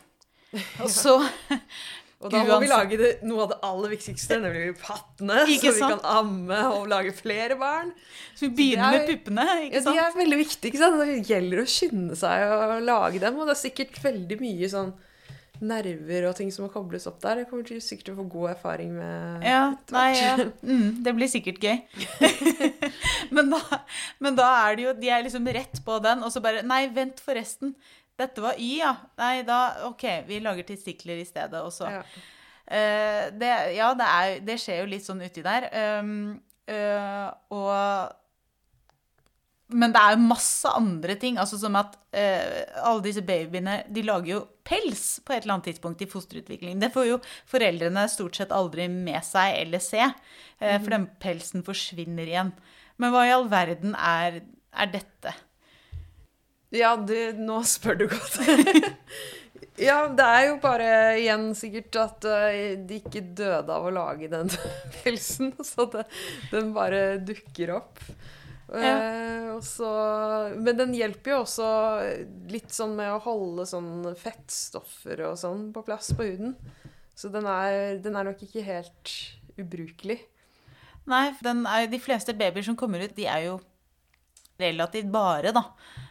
Og 0.82 0.90
så 0.92 1.14
Og 2.18 2.32
da 2.32 2.40
må 2.42 2.56
vi 2.58 2.66
lage 2.66 2.96
det, 2.98 3.10
noe 3.22 3.44
av 3.44 3.50
det 3.52 3.58
aller 3.62 3.92
viktigste, 3.94 4.40
nemlig 4.42 4.72
pattene, 4.80 5.36
Ikke 5.54 5.70
så 5.70 5.76
vi 5.76 5.90
kan 5.94 6.00
amme 6.02 6.56
og 6.74 6.88
lage 6.90 7.12
flere 7.14 7.54
barn. 7.60 7.92
Så 8.34 8.48
vi 8.48 8.54
begynner 8.58 8.90
er- 8.90 8.98
med 8.98 9.12
puppene, 9.12 9.44
Ja, 9.46 9.58
ikke 9.68 9.84
de 9.86 9.98
er 10.02 10.16
veldig 10.16 10.38
viktige. 10.40 10.72
ikke 10.72 10.78
sant? 10.82 10.98
Det 10.98 11.28
gjelder 11.30 11.62
å 11.62 11.68
skynde 11.70 12.16
seg 12.18 12.42
å 12.56 12.80
lage 12.82 13.20
dem. 13.22 13.38
Og 13.38 13.46
det 13.46 13.54
er 13.54 13.62
sikkert 13.70 14.02
veldig 14.02 14.40
mye 14.42 14.68
sånn 14.72 14.92
nerver 15.60 16.28
og 16.28 16.36
ting 16.38 16.50
som 16.54 16.66
må 16.66 16.72
kobles 16.72 17.06
opp 17.10 17.20
der. 17.20 17.40
Jeg 17.42 17.48
kommer 17.50 17.64
sikkert 17.82 18.04
til 18.04 18.14
å 18.14 18.18
få 18.20 18.26
god 18.30 18.50
erfaring 18.56 18.92
med 18.94 19.42
Ja, 19.46 19.74
nei, 19.90 20.12
ja. 20.18 20.34
Mm, 20.62 21.02
det 21.02 21.14
blir 21.14 21.26
sikkert 21.30 21.58
gøy. 21.62 21.80
men, 23.34 23.50
da, 23.50 23.60
men 24.22 24.36
da 24.38 24.48
er 24.68 24.76
det 24.78 24.84
jo 24.84 24.92
De 25.00 25.10
er 25.10 25.22
liksom 25.26 25.46
rett 25.54 25.80
på 25.84 25.98
den, 26.04 26.22
og 26.22 26.30
så 26.34 26.42
bare 26.42 26.62
Nei, 26.66 26.84
vent, 26.94 27.18
forresten. 27.24 27.74
Dette 28.18 28.42
var 28.42 28.58
Y, 28.58 28.72
ja. 28.80 28.92
Nei, 29.20 29.42
da 29.46 29.58
OK, 29.88 30.04
vi 30.26 30.40
lager 30.42 30.66
testikler 30.66 31.20
i 31.22 31.26
stedet, 31.28 31.60
også. 31.62 31.88
Ja. 31.92 32.02
uh, 32.02 33.24
det, 33.38 33.52
ja, 33.78 33.92
det, 33.98 34.08
er, 34.20 34.38
det 34.46 34.56
skjer 34.62 34.82
jo 34.82 34.88
litt 34.90 35.06
sånn 35.06 35.22
uti 35.22 35.44
der. 35.46 35.68
Um, 36.02 36.40
uh, 36.70 37.28
og 37.54 38.16
Men 39.68 39.92
det 39.92 40.00
er 40.00 40.14
jo 40.16 40.26
masse 40.30 40.70
andre 40.72 41.14
ting. 41.20 41.36
altså 41.38 41.58
Som 41.60 41.76
at 41.76 41.94
uh, 42.16 42.84
alle 42.88 43.04
disse 43.04 43.20
babyene 43.22 43.82
de 43.92 44.02
lager 44.06 44.32
jo 44.32 44.42
pels 44.68 45.20
på 45.24 45.32
et 45.34 45.42
eller 45.44 45.58
annet 45.58 45.70
tidspunkt 45.70 46.02
i 46.04 46.08
fosterutviklingen. 46.08 46.80
Det 46.80 46.90
får 46.92 47.06
jo 47.10 47.18
foreldrene 47.48 48.06
stort 48.12 48.36
sett 48.36 48.52
aldri 48.52 48.88
med 48.92 49.20
seg 49.24 49.62
eller 49.62 49.80
se. 49.80 50.02
eh, 50.60 50.78
For 50.80 50.92
den 50.92 51.06
pelsen 51.20 51.64
forsvinner 51.64 52.28
igjen. 52.28 52.52
Men 53.00 53.12
hva 53.14 53.22
i 53.28 53.32
all 53.32 53.46
verden 53.48 53.94
er, 53.96 54.42
er 54.76 54.90
dette? 54.92 55.32
Ja, 56.74 56.96
det, 57.00 57.38
nå 57.40 57.62
spør 57.64 57.96
du 58.02 58.06
godt. 58.10 58.40
ja, 59.88 60.02
det 60.12 60.24
er 60.24 60.42
jo 60.50 60.56
bare 60.60 60.88
igjen 61.20 61.50
sikkert 61.56 61.96
at 62.02 62.26
eh, 62.28 62.74
de 62.76 62.98
ikke 63.00 63.24
døde 63.38 63.72
av 63.72 63.88
å 63.88 63.94
lage 63.94 64.28
den 64.32 64.52
pelsen, 64.98 65.54
så 65.64 65.88
det, 65.94 66.04
den 66.52 66.74
bare 66.76 67.20
dukker 67.24 67.78
opp. 67.78 68.02
Eh, 68.68 69.48
og 69.54 69.62
så, 69.64 69.88
men 70.60 70.76
den 70.76 70.92
hjelper 70.92 71.32
jo 71.32 71.40
også 71.46 71.68
litt 72.52 72.74
sånn 72.74 72.92
med 72.98 73.14
å 73.14 73.22
holde 73.24 73.64
sånn 73.68 74.10
fettstoffer 74.20 75.24
og 75.30 75.38
sånn 75.40 75.70
på 75.72 75.86
plass 75.86 76.12
på 76.12 76.26
huden. 76.28 76.52
Så 77.18 77.32
den 77.32 77.48
er, 77.48 77.96
den 78.04 78.18
er 78.18 78.28
nok 78.28 78.44
ikke 78.44 78.66
helt 78.66 79.14
ubrukelig. 79.58 80.20
Nei, 81.08 81.32
den 81.40 81.64
er, 81.64 81.88
de 81.88 81.98
fleste 82.02 82.36
babyer 82.36 82.66
som 82.66 82.76
kommer 82.78 83.02
ut, 83.02 83.16
de 83.16 83.24
er 83.24 83.46
jo 83.48 83.56
relativt 84.58 85.10
bare, 85.12 85.52
da. 85.54 85.62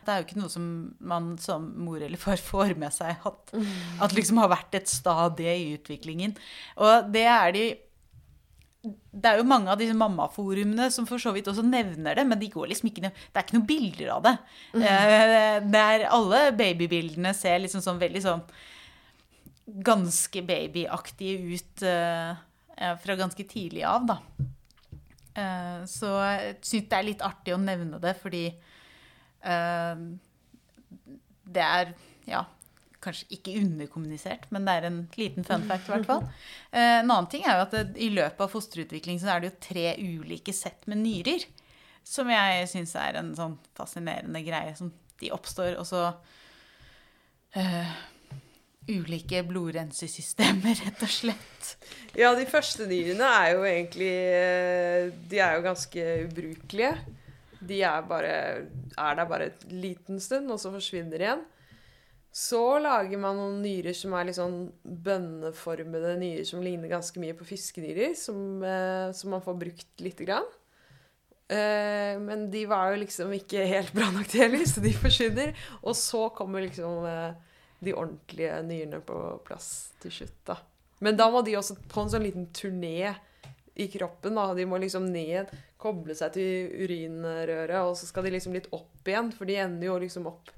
Det 0.06 0.14
er 0.14 0.22
jo 0.22 0.28
ikke 0.28 0.40
noe 0.40 0.52
som 0.52 0.68
man 1.04 1.34
som 1.42 1.66
mor 1.84 2.00
eller 2.04 2.20
far 2.22 2.40
får 2.40 2.78
med 2.80 2.96
seg 2.96 3.28
at, 3.28 3.52
at 4.04 4.16
liksom 4.16 4.40
har 4.40 4.54
vært 4.54 4.80
et 4.80 4.88
stadie 4.92 5.58
i 5.60 5.68
utviklingen. 5.76 6.38
Og 6.80 7.12
det 7.12 7.28
er 7.28 7.54
de 7.56 7.68
det 8.88 9.28
er 9.28 9.40
jo 9.42 9.48
mange 9.50 9.72
av 9.72 9.80
disse 9.82 9.96
mammaforumene 9.98 10.86
som 10.94 11.08
for 11.10 11.20
så 11.20 11.34
vidt 11.36 11.50
også 11.50 11.66
nevner 11.66 12.16
det, 12.16 12.24
men 12.30 12.40
de 12.40 12.48
går 12.54 12.70
liksom 12.72 12.88
ikke, 12.88 13.10
det 13.10 13.40
er 13.40 13.44
ikke 13.44 13.58
noen 13.58 13.68
bilder 13.68 14.12
av 14.14 14.22
det. 14.24 14.34
Mm. 14.78 14.84
det 15.74 15.82
er 15.82 16.06
Alle 16.14 16.42
babybildene 16.56 17.34
ser 17.36 17.60
liksom 17.64 17.84
sånn 17.84 18.00
veldig 18.00 18.24
sånn 18.24 18.46
ganske 19.84 20.44
babyaktige 20.48 21.58
ut 21.58 21.84
eh, 21.84 22.94
fra 23.04 23.18
ganske 23.20 23.44
tidlig 23.50 23.84
av, 23.90 24.08
da. 24.08 24.22
Eh, 25.38 25.80
så 25.90 26.12
jeg 26.24 26.58
syns 26.66 26.90
det 26.92 26.98
er 27.00 27.08
litt 27.08 27.24
artig 27.26 27.56
å 27.56 27.62
nevne 27.62 28.02
det, 28.04 28.16
fordi 28.20 28.48
det 31.48 31.64
er 31.64 31.92
ja, 32.28 32.42
kanskje 33.04 33.28
ikke 33.38 33.56
underkommunisert, 33.62 34.48
men 34.54 34.66
det 34.68 34.74
er 34.74 34.88
en 34.90 35.00
liten 35.20 35.46
fun 35.48 35.66
fact 35.70 35.88
i 35.88 35.96
hvert 35.96 36.10
fall. 36.10 36.26
Eh, 36.78 37.00
en 37.00 37.08
annen 37.08 37.30
ting 37.32 37.46
er 37.48 37.56
jo 37.56 37.64
at 37.64 37.74
det, 37.74 37.84
i 38.04 38.10
løpet 38.12 38.42
av 38.44 38.52
fosterutvikling 38.52 39.22
så 39.22 39.32
er 39.32 39.42
det 39.42 39.50
jo 39.50 39.62
tre 39.64 39.86
ulike 39.98 40.54
sett 40.54 40.84
med 40.92 41.00
nyrer. 41.00 41.46
Som 42.06 42.30
jeg 42.30 42.68
syns 42.70 42.92
er 43.00 43.18
en 43.18 43.32
sånn 43.38 43.56
fascinerende 43.78 44.42
greie. 44.46 44.76
Som 44.78 44.92
de 45.22 45.32
oppstår, 45.34 45.78
og 45.80 45.88
så 45.88 46.02
uh, 46.12 47.96
Ulike 48.88 49.42
blodrensesystemer, 49.44 50.80
rett 50.86 51.04
og 51.04 51.12
slett. 51.12 51.74
Ja, 52.16 52.32
de 52.38 52.46
første 52.50 52.88
nyrene 52.88 53.28
er 53.42 53.52
jo 53.54 53.66
egentlig 53.68 54.14
eh, 54.16 55.10
De 55.28 55.42
er 55.44 55.58
jo 55.58 55.66
ganske 55.66 56.06
ubrukelige. 56.28 56.94
De 57.68 57.82
er, 57.84 58.02
bare, 58.08 58.34
er 58.96 59.18
der 59.18 59.28
bare 59.28 59.50
en 59.50 59.80
liten 59.82 60.22
stund, 60.24 60.50
og 60.54 60.62
så 60.62 60.72
forsvinner 60.72 61.24
igjen. 61.24 61.44
Så 62.38 62.62
lager 62.84 63.18
man 63.20 63.36
noen 63.40 63.58
nyrer 63.64 63.96
som 63.98 64.14
er 64.14 64.28
litt 64.28 64.38
sånn 64.38 64.68
bønneformede 64.86 66.14
nyrer 66.22 66.46
som 66.46 66.62
ligner 66.62 66.92
ganske 66.92 67.20
mye 67.20 67.36
på 67.36 67.48
fiskenyrer, 67.50 68.14
som, 68.20 68.62
eh, 68.62 69.10
som 69.18 69.34
man 69.34 69.44
får 69.44 69.58
brukt 69.66 70.06
lite 70.06 70.28
grann. 70.28 70.48
Eh, 71.50 72.14
men 72.22 72.48
de 72.54 72.64
var 72.70 72.92
jo 72.92 73.02
liksom 73.02 73.34
ikke 73.36 73.66
helt 73.68 73.94
bra 73.96 74.12
nok 74.14 74.30
til 74.32 74.46
heller, 74.46 74.64
så 74.70 74.84
de 74.86 74.94
forsvinner. 74.96 75.54
Og 75.82 75.98
så 75.98 76.28
kommer 76.38 76.64
liksom 76.64 77.10
de 77.80 77.94
ordentlige 77.94 78.62
nyrene 78.66 79.00
på 79.06 79.20
plass 79.46 79.94
til 80.02 80.14
slutt, 80.14 80.40
da. 80.50 80.58
Men 81.04 81.18
da 81.18 81.28
må 81.30 81.44
de 81.46 81.58
også 81.60 81.78
på 81.92 82.04
en 82.04 82.10
sånn 82.10 82.26
liten 82.26 82.48
turné 82.56 83.14
i 83.78 83.88
kroppen. 83.94 84.36
da. 84.36 84.54
De 84.58 84.66
må 84.66 84.80
liksom 84.82 85.06
ned, 85.14 85.52
koble 85.78 86.16
seg 86.18 86.34
til 86.34 86.72
urinrøret, 86.74 87.78
og 87.84 87.94
så 88.00 88.10
skal 88.10 88.26
de 88.26 88.34
liksom 88.34 88.56
litt 88.58 88.70
opp 88.74 89.06
igjen, 89.10 89.30
for 89.36 89.50
de 89.50 89.60
ender 89.62 89.92
jo 89.92 90.00
liksom 90.02 90.30
opp 90.32 90.50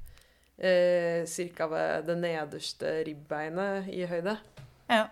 eh, 0.56 1.28
ca. 1.28 1.68
ved 1.74 2.08
det 2.08 2.18
nederste 2.22 2.94
ribbeinet 3.08 3.92
i 3.92 4.06
høyde. 4.08 4.38
Ja. 4.88 5.08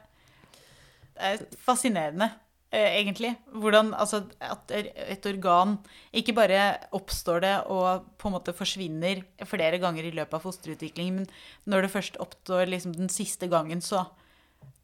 Det 1.18 1.34
er 1.34 1.44
fascinerende, 1.60 2.30
egentlig. 2.72 3.34
Hvordan 3.56 3.94
altså, 3.96 4.24
at 4.44 4.72
et 4.76 5.26
organ 5.30 5.78
ikke 6.12 6.36
bare 6.36 6.62
oppstår 6.96 7.44
det 7.46 7.56
og 7.72 8.08
på 8.20 8.28
en 8.28 8.36
måte 8.36 8.56
forsvinner 8.56 9.22
flere 9.48 9.80
ganger 9.80 10.08
i 10.08 10.14
løpet 10.16 10.36
av 10.36 10.44
fosterutviklingen, 10.44 11.22
men 11.24 11.28
når 11.72 11.86
det 11.86 11.94
først 11.94 12.20
oppstår 12.24 12.68
liksom, 12.68 12.96
den 12.98 13.12
siste 13.14 13.48
gangen, 13.52 13.82
så 13.82 14.04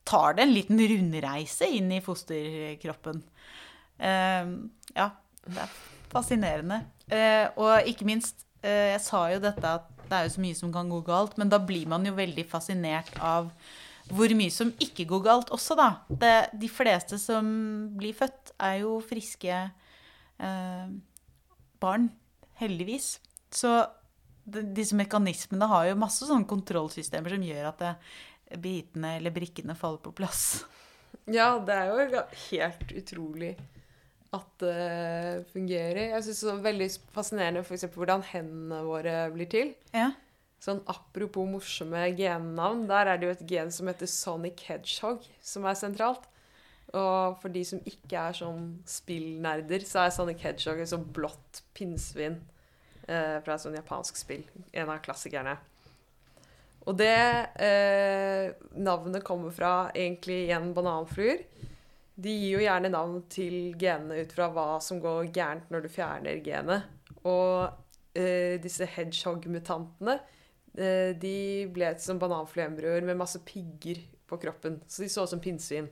tar 0.08 0.36
det 0.36 0.46
en 0.46 0.54
liten 0.56 0.80
rundreise 0.80 1.68
inn 1.68 1.92
i 1.96 2.02
fosterkroppen. 2.04 3.24
Uh, 4.00 4.68
ja, 4.96 5.10
det 5.48 5.64
er 5.64 5.78
fascinerende. 6.12 6.82
Uh, 7.12 7.48
og 7.60 7.90
ikke 7.90 8.08
minst, 8.08 8.46
uh, 8.66 8.92
jeg 8.94 9.02
sa 9.06 9.26
jo 9.34 9.42
dette 9.44 9.76
at 9.80 9.90
det 10.04 10.18
er 10.18 10.28
jo 10.28 10.34
så 10.36 10.44
mye 10.44 10.58
som 10.58 10.74
kan 10.74 10.92
gå 10.92 11.00
galt, 11.08 11.38
men 11.40 11.52
da 11.52 11.62
blir 11.64 11.88
man 11.90 12.06
jo 12.06 12.16
veldig 12.18 12.46
fascinert 12.50 13.16
av 13.24 13.50
hvor 14.12 14.34
mye 14.36 14.52
som 14.52 14.74
ikke 14.84 15.06
går 15.10 15.24
galt 15.26 15.54
også, 15.56 15.78
da. 15.80 15.90
Det, 16.10 16.34
de 16.60 16.70
fleste 16.72 17.20
som 17.22 17.48
blir 17.98 18.16
født, 18.18 18.54
er 18.60 18.82
jo 18.84 18.98
friske 19.06 19.54
eh, 19.54 20.88
barn. 21.84 22.10
Heldigvis. 22.60 23.16
Så 23.54 23.72
de, 24.44 24.64
disse 24.76 24.98
mekanismene 24.98 25.70
har 25.72 25.88
jo 25.90 26.00
masse 26.00 26.28
sånne 26.28 26.50
kontrollsystemer 26.50 27.36
som 27.36 27.48
gjør 27.48 27.70
at 27.72 27.84
det, 27.84 27.94
bitene 28.62 29.18
eller 29.18 29.34
brikkene 29.34 29.76
faller 29.78 30.02
på 30.04 30.14
plass. 30.16 30.64
Ja, 31.32 31.56
det 31.64 31.76
er 31.78 31.90
jo 31.90 32.24
helt 32.50 32.92
utrolig 33.00 33.54
at 34.34 34.64
det 34.64 35.46
fungerer. 35.54 36.10
Jeg 36.16 36.26
syns 36.26 36.42
det 36.42 36.52
er 36.52 36.62
veldig 36.68 36.90
fascinerende 37.14 37.64
f.eks. 37.64 37.86
hvordan 37.94 38.26
hendene 38.32 38.82
våre 38.86 39.18
blir 39.34 39.50
til. 39.50 39.74
Ja. 39.94 40.12
Sånn 40.64 40.80
Apropos 40.88 41.44
morsomme 41.50 42.06
gennavn, 42.16 42.86
der 42.88 43.10
er 43.12 43.20
det 43.20 43.28
jo 43.28 43.34
et 43.34 43.48
gen 43.50 43.72
som 43.74 43.90
heter 43.90 44.08
Sonic 44.08 44.62
Hedgehog, 44.70 45.26
som 45.44 45.66
er 45.68 45.76
sentralt. 45.76 46.30
Og 46.96 47.36
for 47.42 47.52
de 47.52 47.64
som 47.68 47.82
ikke 47.90 48.22
er 48.30 48.38
sånn 48.38 48.70
spillnerder, 48.88 49.84
så 49.84 50.06
er 50.06 50.14
Sonic 50.16 50.44
Hedgehog 50.46 50.80
et 50.80 50.92
sånn 50.92 51.04
blått 51.16 51.64
pinnsvin 51.76 52.38
eh, 53.10 53.42
fra 53.44 53.58
et 53.58 53.64
sånn 53.64 53.76
japansk 53.76 54.22
spill. 54.22 54.46
En 54.72 54.92
av 54.94 55.02
klassikerne. 55.04 55.58
Og 56.88 56.96
det 57.00 57.12
eh, 57.64 58.54
navnet 58.80 59.24
kommer 59.28 59.52
fra 59.56 59.74
egentlig 59.92 60.46
igjen 60.46 60.72
bananfluer. 60.78 61.42
De 62.16 62.30
gir 62.38 62.54
jo 62.56 62.62
gjerne 62.64 62.92
navn 62.94 63.24
til 63.32 63.74
genene 63.82 64.22
ut 64.22 64.36
fra 64.36 64.48
hva 64.54 64.78
som 64.84 65.02
går 65.04 65.32
gærent 65.34 65.72
når 65.74 65.84
du 65.84 65.92
fjerner 65.92 66.40
genet. 66.46 66.88
Og 67.26 67.68
eh, 68.16 68.62
disse 68.64 68.88
hedgehog-mutantene 68.96 70.20
eh, 70.22 70.40
de 70.74 71.38
ble 71.70 71.92
som 72.02 72.18
bananfluembrøer 72.18 73.06
med 73.06 73.20
masse 73.20 73.38
pigger 73.46 74.00
på 74.30 74.40
kroppen. 74.42 74.80
Så 74.88 75.04
de 75.04 75.10
så 75.14 75.28
ut 75.28 75.30
som 75.30 75.42
pinnsvin. 75.44 75.90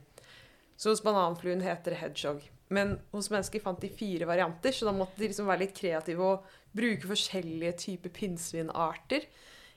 Så 0.76 0.90
hos 0.90 1.02
bananfluen 1.04 1.62
heter 1.62 1.94
det 1.94 2.00
hedgehog. 2.00 2.42
Men 2.72 2.96
hos 3.12 3.28
mennesker 3.30 3.60
fant 3.62 3.80
de 3.82 3.90
fire 3.92 4.26
varianter, 4.26 4.72
så 4.72 4.88
da 4.88 4.94
måtte 4.96 5.20
de 5.20 5.28
liksom 5.28 5.46
være 5.50 5.66
litt 5.66 5.76
kreative 5.76 6.24
og 6.24 6.54
bruke 6.74 7.10
forskjellige 7.10 7.74
typer 7.84 8.14
pinnsvinarter. 8.16 9.28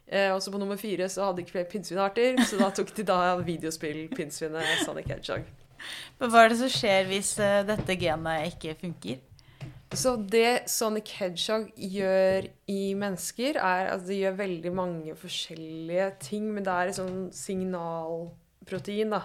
Eh, 0.08 0.32
og 0.32 0.40
så 0.42 0.54
på 0.54 0.62
nummer 0.62 0.80
fire 0.80 1.10
så 1.12 1.28
hadde 1.28 1.42
de 1.42 1.46
ikke 1.46 1.58
flere 1.58 1.70
pinnsvinarter, 1.74 2.40
så 2.48 2.60
da 2.62 2.72
tok 2.74 2.94
de 2.96 3.06
da 3.08 3.20
videospill-pinnsvinet 3.44 4.86
Sonic 4.86 5.12
Hedgehog. 5.12 5.48
Men 6.22 6.32
hva 6.32 6.46
er 6.46 6.54
det 6.54 6.60
som 6.62 6.72
skjer 6.72 7.10
hvis 7.10 7.34
uh, 7.42 7.62
dette 7.68 7.98
genet 8.00 8.54
ikke 8.54 8.78
funker? 8.80 9.20
Så 9.94 10.16
det 10.18 10.66
Sonic 10.72 11.12
Hedgehog 11.20 11.68
gjør 11.78 12.48
i 12.72 12.96
mennesker, 12.98 13.60
er 13.62 13.92
at 13.94 14.06
det 14.08 14.18
gjør 14.18 14.40
veldig 14.40 14.72
mange 14.74 15.14
forskjellige 15.20 16.08
ting. 16.26 16.48
Men 16.56 16.66
det 16.66 16.74
er 16.74 16.90
et 16.90 16.98
sånn 16.98 17.20
signalprotein 17.36 19.14
da, 19.14 19.22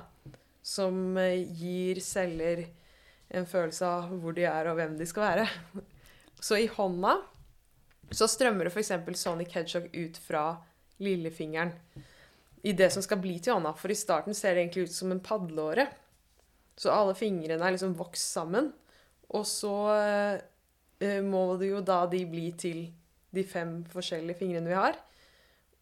som 0.61 1.17
uh, 1.17 1.33
gir 1.57 2.03
celler 2.05 2.67
en 3.31 3.47
følelse 3.49 3.87
av 3.87 4.13
hvor 4.21 4.37
de 4.37 4.45
er, 4.45 4.69
og 4.69 4.77
hvem 4.79 4.99
de 5.01 5.09
skal 5.09 5.27
være. 5.31 5.49
Så 6.47 6.61
i 6.61 6.69
hånda 6.71 7.17
så 8.11 8.27
strømmer 8.27 8.67
det 8.67 8.75
f.eks. 8.75 8.93
Sonic 9.21 9.55
Hedgehog 9.55 9.91
ut 9.95 10.17
fra 10.25 10.45
lillefingeren 11.01 11.73
i 12.67 12.73
det 12.77 12.91
som 12.93 13.05
skal 13.05 13.21
bli 13.23 13.39
til 13.41 13.57
hånda. 13.57 13.73
For 13.79 13.93
i 13.93 13.99
starten 13.99 14.37
ser 14.37 14.55
det 14.55 14.65
egentlig 14.65 14.89
ut 14.89 14.97
som 14.97 15.13
en 15.15 15.23
padleåre. 15.25 15.87
Så 16.81 16.93
alle 16.93 17.15
fingrene 17.17 17.65
er 17.65 17.77
liksom 17.77 17.97
vokst 17.99 18.35
sammen. 18.35 18.73
Og 19.37 19.47
så 19.47 19.75
eh, 19.95 20.41
må 21.25 21.45
det 21.61 21.71
jo 21.71 21.81
da 21.85 22.03
de 22.11 22.25
bli 22.29 22.51
til 22.61 22.83
de 23.35 23.45
fem 23.47 23.79
forskjellige 23.89 24.41
fingrene 24.43 24.69
vi 24.69 24.77
har. 24.77 24.99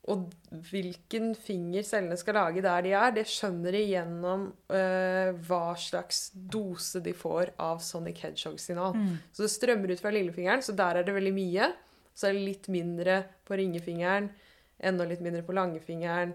Og 0.09 0.25
hvilken 0.71 1.35
finger 1.37 1.85
cellene 1.85 2.17
skal 2.17 2.39
lage 2.39 2.63
der 2.65 2.85
de 2.87 2.95
er, 2.97 3.13
det 3.13 3.27
skjønner 3.29 3.75
de 3.77 3.83
gjennom 3.91 4.47
uh, 4.73 5.31
hva 5.45 5.77
slags 5.81 6.31
dose 6.33 7.03
de 7.05 7.13
får 7.17 7.53
av 7.61 7.83
Sonic 7.85 8.23
Hedgehog-signal. 8.25 8.97
Mm. 8.97 9.19
Så 9.33 9.45
det 9.45 9.53
strømmer 9.53 9.93
ut 9.93 10.01
fra 10.01 10.13
lillefingeren, 10.15 10.65
så 10.65 10.73
der 10.77 11.01
er 11.01 11.09
det 11.09 11.17
veldig 11.17 11.35
mye. 11.37 11.71
Så 12.17 12.31
er 12.31 12.39
det 12.39 12.47
litt 12.47 12.71
mindre 12.73 13.21
på 13.47 13.59
ringefingeren, 13.61 14.31
enda 14.79 15.07
litt 15.07 15.21
mindre 15.25 15.45
på 15.45 15.55
langefingeren, 15.55 16.33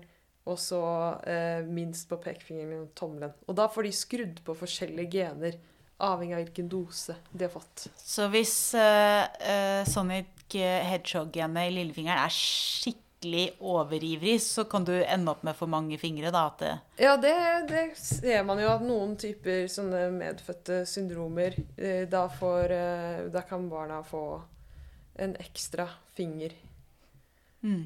og 0.47 0.59
så 0.59 0.83
eh, 1.27 1.65
minst 1.65 2.09
på 2.09 2.19
pekefingeren 2.23 2.85
og 2.85 2.93
tommelen. 2.99 3.33
Og 3.47 3.57
da 3.57 3.69
får 3.71 3.87
de 3.87 3.93
skrudd 3.95 4.41
på 4.45 4.55
forskjellige 4.59 5.11
gener, 5.17 5.57
avhengig 5.97 6.35
av 6.35 6.41
hvilken 6.43 6.69
dose 6.71 7.15
de 7.31 7.45
har 7.45 7.53
fått. 7.53 7.87
Så 7.97 8.27
hvis 8.33 8.55
uh, 8.77 9.23
uh, 9.23 9.83
Sonic 9.87 10.29
Hedgehog-genet 10.53 11.69
i 11.69 11.73
lillefingeren 11.73 12.25
er 12.25 12.33
skikkelig 12.33 13.45
overivrig, 13.63 14.35
så 14.43 14.65
kan 14.69 14.85
du 14.85 14.93
ende 14.93 15.31
opp 15.31 15.41
med 15.47 15.57
for 15.57 15.71
mange 15.71 15.97
fingre, 15.97 16.29
da? 16.33 16.43
Det... 16.59 16.73
Ja, 17.01 17.15
det, 17.17 17.33
det, 17.71 17.85
ser 17.97 18.43
man 18.45 18.61
jo 18.61 18.69
at 18.73 18.83
noen 18.85 19.15
typer 19.19 19.65
sånne 19.71 20.05
medfødte 20.13 20.83
syndromer 20.89 21.57
uh, 21.57 22.03
da, 22.11 22.27
får, 22.29 22.75
eh, 22.77 23.25
da 23.33 23.45
kan 23.47 23.69
barna 23.71 24.03
få 24.05 24.25
en 25.23 25.35
ekstra 25.41 25.87
finger. 26.17 26.53
Mm. 27.63 27.85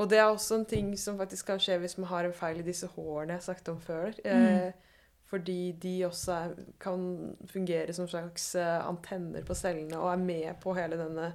Og 0.00 0.08
det 0.10 0.18
er 0.18 0.26
også 0.26 0.56
en 0.58 0.64
ting 0.66 0.94
som 0.98 1.18
faktisk 1.20 1.52
kan 1.52 1.60
skje 1.62 1.76
hvis 1.78 1.98
man 2.00 2.08
har 2.10 2.26
en 2.26 2.34
feil 2.34 2.62
i 2.62 2.66
disse 2.66 2.88
hårene 2.94 3.36
jeg 3.36 3.42
har 3.42 3.44
sagt 3.44 3.68
om 3.70 3.78
før. 3.80 4.10
Mm. 4.24 4.72
Fordi 5.32 5.72
de 5.80 5.94
også 6.04 6.34
er, 6.36 6.50
kan 6.82 7.04
fungere 7.48 7.94
som 7.96 8.08
slags 8.10 8.50
eh, 8.60 8.82
antenner 8.84 9.46
på 9.48 9.56
cellene 9.56 9.96
og 9.96 10.10
er 10.12 10.20
med 10.20 10.50
på 10.60 10.74
hele 10.76 10.98
denne 11.00 11.30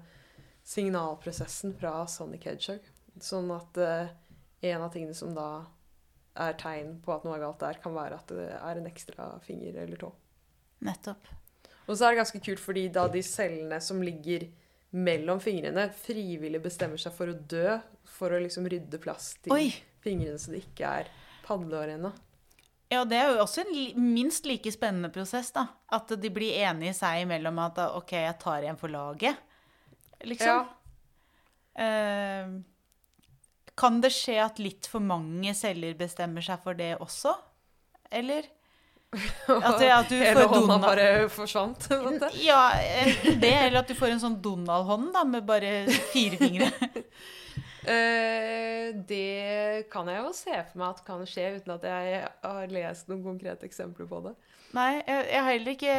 signalprosessen 0.67 1.73
fra 1.79 2.03
Sonic 2.11 2.45
Hedgehog. 2.45 2.85
Sånn 3.23 3.49
at 3.55 3.79
uh, 3.81 4.09
en 4.67 4.83
av 4.85 4.91
tingene 4.93 5.15
som 5.17 5.31
da 5.33 5.63
er 6.37 6.57
tegn 6.59 6.97
på 7.01 7.15
at 7.15 7.25
noe 7.25 7.37
er 7.37 7.45
galt 7.47 7.63
der, 7.63 7.79
kan 7.81 7.95
være 7.95 8.19
at 8.19 8.33
det 8.35 8.49
er 8.53 8.77
en 8.77 8.89
ekstra 8.89 9.31
finger 9.45 9.79
eller 9.81 10.01
tå. 10.03 10.11
Nettopp. 10.85 11.31
Og 11.87 11.95
så 11.95 12.05
er 12.05 12.13
det 12.13 12.21
ganske 12.21 12.43
kult 12.43 12.61
fordi 12.61 12.85
da 12.93 13.07
de 13.09 13.23
cellene 13.25 13.79
som 13.81 14.03
ligger 14.03 14.45
mellom 14.97 15.39
fingrene, 15.43 15.87
frivillig 15.95 16.61
bestemmer 16.63 17.01
seg 17.01 17.15
for 17.15 17.31
å 17.31 17.39
dø 17.55 17.79
for 18.17 18.35
å 18.35 18.43
liksom 18.43 18.67
rydde 18.69 18.99
plass 19.01 19.33
til 19.41 19.55
Oi! 19.55 19.71
fingrene 20.03 20.39
så 20.39 20.53
det 20.53 20.65
ikke 20.67 20.91
er 21.01 21.11
padleår 21.47 21.95
ennå. 21.95 22.11
Ja, 22.87 23.03
det 23.03 23.17
er 23.19 23.33
jo 23.33 23.43
også 23.43 23.65
en 23.65 23.99
minst 24.13 24.45
like 24.47 24.71
spennende 24.71 25.09
prosess, 25.11 25.51
da. 25.55 25.65
At 25.91 26.13
de 26.21 26.31
blir 26.31 26.55
enige 26.63 26.95
seg 26.95 27.25
imellom 27.25 27.59
at 27.65 27.81
OK, 27.89 28.13
jeg 28.15 28.37
tar 28.39 28.63
en 28.69 28.79
for 28.79 28.91
laget, 28.91 29.35
liksom. 30.23 30.69
Eh, 31.77 32.53
kan 33.77 33.99
det 34.01 34.13
skje 34.15 34.37
at 34.41 34.61
litt 34.63 34.87
for 34.89 35.03
mange 35.03 35.51
selger 35.53 35.97
bestemmer 35.99 36.45
seg 36.45 36.63
for 36.63 36.77
det 36.79 36.95
også? 37.03 37.35
Eller? 38.09 38.47
At, 39.47 39.79
at 39.79 40.09
du 40.09 40.17
Hele 40.19 40.33
får 40.35 40.49
hånda 40.51 40.65
Donald... 40.67 40.83
bare 40.83 41.29
forsvant. 41.31 41.85
Ja, 42.43 42.73
det, 43.39 43.51
eller 43.53 43.79
at 43.79 43.87
du 43.87 43.95
får 43.95 44.11
en 44.11 44.19
sånn 44.19 44.35
Donald-hånd 44.43 45.13
da, 45.15 45.21
med 45.23 45.45
bare 45.47 45.85
fire 46.11 46.35
fingre. 46.41 46.67
Eh, 47.87 48.89
det 49.07 49.87
kan 49.93 50.09
jeg 50.11 50.19
jo 50.19 50.33
se 50.35 50.55
for 50.69 50.81
meg 50.81 50.89
at 50.89 51.03
kan 51.07 51.23
skje, 51.29 51.45
uten 51.59 51.75
at 51.77 51.85
jeg 51.87 52.21
har 52.43 52.73
lest 52.73 53.11
noen 53.11 53.23
konkrete 53.23 53.67
eksempler 53.67 54.09
på 54.09 54.19
det. 54.25 54.33
Nei, 54.75 54.89
jeg, 54.99 55.27
jeg 55.31 55.43
har 55.45 55.53
heller 55.53 55.75
ikke 55.77 55.93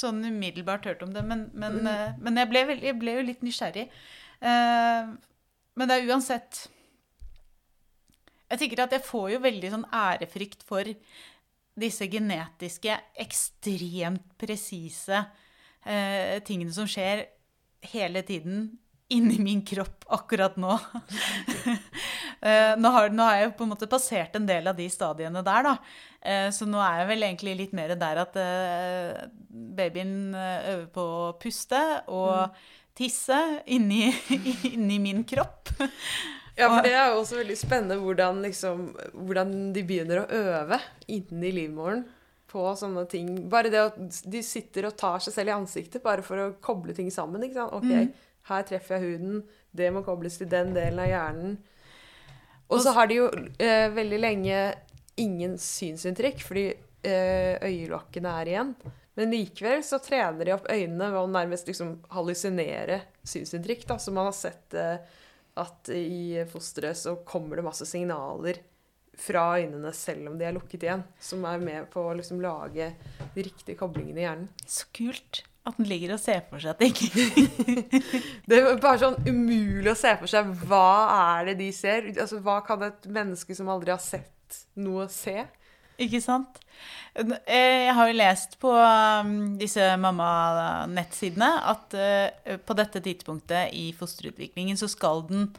sånn 0.00 0.22
umiddelbart 0.24 0.88
hørt 0.88 1.02
om 1.04 1.12
det, 1.12 1.24
men, 1.28 1.44
men, 1.52 1.82
eh, 1.88 2.14
men 2.22 2.40
jeg, 2.40 2.48
ble 2.52 2.64
vel, 2.70 2.80
jeg 2.88 2.96
ble 3.00 3.18
jo 3.18 3.26
litt 3.28 3.44
nysgjerrig. 3.44 3.90
Uh, 4.42 5.12
men 5.78 5.86
det 5.86 5.94
er 5.94 6.08
uansett 6.10 6.64
Jeg 8.50 8.58
tenker 8.58 8.80
at 8.82 8.96
jeg 8.96 9.04
får 9.06 9.28
jo 9.36 9.44
veldig 9.44 9.68
sånn 9.70 9.84
ærefrykt 9.94 10.64
for 10.66 10.88
disse 11.78 12.08
genetiske, 12.10 12.96
ekstremt 13.22 14.26
presise 14.40 15.22
eh, 15.86 16.42
tingene 16.44 16.74
som 16.74 16.90
skjer 16.90 17.22
hele 17.94 18.20
tiden 18.28 18.66
inni 19.14 19.38
min 19.42 19.62
kropp 19.66 20.06
akkurat 20.18 20.58
nå. 20.60 20.76
Eh, 22.42 22.72
nå, 22.74 22.90
har, 22.90 23.12
nå 23.14 23.22
har 23.22 23.36
jeg 23.38 23.50
på 23.54 23.62
en 23.62 23.70
måte 23.70 23.86
passert 23.86 24.34
en 24.34 24.46
del 24.48 24.66
av 24.66 24.74
de 24.74 24.88
stadiene 24.90 25.44
der, 25.46 25.62
da. 25.62 25.72
Eh, 26.26 26.48
Så 26.50 26.66
nå 26.66 26.80
er 26.82 26.96
jeg 26.98 27.08
vel 27.12 27.22
egentlig 27.28 27.52
litt 27.60 27.74
mer 27.78 27.92
der 27.94 28.18
at 28.18 28.34
eh, 28.42 29.28
babyen 29.78 30.34
øver 30.34 30.88
på 30.90 31.04
å 31.20 31.28
puste 31.38 31.78
og 32.10 32.56
tisse 32.98 33.38
inni, 33.70 34.08
inni 34.74 34.98
min 35.04 35.22
kropp. 35.22 35.70
Ja, 36.58 36.66
for 36.68 36.84
det 36.84 36.90
er 36.92 37.06
jo 37.14 37.20
også 37.22 37.38
veldig 37.38 37.54
spennende 37.56 37.96
hvordan, 38.02 38.42
liksom, 38.44 38.82
hvordan 39.24 39.54
de 39.72 39.84
begynner 39.88 40.18
å 40.20 40.26
øve 40.36 40.76
inni 41.14 41.48
livmoren 41.56 42.02
på 42.52 42.66
sånne 42.76 43.06
ting. 43.08 43.30
Bare 43.48 43.70
det 43.72 43.80
at 43.80 43.96
de 44.28 44.42
sitter 44.44 44.90
og 44.90 44.98
tar 45.00 45.22
seg 45.24 45.32
selv 45.38 45.48
i 45.48 45.54
ansiktet 45.54 46.04
bare 46.04 46.26
for 46.26 46.42
å 46.42 46.50
koble 46.60 46.92
ting 46.98 47.08
sammen. 47.14 47.46
ikke 47.46 47.56
sant? 47.56 47.78
Ok, 47.78 47.88
her 48.48 48.64
treffer 48.68 48.98
jeg 48.98 49.12
huden, 49.12 49.42
det 49.72 49.90
må 49.94 50.02
kobles 50.06 50.38
til 50.40 50.50
den 50.50 50.72
delen 50.76 51.00
av 51.02 51.10
hjernen. 51.10 51.58
Og 52.72 52.80
så 52.82 52.94
har 52.96 53.08
de 53.10 53.20
jo 53.20 53.28
eh, 53.60 53.88
veldig 53.92 54.18
lenge 54.20 54.58
ingen 55.20 55.58
synsinntrykk, 55.60 56.42
fordi 56.46 56.66
eh, 57.04 57.60
øyelokkene 57.60 58.32
er 58.40 58.50
igjen. 58.52 58.74
Men 59.18 59.32
likevel 59.34 59.82
så 59.84 59.98
trener 60.00 60.48
de 60.48 60.54
opp 60.54 60.70
øynene 60.72 61.10
ved 61.12 61.20
å 61.20 61.28
nærmest 61.28 61.68
liksom 61.68 61.98
hallusinere 62.14 63.02
synsinntrykk. 63.28 63.84
da, 63.90 63.98
Så 64.00 64.14
man 64.14 64.30
har 64.30 64.36
sett 64.36 64.74
eh, 64.78 65.20
at 65.60 65.92
i 65.92 66.40
fosteret 66.48 66.96
så 66.96 67.18
kommer 67.28 67.60
det 67.60 67.66
masse 67.66 67.86
signaler 67.88 68.62
fra 69.20 69.58
øynene 69.60 69.92
selv 69.92 70.30
om 70.30 70.38
de 70.40 70.46
er 70.48 70.54
lukket 70.56 70.86
igjen, 70.86 71.02
som 71.20 71.44
er 71.44 71.60
med 71.60 71.90
på 71.92 72.00
å 72.08 72.14
liksom 72.16 72.40
lage 72.40 72.94
de 73.34 73.44
riktige 73.44 73.76
koblingene 73.76 74.22
i 74.22 74.24
hjernen. 74.24 74.48
Så 74.64 74.88
kult 74.96 75.42
at 75.62 75.76
den 75.78 75.86
ligger 75.86 76.16
og 76.16 76.20
ser 76.20 76.40
for 76.50 76.62
seg 76.62 76.78
ting. 76.80 76.96
Det 78.48 78.58
er 78.58 78.80
bare 78.82 78.98
sånn 78.98 79.18
umulig 79.28 79.92
å 79.92 79.98
se 79.98 80.10
for 80.18 80.30
seg 80.30 80.48
hva 80.66 80.86
er 81.38 81.52
det 81.52 81.58
de 81.60 81.68
ser. 81.76 82.08
Altså, 82.16 82.40
Hva 82.42 82.58
kan 82.66 82.82
et 82.88 83.06
menneske 83.06 83.54
som 83.54 83.70
aldri 83.70 83.94
har 83.94 84.02
sett 84.02 84.64
noe, 84.82 85.06
se? 85.12 85.44
Ikke 86.02 86.18
sant? 86.24 86.58
Eh, 87.14 87.86
Jeg 87.86 87.94
har 87.94 88.08
jo 88.10 88.16
lest 88.16 88.56
på 88.62 88.72
um, 88.74 89.34
disse 89.60 89.84
mamma-nettsidene 90.02 91.50
at 91.70 91.94
eh, 91.94 92.56
på 92.58 92.76
dette 92.78 93.02
tidspunktet 93.04 93.70
i 93.76 93.90
fosterutviklingen 93.96 94.80
så 94.80 94.88
skal 94.90 95.22
den 95.28 95.50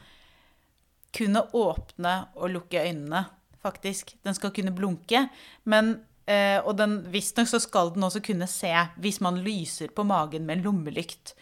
kunne 1.13 1.45
åpne 1.53 2.13
og 2.41 2.49
lukke 2.55 2.81
øynene, 2.89 3.27
faktisk. 3.63 4.15
Den 4.25 4.35
skal 4.35 4.51
kunne 4.51 4.73
blunke. 4.75 5.27
Men, 5.69 5.99
eh, 6.25 6.59
og 6.63 6.77
den, 6.79 6.99
visstnok 7.13 7.49
så 7.51 7.59
skal 7.63 7.93
den 7.95 8.05
også 8.07 8.21
kunne 8.23 8.47
se 8.49 8.71
hvis 9.01 9.19
man 9.23 9.41
lyser 9.43 9.93
på 9.95 10.05
magen 10.07 10.45
med 10.47 10.59
en 10.59 10.65
lommelykt. 10.69 11.35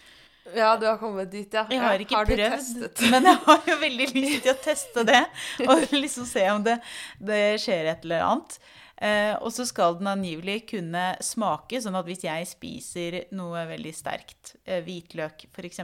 Ja, 0.56 0.74
du 0.76 0.88
har 0.88 0.98
kommet 1.00 1.30
dit, 1.32 1.54
ja. 1.54 1.64
Jeg 1.70 1.80
har 1.80 2.02
ikke 2.02 2.24
du 2.26 2.34
prøvd, 2.36 3.02
men 3.14 3.28
jeg 3.30 3.40
har 3.46 3.68
jo 3.70 3.76
veldig 3.86 4.08
lyst 4.18 4.44
til 4.44 4.52
å 4.52 4.60
teste 4.66 5.04
det. 5.08 5.22
Og 5.68 5.86
liksom 6.04 6.26
se 6.28 6.48
om 6.52 6.64
det, 6.66 6.80
det 7.22 7.44
skjer 7.62 7.92
et 7.94 8.08
eller 8.08 8.26
annet. 8.26 8.58
Eh, 9.02 9.32
og 9.42 9.50
så 9.54 9.64
skal 9.66 9.96
den 9.98 10.10
angivelig 10.12 10.60
kunne 10.74 11.06
smake, 11.26 11.80
sånn 11.82 11.96
at 11.98 12.06
hvis 12.10 12.26
jeg 12.28 12.50
spiser 12.50 13.16
noe 13.38 13.64
veldig 13.70 13.94
sterkt, 13.98 14.56
eh, 14.66 14.84
hvitløk 14.86 15.48
f.eks., 15.50 15.80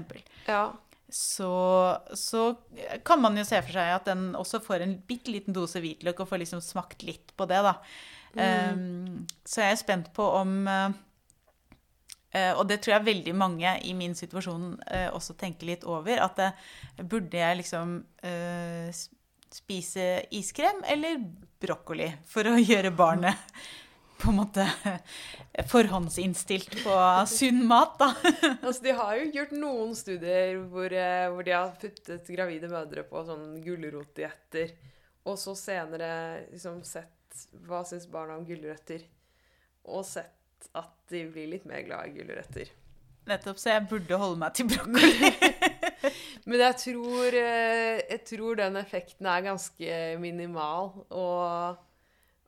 Ja. 0.50 0.68
så, 1.10 1.54
så 2.14 2.44
kan 3.08 3.22
man 3.24 3.38
jo 3.40 3.46
se 3.48 3.62
for 3.64 3.74
seg 3.80 3.94
at 3.96 4.06
den 4.12 4.36
også 4.38 4.60
får 4.62 4.86
en 4.86 4.98
bitte 5.08 5.34
liten 5.34 5.56
dose 5.56 5.82
hvitløk 5.82 6.22
og 6.22 6.30
får 6.30 6.44
liksom 6.44 6.62
smakt 6.62 7.06
litt 7.08 7.34
på 7.38 7.48
det, 7.50 7.64
da. 7.66 7.78
Eh, 8.38 8.80
så 9.48 9.64
jeg 9.64 9.76
er 9.76 9.82
spent 9.82 10.14
på 10.16 10.30
om 10.38 10.56
Eh, 12.38 12.54
og 12.58 12.66
det 12.68 12.82
tror 12.84 12.98
jeg 12.98 13.08
veldig 13.08 13.34
mange 13.38 13.72
i 13.88 13.94
min 13.98 14.16
situasjon 14.18 14.74
uh, 14.82 15.10
også 15.16 15.38
tenker 15.40 15.70
litt 15.70 15.88
over. 15.88 16.20
At 16.24 16.40
det, 16.40 16.52
burde 17.08 17.40
jeg 17.40 17.62
liksom 17.62 17.98
uh, 18.04 19.02
spise 19.54 20.08
iskrem 20.36 20.84
eller 20.92 21.22
brokkoli 21.62 22.12
for 22.28 22.50
å 22.50 22.58
gjøre 22.72 22.94
barnet 22.96 23.60
på 24.18 24.32
en 24.32 24.40
måte 24.40 24.64
forhåndsinnstilt 25.72 26.80
på 26.82 26.94
sunn 27.30 27.62
mat, 27.70 28.00
da. 28.02 28.08
Altså, 28.66 28.82
de 28.88 28.96
har 28.98 29.12
jo 29.20 29.28
gjort 29.36 29.54
noen 29.54 29.92
studier 29.98 30.58
hvor, 30.72 30.96
hvor 31.36 31.46
de 31.46 31.54
har 31.54 31.76
puttet 31.78 32.32
gravide 32.34 32.70
mødre 32.72 33.06
på 33.06 33.22
sånn 33.28 33.60
gulrotdietter, 33.62 34.74
og 35.30 35.38
så 35.38 35.54
senere 35.60 36.10
liksom 36.50 36.82
sett 36.88 37.14
hva 37.68 37.84
syns 37.88 38.08
barna 38.12 38.38
om 38.38 38.46
gulrøtter, 38.48 39.04
og 39.88 40.06
sett 40.08 40.70
at 40.78 40.94
de 41.12 41.24
blir 41.32 41.50
litt 41.54 41.66
mer 41.70 41.84
glad 41.88 42.10
i 42.10 42.16
gulrøtter. 42.18 42.72
Nettopp, 43.28 43.60
så 43.60 43.74
jeg 43.74 43.88
burde 43.90 44.20
holde 44.20 44.40
meg 44.40 44.56
til 44.56 44.70
brokkoli. 44.72 45.32
Men 46.48 46.64
jeg 46.64 46.78
tror, 46.80 47.36
eh, 47.36 47.98
jeg 48.08 48.22
tror 48.30 48.60
den 48.60 48.80
effekten 48.80 49.28
er 49.28 49.44
ganske 49.50 49.98
minimal, 50.24 50.94
og 51.12 51.84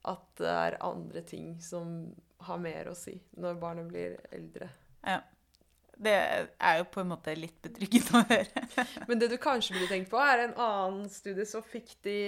at 0.07 0.29
det 0.39 0.53
er 0.53 0.77
andre 0.87 1.23
ting 1.27 1.57
som 1.63 2.13
har 2.47 2.61
mer 2.63 2.87
å 2.87 2.95
si 2.95 3.17
når 3.35 3.59
barnet 3.59 3.89
blir 3.91 4.15
eldre. 4.31 4.69
Ja. 5.03 5.19
Det 5.99 6.13
er 6.15 6.77
jo 6.79 6.85
på 6.87 7.01
en 7.01 7.09
måte 7.11 7.33
litt 7.35 7.57
betryggende 7.59 8.21
å 8.21 8.27
høre. 8.29 8.85
Men 9.09 9.19
det 9.19 9.27
du 9.33 9.35
kanskje 9.41 9.75
burde 9.75 9.89
tenkt 9.91 10.07
på, 10.13 10.21
er 10.23 10.45
en 10.45 10.53
annen 10.55 11.09
studie. 11.11 11.43
som 11.43 11.65
fikk 11.65 11.97
de 12.07 12.19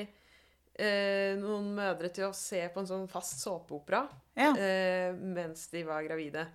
eh, 0.79 1.35
noen 1.39 1.71
mødre 1.75 2.09
til 2.13 2.27
å 2.29 2.33
se 2.35 2.61
på 2.73 2.79
en 2.83 2.87
sånn 2.89 3.07
fast 3.11 3.39
såpeopera 3.43 4.03
Ja. 4.37 4.51
eh, 4.55 5.13
mens 5.13 5.67
de 5.73 5.83
var 5.83 6.03
gravide. 6.03 6.47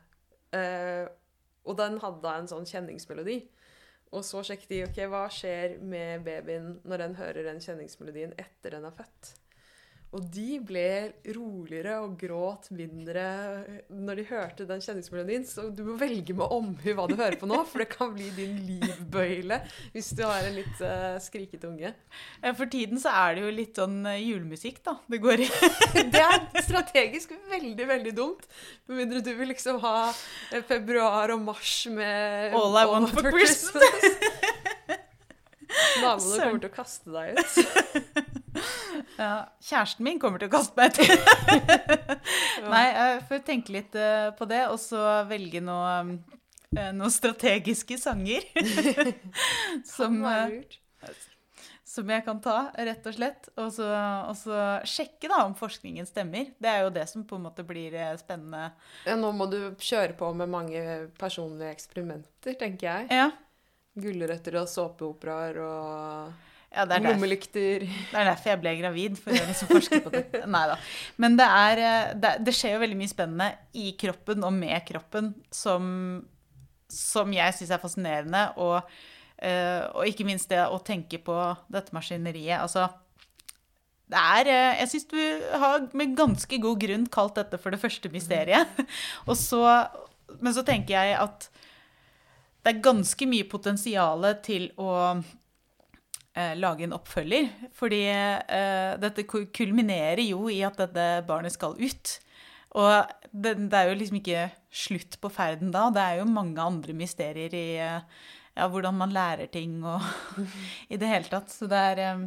Eh, 0.52 1.06
og 1.66 1.76
den 1.76 1.98
hadde 1.98 2.32
en 2.38 2.46
sånn 2.48 2.66
kjenningsmelodi. 2.66 3.40
Og 4.14 4.22
så 4.24 4.38
sjekket 4.46 4.68
de 4.70 4.84
ok, 4.86 5.00
hva 5.10 5.24
skjer 5.28 5.80
med 5.82 6.22
babyen 6.24 6.76
når 6.86 6.98
den 7.02 7.14
hører 7.18 7.42
den 7.48 7.58
kjenningsmelodien 7.60 8.32
etter 8.38 8.70
den 8.76 8.84
er 8.86 8.94
født. 8.94 9.32
Og 10.14 10.22
de 10.32 10.60
ble 10.64 10.88
roligere 11.34 11.96
og 12.04 12.14
gråt 12.20 12.68
mindre 12.74 13.24
når 13.90 14.20
de 14.20 14.24
hørte 14.30 14.66
den 14.68 14.80
kjenningsmelodien. 14.80 15.44
Så 15.48 15.66
du 15.74 15.82
må 15.88 15.96
velge 16.00 16.36
med 16.36 16.46
omhu 16.54 16.86
hva 16.94 17.08
du 17.10 17.16
hører 17.18 17.36
på 17.40 17.48
nå, 17.50 17.58
for 17.68 17.82
det 17.82 17.88
kan 17.90 18.14
bli 18.14 18.30
din 18.36 18.56
livbøyle 18.68 19.58
hvis 19.92 20.12
du 20.16 20.22
har 20.24 20.46
en 20.46 20.56
litt 20.56 20.80
uh, 20.80 21.18
skrikete 21.22 21.68
unge. 21.68 21.92
For 22.46 22.70
tiden 22.70 23.02
så 23.02 23.12
er 23.26 23.36
det 23.36 23.44
jo 23.44 23.52
litt 23.58 23.82
sånn 23.82 23.98
eh, 24.08 24.22
julemusikk, 24.22 24.80
da. 24.86 24.96
Det 25.10 25.20
går 25.22 25.44
i. 25.44 25.50
Det 26.14 26.22
er 26.22 26.64
strategisk 26.64 27.34
veldig, 27.50 27.86
veldig 27.90 28.16
dumt. 28.16 28.46
Med 28.86 29.02
mindre 29.02 29.24
du 29.26 29.32
vil 29.36 29.50
liksom 29.52 29.80
ha 29.84 29.96
eh, 30.08 30.62
februar 30.66 31.34
og 31.34 31.42
mars 31.44 31.78
med 31.92 32.56
All 32.56 32.78
I 32.78 32.86
want 32.88 33.12
for 33.12 33.30
Christmas. 33.34 34.10
Naboene 36.00 36.44
kommer 36.44 36.60
til 36.62 36.70
å 36.70 36.76
kaste 36.76 37.12
deg 37.12 37.40
ut. 37.40 38.04
Ja, 39.16 39.46
kjæresten 39.64 40.04
min 40.04 40.18
kommer 40.20 40.40
til 40.40 40.50
å 40.50 40.54
kaste 40.56 40.76
meg 40.76 40.92
etter. 40.92 41.12
Nei, 42.72 42.86
jeg 42.88 43.22
får 43.30 43.44
tenke 43.46 43.76
litt 43.76 43.96
eh, 43.96 44.32
på 44.36 44.48
det, 44.50 44.66
og 44.72 44.80
så 44.82 45.02
velge 45.28 45.62
noe 45.64 45.94
eh, 46.76 46.90
noen 46.92 47.12
strategiske 47.12 47.96
sanger. 48.00 48.44
som, 49.96 50.18
eh, 50.28 51.14
som 51.86 52.12
jeg 52.12 52.26
kan 52.26 52.42
ta, 52.44 52.58
rett 52.76 53.08
og 53.08 53.16
slett. 53.16 53.48
Og 53.56 53.72
så, 53.78 53.88
og 54.28 54.36
så 54.36 54.60
sjekke 54.88 55.32
da 55.32 55.44
om 55.46 55.56
forskningen 55.56 56.08
stemmer. 56.08 56.52
Det 56.60 56.72
er 56.72 56.84
jo 56.84 56.92
det 56.98 57.06
som 57.08 57.24
på 57.28 57.40
en 57.40 57.48
måte 57.48 57.64
blir 57.66 57.96
eh, 57.96 58.12
spennende. 58.20 58.68
Ja, 59.08 59.16
nå 59.16 59.32
må 59.36 59.48
du 59.48 59.60
kjøre 59.80 60.18
på 60.18 60.28
med 60.36 60.52
mange 60.52 60.84
personlige 61.16 61.72
eksperimenter, 61.72 62.60
tenker 62.60 62.90
jeg. 62.92 63.10
Ja, 63.22 63.30
Gulrøtter 63.96 64.58
og 64.60 64.68
såpeoperaer 64.68 65.58
og 65.64 66.55
ja 66.76 66.84
det, 66.84 66.98
er 66.98 67.04
lommelykter. 67.06 67.86
det 67.86 68.20
er 68.20 68.28
derfor 68.28 68.52
jeg 68.52 68.60
ble 68.62 68.74
gravid, 68.82 69.18
for 69.20 69.32
å 69.32 69.48
liksom 69.48 69.70
forske 69.72 70.00
på 70.04 70.12
det. 70.12 70.24
Nei 70.52 70.62
da. 70.70 70.76
Men 71.22 71.38
det, 71.40 71.48
er, 71.64 71.82
eh, 71.88 72.14
det, 72.20 72.32
det 72.46 72.54
skjer 72.56 72.76
jo 72.76 72.82
veldig 72.84 72.98
mye 73.00 73.12
spennende 73.12 73.50
i 73.80 73.92
kroppen 73.98 74.44
og 74.46 74.54
med 74.56 74.84
kroppen 74.88 75.32
som, 75.54 75.88
som 76.92 77.32
jeg 77.34 77.56
syns 77.56 77.72
er 77.72 77.82
fascinerende. 77.82 78.44
Og, 78.60 78.96
eh, 79.40 79.82
og 79.88 80.12
ikke 80.12 80.28
minst 80.28 80.52
det 80.52 80.62
å 80.68 80.82
tenke 80.84 81.22
på 81.24 81.40
dette 81.72 81.96
maskineriet. 81.96 82.60
Altså 82.60 82.90
det 84.06 84.22
er, 84.22 84.52
eh, 84.52 84.80
jeg 84.82 84.92
syns 84.92 85.08
du 85.10 85.20
har 85.58 85.88
med 85.98 86.14
ganske 86.18 86.60
god 86.62 86.82
grunn 86.82 87.06
kalt 87.10 87.38
dette 87.40 87.58
for 87.58 87.74
det 87.74 87.82
første 87.82 88.10
mysteriet. 88.12 88.84
Og 89.28 89.34
så, 89.38 89.64
men 90.38 90.54
så 90.54 90.62
tenker 90.66 90.94
jeg 90.94 91.16
at 91.24 91.48
det 92.66 92.74
er 92.74 92.84
ganske 92.84 93.26
mye 93.30 93.46
potensial 93.46 94.24
til 94.42 94.68
å 94.82 94.90
lage 96.58 96.84
en 96.86 96.94
oppfølger. 96.96 97.50
Fordi 97.76 98.02
eh, 98.12 98.92
dette 99.02 99.26
kulminerer 99.26 100.24
jo 100.26 100.46
i 100.52 100.60
at 100.66 100.78
dette 100.82 101.06
barnet 101.28 101.54
skal 101.54 101.76
ut. 101.80 102.16
Og 102.76 103.12
det, 103.32 103.54
det 103.70 103.78
er 103.78 103.90
jo 103.90 103.98
liksom 104.00 104.20
ikke 104.20 104.48
slutt 104.84 105.18
på 105.22 105.30
ferden 105.32 105.72
da. 105.74 105.88
Det 105.94 106.02
er 106.02 106.20
jo 106.20 106.28
mange 106.28 106.60
andre 106.62 106.96
mysterier 106.96 107.54
i 107.56 107.68
eh, 107.80 108.24
ja, 108.56 108.66
hvordan 108.72 108.96
man 108.98 109.14
lærer 109.14 109.48
ting 109.52 109.78
og 109.84 110.04
i 110.92 110.98
det 111.00 111.12
hele 111.12 111.30
tatt. 111.30 111.52
Så 111.52 111.68
det 111.70 111.84
er 111.92 112.02
eh, 112.04 112.26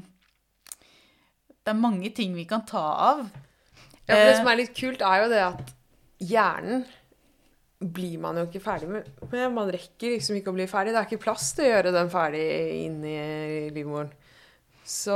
Det 1.60 1.76
er 1.76 1.84
mange 1.86 2.10
ting 2.16 2.34
vi 2.38 2.48
kan 2.50 2.66
ta 2.66 2.86
av. 3.14 3.28
Ja, 4.08 4.16
for 4.16 4.24
det 4.26 4.32
Eh, 4.34 4.38
som 4.40 4.50
er 4.50 4.58
litt 4.64 4.74
kult, 4.78 5.04
er 5.06 5.24
jo 5.24 5.30
det 5.30 5.44
at 5.46 5.76
hjernen 6.20 6.88
blir 7.80 8.18
man 8.20 8.38
jo 8.38 8.46
ikke 8.48 8.62
ferdig 8.64 8.90
med. 8.92 9.06
Man 9.56 9.72
rekker 9.72 10.18
liksom 10.18 10.36
ikke 10.40 10.52
å 10.52 10.58
bli 10.58 10.68
ferdig. 10.68 10.92
Det 10.94 11.00
er 11.02 11.08
ikke 11.08 11.24
plass 11.24 11.54
til 11.56 11.68
å 11.68 11.70
gjøre 11.70 11.94
den 11.96 12.12
ferdig 12.12 12.48
inni 12.84 13.20
livmoren. 13.76 14.12
Så 14.90 15.16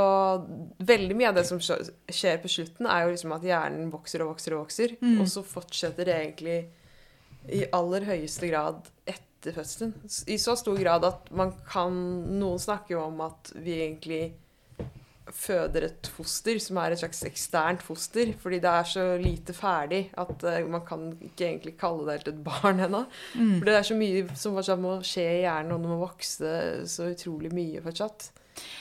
veldig 0.85 1.15
mye 1.17 1.31
av 1.31 1.37
det 1.39 1.47
som 1.49 1.59
skjer 1.59 2.39
på 2.43 2.51
slutten, 2.51 2.87
er 2.87 3.03
jo 3.03 3.13
liksom 3.15 3.33
at 3.35 3.45
hjernen 3.47 3.89
vokser 3.91 4.23
og 4.23 4.35
vokser 4.35 4.55
og 4.55 4.63
vokser. 4.67 4.95
Mm. 5.01 5.17
Og 5.23 5.29
så 5.31 5.43
fortsetter 5.47 6.07
det 6.07 6.17
egentlig 6.19 6.57
i 7.51 7.63
aller 7.75 8.05
høyeste 8.07 8.47
grad 8.51 8.85
etter 9.09 9.55
fødselen. 9.57 9.95
I 10.31 10.37
så 10.39 10.55
stor 10.59 10.77
grad 10.79 11.07
at 11.07 11.31
man 11.35 11.51
kan 11.67 11.97
Noen 12.37 12.61
snakker 12.61 12.95
jo 12.95 13.07
om 13.09 13.25
at 13.25 13.51
vi 13.57 13.81
egentlig 13.81 14.21
føder 15.31 15.87
et 15.87 16.09
foster 16.11 16.59
som 16.61 16.79
er 16.81 16.93
et 16.93 16.99
slags 16.99 17.23
eksternt 17.27 17.83
foster, 17.85 18.33
fordi 18.41 18.59
det 18.63 18.71
er 18.71 18.89
så 18.89 19.05
lite 19.21 19.55
ferdig 19.55 20.01
at 20.19 20.43
uh, 20.43 20.59
man 20.69 20.83
kan 20.87 21.07
ikke 21.15 21.47
egentlig 21.47 21.75
kalle 21.79 22.05
det 22.07 22.17
helt 22.17 22.31
et 22.33 22.43
barn 22.45 22.83
ennå. 22.83 23.05
Mm. 23.37 23.55
For 23.57 23.69
det 23.69 23.77
er 23.77 23.87
så 23.89 23.97
mye 23.99 24.25
som 24.39 24.57
fortsatt 24.57 24.83
må 24.83 24.97
skje 25.07 25.27
i 25.37 25.41
hjernen, 25.45 25.75
og 25.75 25.85
det 25.85 25.93
må 25.93 25.99
vokse 26.01 26.53
så 26.91 27.09
utrolig 27.13 27.53
mye 27.55 27.83
fortsatt. 27.85 28.29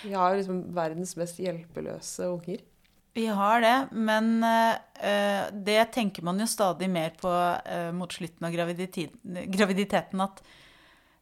Vi 0.02 0.12
har 0.16 0.36
liksom 0.36 0.64
verdens 0.76 1.14
mest 1.20 1.38
hjelpeløse 1.40 2.28
unger. 2.28 2.64
Vi 3.12 3.26
har 3.28 3.60
det, 3.60 3.76
men 3.92 4.34
uh, 4.40 5.46
det 5.52 5.82
tenker 5.92 6.24
man 6.24 6.40
jo 6.40 6.48
stadig 6.48 6.88
mer 6.90 7.12
på 7.20 7.30
uh, 7.30 7.90
mot 7.94 8.12
slutten 8.12 8.48
av 8.48 8.54
graviditeten, 8.54 9.42
graviditeten 9.52 10.24
at 10.24 10.42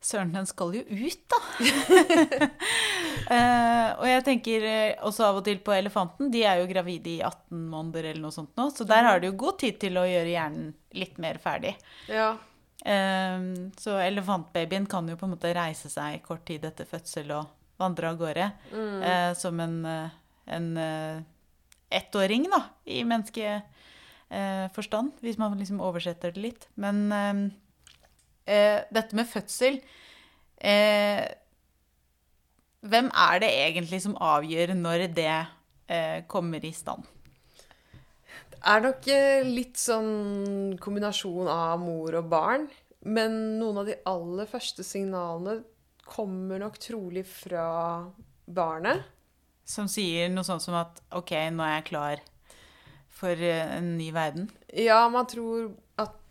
søren, 0.00 0.30
den 0.32 0.46
skal 0.48 0.72
jo 0.74 0.80
ut, 0.80 1.20
da. 1.28 1.36
uh, 3.30 3.88
og 4.00 4.06
jeg 4.08 4.22
tenker 4.26 4.64
eh, 4.64 4.94
også 5.06 5.24
av 5.28 5.36
og 5.40 5.44
til 5.46 5.58
på 5.64 5.72
elefanten. 5.76 6.30
De 6.32 6.40
er 6.48 6.56
jo 6.62 6.68
gravide 6.70 7.10
i 7.12 7.20
18 7.26 7.66
måneder 7.72 8.04
eller 8.10 8.22
noe 8.24 8.32
sånt 8.34 8.52
nå, 8.58 8.64
så 8.72 8.82
der 8.88 9.04
har 9.06 9.16
de 9.20 9.26
jo 9.30 9.36
god 9.42 9.56
tid 9.60 9.74
til 9.82 9.94
å 10.00 10.04
gjøre 10.08 10.32
hjernen 10.32 10.66
litt 10.96 11.16
mer 11.22 11.36
ferdig. 11.42 11.74
Ja. 12.08 12.30
Uh, 12.80 13.38
så 13.80 13.92
elefantbabyen 14.00 14.86
kan 14.88 15.08
jo 15.12 15.16
på 15.20 15.26
en 15.28 15.34
måte 15.36 15.52
reise 15.56 15.88
seg 15.92 16.22
kort 16.24 16.44
tid 16.48 16.64
etter 16.64 16.86
fødsel 16.88 17.28
og 17.36 17.44
vandre 17.80 18.08
av 18.12 18.16
gårde 18.20 18.46
Mm. 18.72 18.98
uh, 19.04 19.32
som 19.36 19.60
en, 19.60 19.76
en 20.56 20.66
ettåring, 21.90 22.44
da, 22.52 22.60
i 22.88 23.04
menneskeforstand, 23.04 25.12
hvis 25.24 25.38
man 25.40 25.58
liksom 25.58 25.80
oversetter 25.84 26.30
det 26.32 26.40
litt. 26.44 26.68
Men 26.80 26.96
eh, 28.50 28.82
dette 28.90 29.16
med 29.16 29.28
fødsel 29.30 29.78
eh, 30.58 31.22
Hvem 32.80 33.10
er 33.12 33.40
det 33.42 33.50
egentlig 33.52 34.00
som 34.02 34.16
avgjør 34.16 34.74
når 34.76 35.06
det 35.12 35.32
eh, 35.92 36.22
kommer 36.30 36.64
i 36.64 36.72
stand? 36.72 37.04
Det 38.50 38.60
er 38.72 38.84
nok 38.84 39.08
eh, 39.12 39.42
litt 39.44 39.76
sånn 39.80 40.78
kombinasjon 40.80 41.48
av 41.52 41.76
mor 41.80 42.16
og 42.18 42.30
barn. 42.32 42.66
Men 43.04 43.36
noen 43.60 43.82
av 43.82 43.88
de 43.88 43.96
aller 44.08 44.48
første 44.48 44.84
signalene 44.84 45.60
kommer 46.10 46.60
nok 46.60 46.76
trolig 46.82 47.24
fra 47.28 47.68
barnet. 48.50 49.04
Som 49.64 49.88
sier 49.88 50.28
noe 50.32 50.44
sånt 50.44 50.64
som 50.64 50.76
at 50.80 51.00
OK, 51.16 51.32
nå 51.54 51.64
er 51.64 51.76
jeg 51.78 51.88
klar 51.92 52.24
for 53.20 53.36
eh, 53.36 53.76
en 53.76 53.94
ny 53.98 54.10
verden. 54.16 54.48
Ja, 54.72 55.02
man 55.12 55.28
tror 55.30 55.70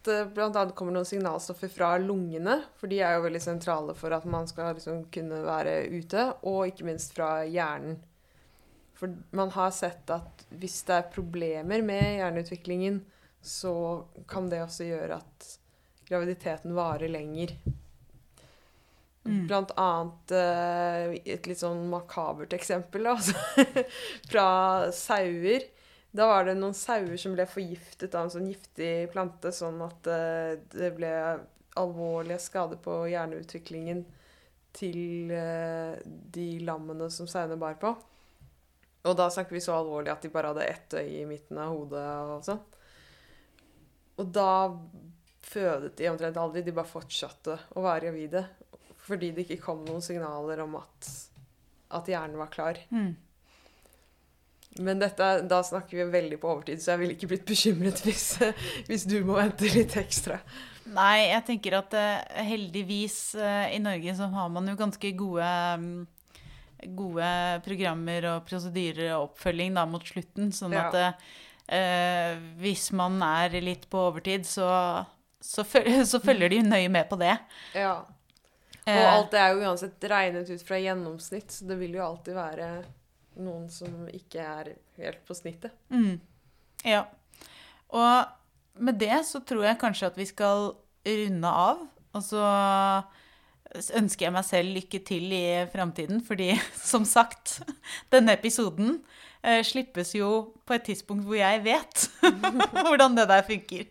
blant 0.07 0.55
annet 0.55 0.75
kommer 0.77 0.95
noen 0.95 1.07
signalstoffer 1.07 1.71
fra 1.71 1.93
lungene, 2.01 2.61
for 2.79 2.91
de 2.91 3.01
er 3.03 3.17
jo 3.17 3.25
veldig 3.25 3.41
sentrale 3.43 3.95
for 3.97 4.15
at 4.15 4.27
man 4.29 4.47
skal 4.49 4.73
liksom 4.77 5.05
kunne 5.13 5.41
være 5.45 5.81
ute, 5.91 6.25
og 6.47 6.69
ikke 6.69 6.87
minst 6.87 7.15
fra 7.17 7.41
hjernen. 7.43 7.99
For 8.99 9.15
man 9.35 9.51
har 9.55 9.71
sett 9.71 10.11
at 10.11 10.45
hvis 10.59 10.81
det 10.87 10.97
er 10.97 11.11
problemer 11.13 11.83
med 11.85 12.19
hjerneutviklingen, 12.19 13.01
så 13.41 13.73
kan 14.27 14.49
det 14.51 14.63
også 14.65 14.87
gjøre 14.89 15.19
at 15.21 15.51
graviditeten 16.09 16.75
varer 16.75 17.11
lenger. 17.11 17.53
Mm. 19.23 19.47
Blant 19.47 19.71
annet 19.79 20.31
eh, 20.35 21.15
et 21.35 21.47
litt 21.47 21.61
sånn 21.61 21.85
makabert 21.91 22.55
eksempel 22.55 23.07
altså, 23.11 23.35
fra 24.31 24.47
sauer. 24.95 25.67
Da 26.11 26.25
var 26.27 26.47
det 26.47 26.55
noen 26.57 26.73
sauer 26.73 27.17
som 27.21 27.35
ble 27.35 27.45
forgiftet 27.49 28.15
av 28.17 28.25
en 28.25 28.33
sånn 28.33 28.49
giftig 28.49 29.09
plante, 29.13 29.51
sånn 29.53 29.77
at 29.85 30.09
eh, 30.09 30.55
det 30.73 30.93
ble 30.97 31.11
alvorlige 31.79 32.41
skader 32.41 32.79
på 32.81 33.03
hjerneutviklingen 33.11 34.01
til 34.75 35.29
eh, 35.33 35.99
de 36.05 36.47
lammene 36.65 37.11
som 37.13 37.29
sauene 37.29 37.59
bar 37.61 37.77
på. 37.81 37.93
Og 39.07 39.15
da 39.15 39.29
snakker 39.31 39.55
vi 39.55 39.63
så 39.63 39.77
alvorlig 39.77 40.11
at 40.11 40.25
de 40.25 40.33
bare 40.33 40.51
hadde 40.51 40.65
ett 40.67 40.97
øye 40.97 41.21
i 41.21 41.29
midten 41.29 41.61
av 41.61 41.71
hodet 41.75 42.03
og 42.33 42.43
sånn. 42.47 42.59
Og 44.19 44.33
da 44.35 44.51
fødet 45.45 45.95
de 45.97 46.09
omtrent 46.09 46.37
aldri, 46.41 46.65
de 46.65 46.75
bare 46.75 46.89
fortsatte 46.89 47.55
å 47.77 47.85
være 47.85 48.09
gravide. 48.09 48.43
Fordi 49.05 49.31
det 49.33 49.45
ikke 49.45 49.63
kom 49.63 49.85
noen 49.85 50.03
signaler 50.05 50.65
om 50.65 50.75
at, 50.81 51.09
at 51.95 52.09
hjernen 52.11 52.37
var 52.41 52.51
klar. 52.53 52.81
Mm. 52.91 53.13
Men 54.79 55.01
dette, 55.01 55.27
da 55.49 55.59
snakker 55.65 55.97
vi 55.99 56.05
veldig 56.13 56.37
på 56.39 56.49
overtid, 56.53 56.79
så 56.79 56.93
jeg 56.93 57.01
ville 57.01 57.15
ikke 57.17 57.29
blitt 57.33 57.47
bekymret 57.47 57.99
hvis, 58.05 58.27
hvis 58.87 59.05
du 59.09 59.17
må 59.27 59.39
vente 59.39 59.67
litt 59.73 59.97
ekstra. 59.99 60.39
Nei, 60.89 61.29
jeg 61.29 61.45
tenker 61.49 61.75
at 61.81 61.93
eh, 61.97 62.45
heldigvis 62.47 63.17
eh, 63.37 63.75
i 63.75 63.81
Norge 63.83 64.15
så 64.17 64.29
har 64.31 64.47
man 64.53 64.69
jo 64.71 64.77
ganske 64.79 65.11
gode, 65.19 65.49
mm, 65.83 66.87
gode 66.97 67.29
programmer 67.65 68.29
og 68.31 68.47
prosedyrer 68.47 69.11
og 69.17 69.29
oppfølging 69.29 69.75
da 69.77 69.85
mot 69.89 70.05
slutten. 70.07 70.53
Sånn 70.55 70.73
Ja. 70.73 70.87
at 70.87 71.19
eh, 71.67 72.39
hvis 72.63 72.89
man 72.97 73.19
er 73.25 73.59
litt 73.61 73.85
på 73.91 74.01
overtid, 74.07 74.47
så, 74.49 74.69
så, 75.43 75.67
følger, 75.67 76.05
så 76.13 76.23
følger 76.23 76.55
de 76.55 76.63
nøye 76.65 76.89
med 76.89 77.09
på 77.11 77.19
det. 77.21 77.35
Ja. 77.77 77.99
Og 78.89 79.05
alt 79.05 79.35
det 79.35 79.43
er 79.43 79.51
jo 79.53 79.67
uansett 79.67 80.09
regnet 80.09 80.49
ut 80.49 80.63
fra 80.65 80.79
gjennomsnitt, 80.81 81.51
så 81.53 81.67
det 81.69 81.77
vil 81.77 81.99
jo 81.99 82.07
alltid 82.07 82.33
være 82.33 82.69
noen 83.41 83.69
som 83.71 84.07
ikke 84.13 84.43
er 84.43 84.73
helt 84.99 85.23
på 85.27 85.37
snittet. 85.37 85.73
Mm. 85.93 86.19
Ja. 86.87 87.05
Og 87.89 88.83
med 88.83 88.99
det 89.01 89.23
så 89.27 89.41
tror 89.43 89.65
jeg 89.65 89.79
kanskje 89.81 90.11
at 90.11 90.19
vi 90.19 90.27
skal 90.29 90.73
runde 91.07 91.53
av. 91.63 91.81
Og 92.15 92.25
så 92.25 92.43
ønsker 93.99 94.25
jeg 94.27 94.33
meg 94.33 94.45
selv 94.47 94.75
lykke 94.77 95.01
til 95.05 95.33
i 95.35 95.45
framtiden, 95.71 96.23
fordi 96.25 96.53
som 96.91 97.05
sagt, 97.05 97.59
denne 98.13 98.35
episoden 98.37 98.97
eh, 99.43 99.61
slippes 99.65 100.15
jo 100.17 100.31
på 100.65 100.77
et 100.77 100.87
tidspunkt 100.89 101.27
hvor 101.27 101.39
jeg 101.39 101.63
vet 101.65 102.07
hvordan 102.85 103.17
det 103.17 103.27
der 103.29 103.45
funker. 103.47 103.85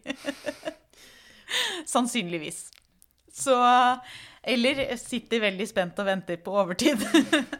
Sannsynligvis. 1.95 2.67
Så 3.33 3.55
Eller 4.49 4.81
sitter 4.97 5.43
veldig 5.43 5.67
spent 5.69 5.99
og 6.01 6.07
venter 6.09 6.39
på 6.41 6.55
overtid. 6.57 7.03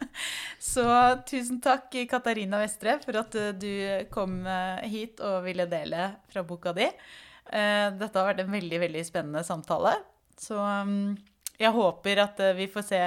Så 0.71 0.85
tusen 1.29 1.59
takk, 1.63 1.93
Katarina 2.09 2.59
Vestre, 2.61 2.97
for 3.03 3.19
at 3.21 3.35
eh, 3.37 3.51
du 3.53 3.71
kom 4.13 4.41
eh, 4.49 4.87
hit 4.89 5.21
og 5.23 5.43
ville 5.45 5.67
dele 5.69 6.09
fra 6.31 6.43
boka 6.47 6.73
di. 6.75 6.87
Eh, 6.87 7.85
Dette 7.99 8.17
har 8.17 8.31
vært 8.31 8.41
en 8.43 8.55
veldig, 8.55 8.81
veldig 8.87 9.03
spennende 9.07 9.45
samtale. 9.45 9.93
Så 10.39 10.57
mm, 10.57 11.13
jeg 11.61 11.75
håper 11.75 12.23
at 12.25 12.41
vi 12.57 12.69
får 12.71 12.85
se 12.87 13.03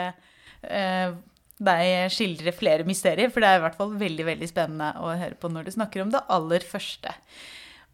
deg 0.63 2.13
skildre 2.13 2.53
flere 2.55 2.85
mysterier, 2.87 3.33
for 3.35 3.43
det 3.43 3.49
er 3.51 3.59
i 3.59 3.63
hvert 3.65 3.79
fall 3.79 3.97
veldig 3.99 4.27
veldig 4.29 4.49
spennende 4.51 4.93
å 5.03 5.09
høre 5.11 5.39
på 5.41 5.51
når 5.51 5.67
du 5.67 5.73
snakker 5.75 6.05
om 6.05 6.13
det 6.13 6.21
aller 6.31 6.63
første. 6.63 7.11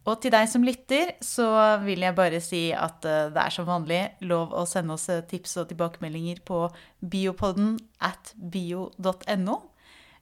Og 0.09 0.15
til 0.23 0.31
deg 0.33 0.47
som 0.49 0.63
lytter, 0.65 1.11
så 1.21 1.45
vil 1.83 2.01
jeg 2.01 2.17
bare 2.17 2.39
si 2.41 2.69
at 2.73 3.05
eh, 3.05 3.27
det 3.29 3.41
er 3.43 3.53
som 3.53 3.67
vanlig 3.67 3.99
lov 4.25 4.55
å 4.57 4.65
sende 4.65 4.95
oss 4.95 5.05
eh, 5.13 5.21
tips 5.29 5.59
og 5.61 5.67
tilbakemeldinger 5.69 6.41
på 6.47 6.63
biopodden 6.99 7.75
at 8.01 8.33
bio.no. 8.33 9.59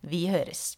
Vi 0.04 0.26
høres. 0.28 0.76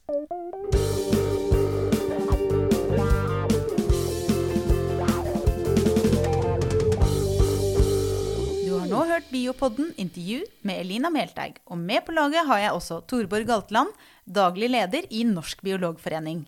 Du 8.61 8.77
har 8.77 8.85
nå 8.93 9.01
hørt 9.09 9.33
Biopodden 9.33 9.89
intervju 9.97 10.43
med 10.61 10.85
Elina 10.85 11.09
Melteig, 11.09 11.57
og 11.65 11.81
med 11.81 12.05
på 12.05 12.13
laget 12.13 12.45
har 12.45 12.61
jeg 12.67 12.77
også 12.77 13.01
Torborg 13.09 13.49
Galtland, 13.49 13.89
daglig 14.29 14.69
leder 14.69 15.05
i 15.09 15.23
Norsk 15.27 15.61
biologforening. 15.65 16.45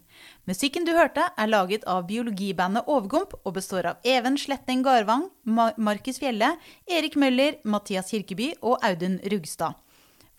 Musikken 0.50 0.86
du 0.86 0.94
hørte, 0.96 1.26
er 1.38 1.50
laget 1.50 1.84
av 1.90 2.06
biologibandet 2.10 2.88
Overgump 2.88 3.34
og 3.42 3.56
består 3.58 3.90
av 3.92 4.08
Even 4.08 4.38
Sletting 4.38 4.84
Garvang, 4.86 5.28
Markus 5.44 6.22
Fjelle, 6.22 6.54
Erik 6.88 7.18
Møller, 7.20 7.58
Mathias 7.64 8.14
Kirkeby 8.14 8.54
og 8.62 8.78
Audun 8.86 9.20
Rugstad. 9.34 9.80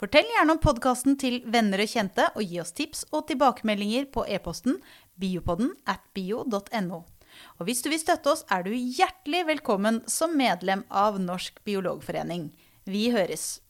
Fortell 0.02 0.26
gjerne 0.34 0.56
om 0.56 0.58
podkasten 0.62 1.14
til 1.18 1.42
venner 1.46 1.84
og 1.84 1.90
kjente, 1.90 2.26
og 2.34 2.42
gi 2.42 2.58
oss 2.62 2.74
tips 2.74 3.04
og 3.12 3.28
tilbakemeldinger 3.28 4.08
på 4.14 4.24
e-posten 4.26 4.80
biopodden 5.14 5.74
at 5.86 6.02
bio.no. 6.14 7.02
Og 7.58 7.66
hvis 7.66 7.82
du 7.84 7.90
vil 7.92 8.02
støtte 8.02 8.32
oss, 8.34 8.46
er 8.50 8.66
du 8.66 8.72
hjertelig 8.74 9.46
velkommen 9.48 10.02
som 10.10 10.34
medlem 10.36 10.82
av 10.90 11.20
Norsk 11.22 11.62
biologforening. 11.66 12.50
Vi 12.84 13.10
høres! 13.14 13.60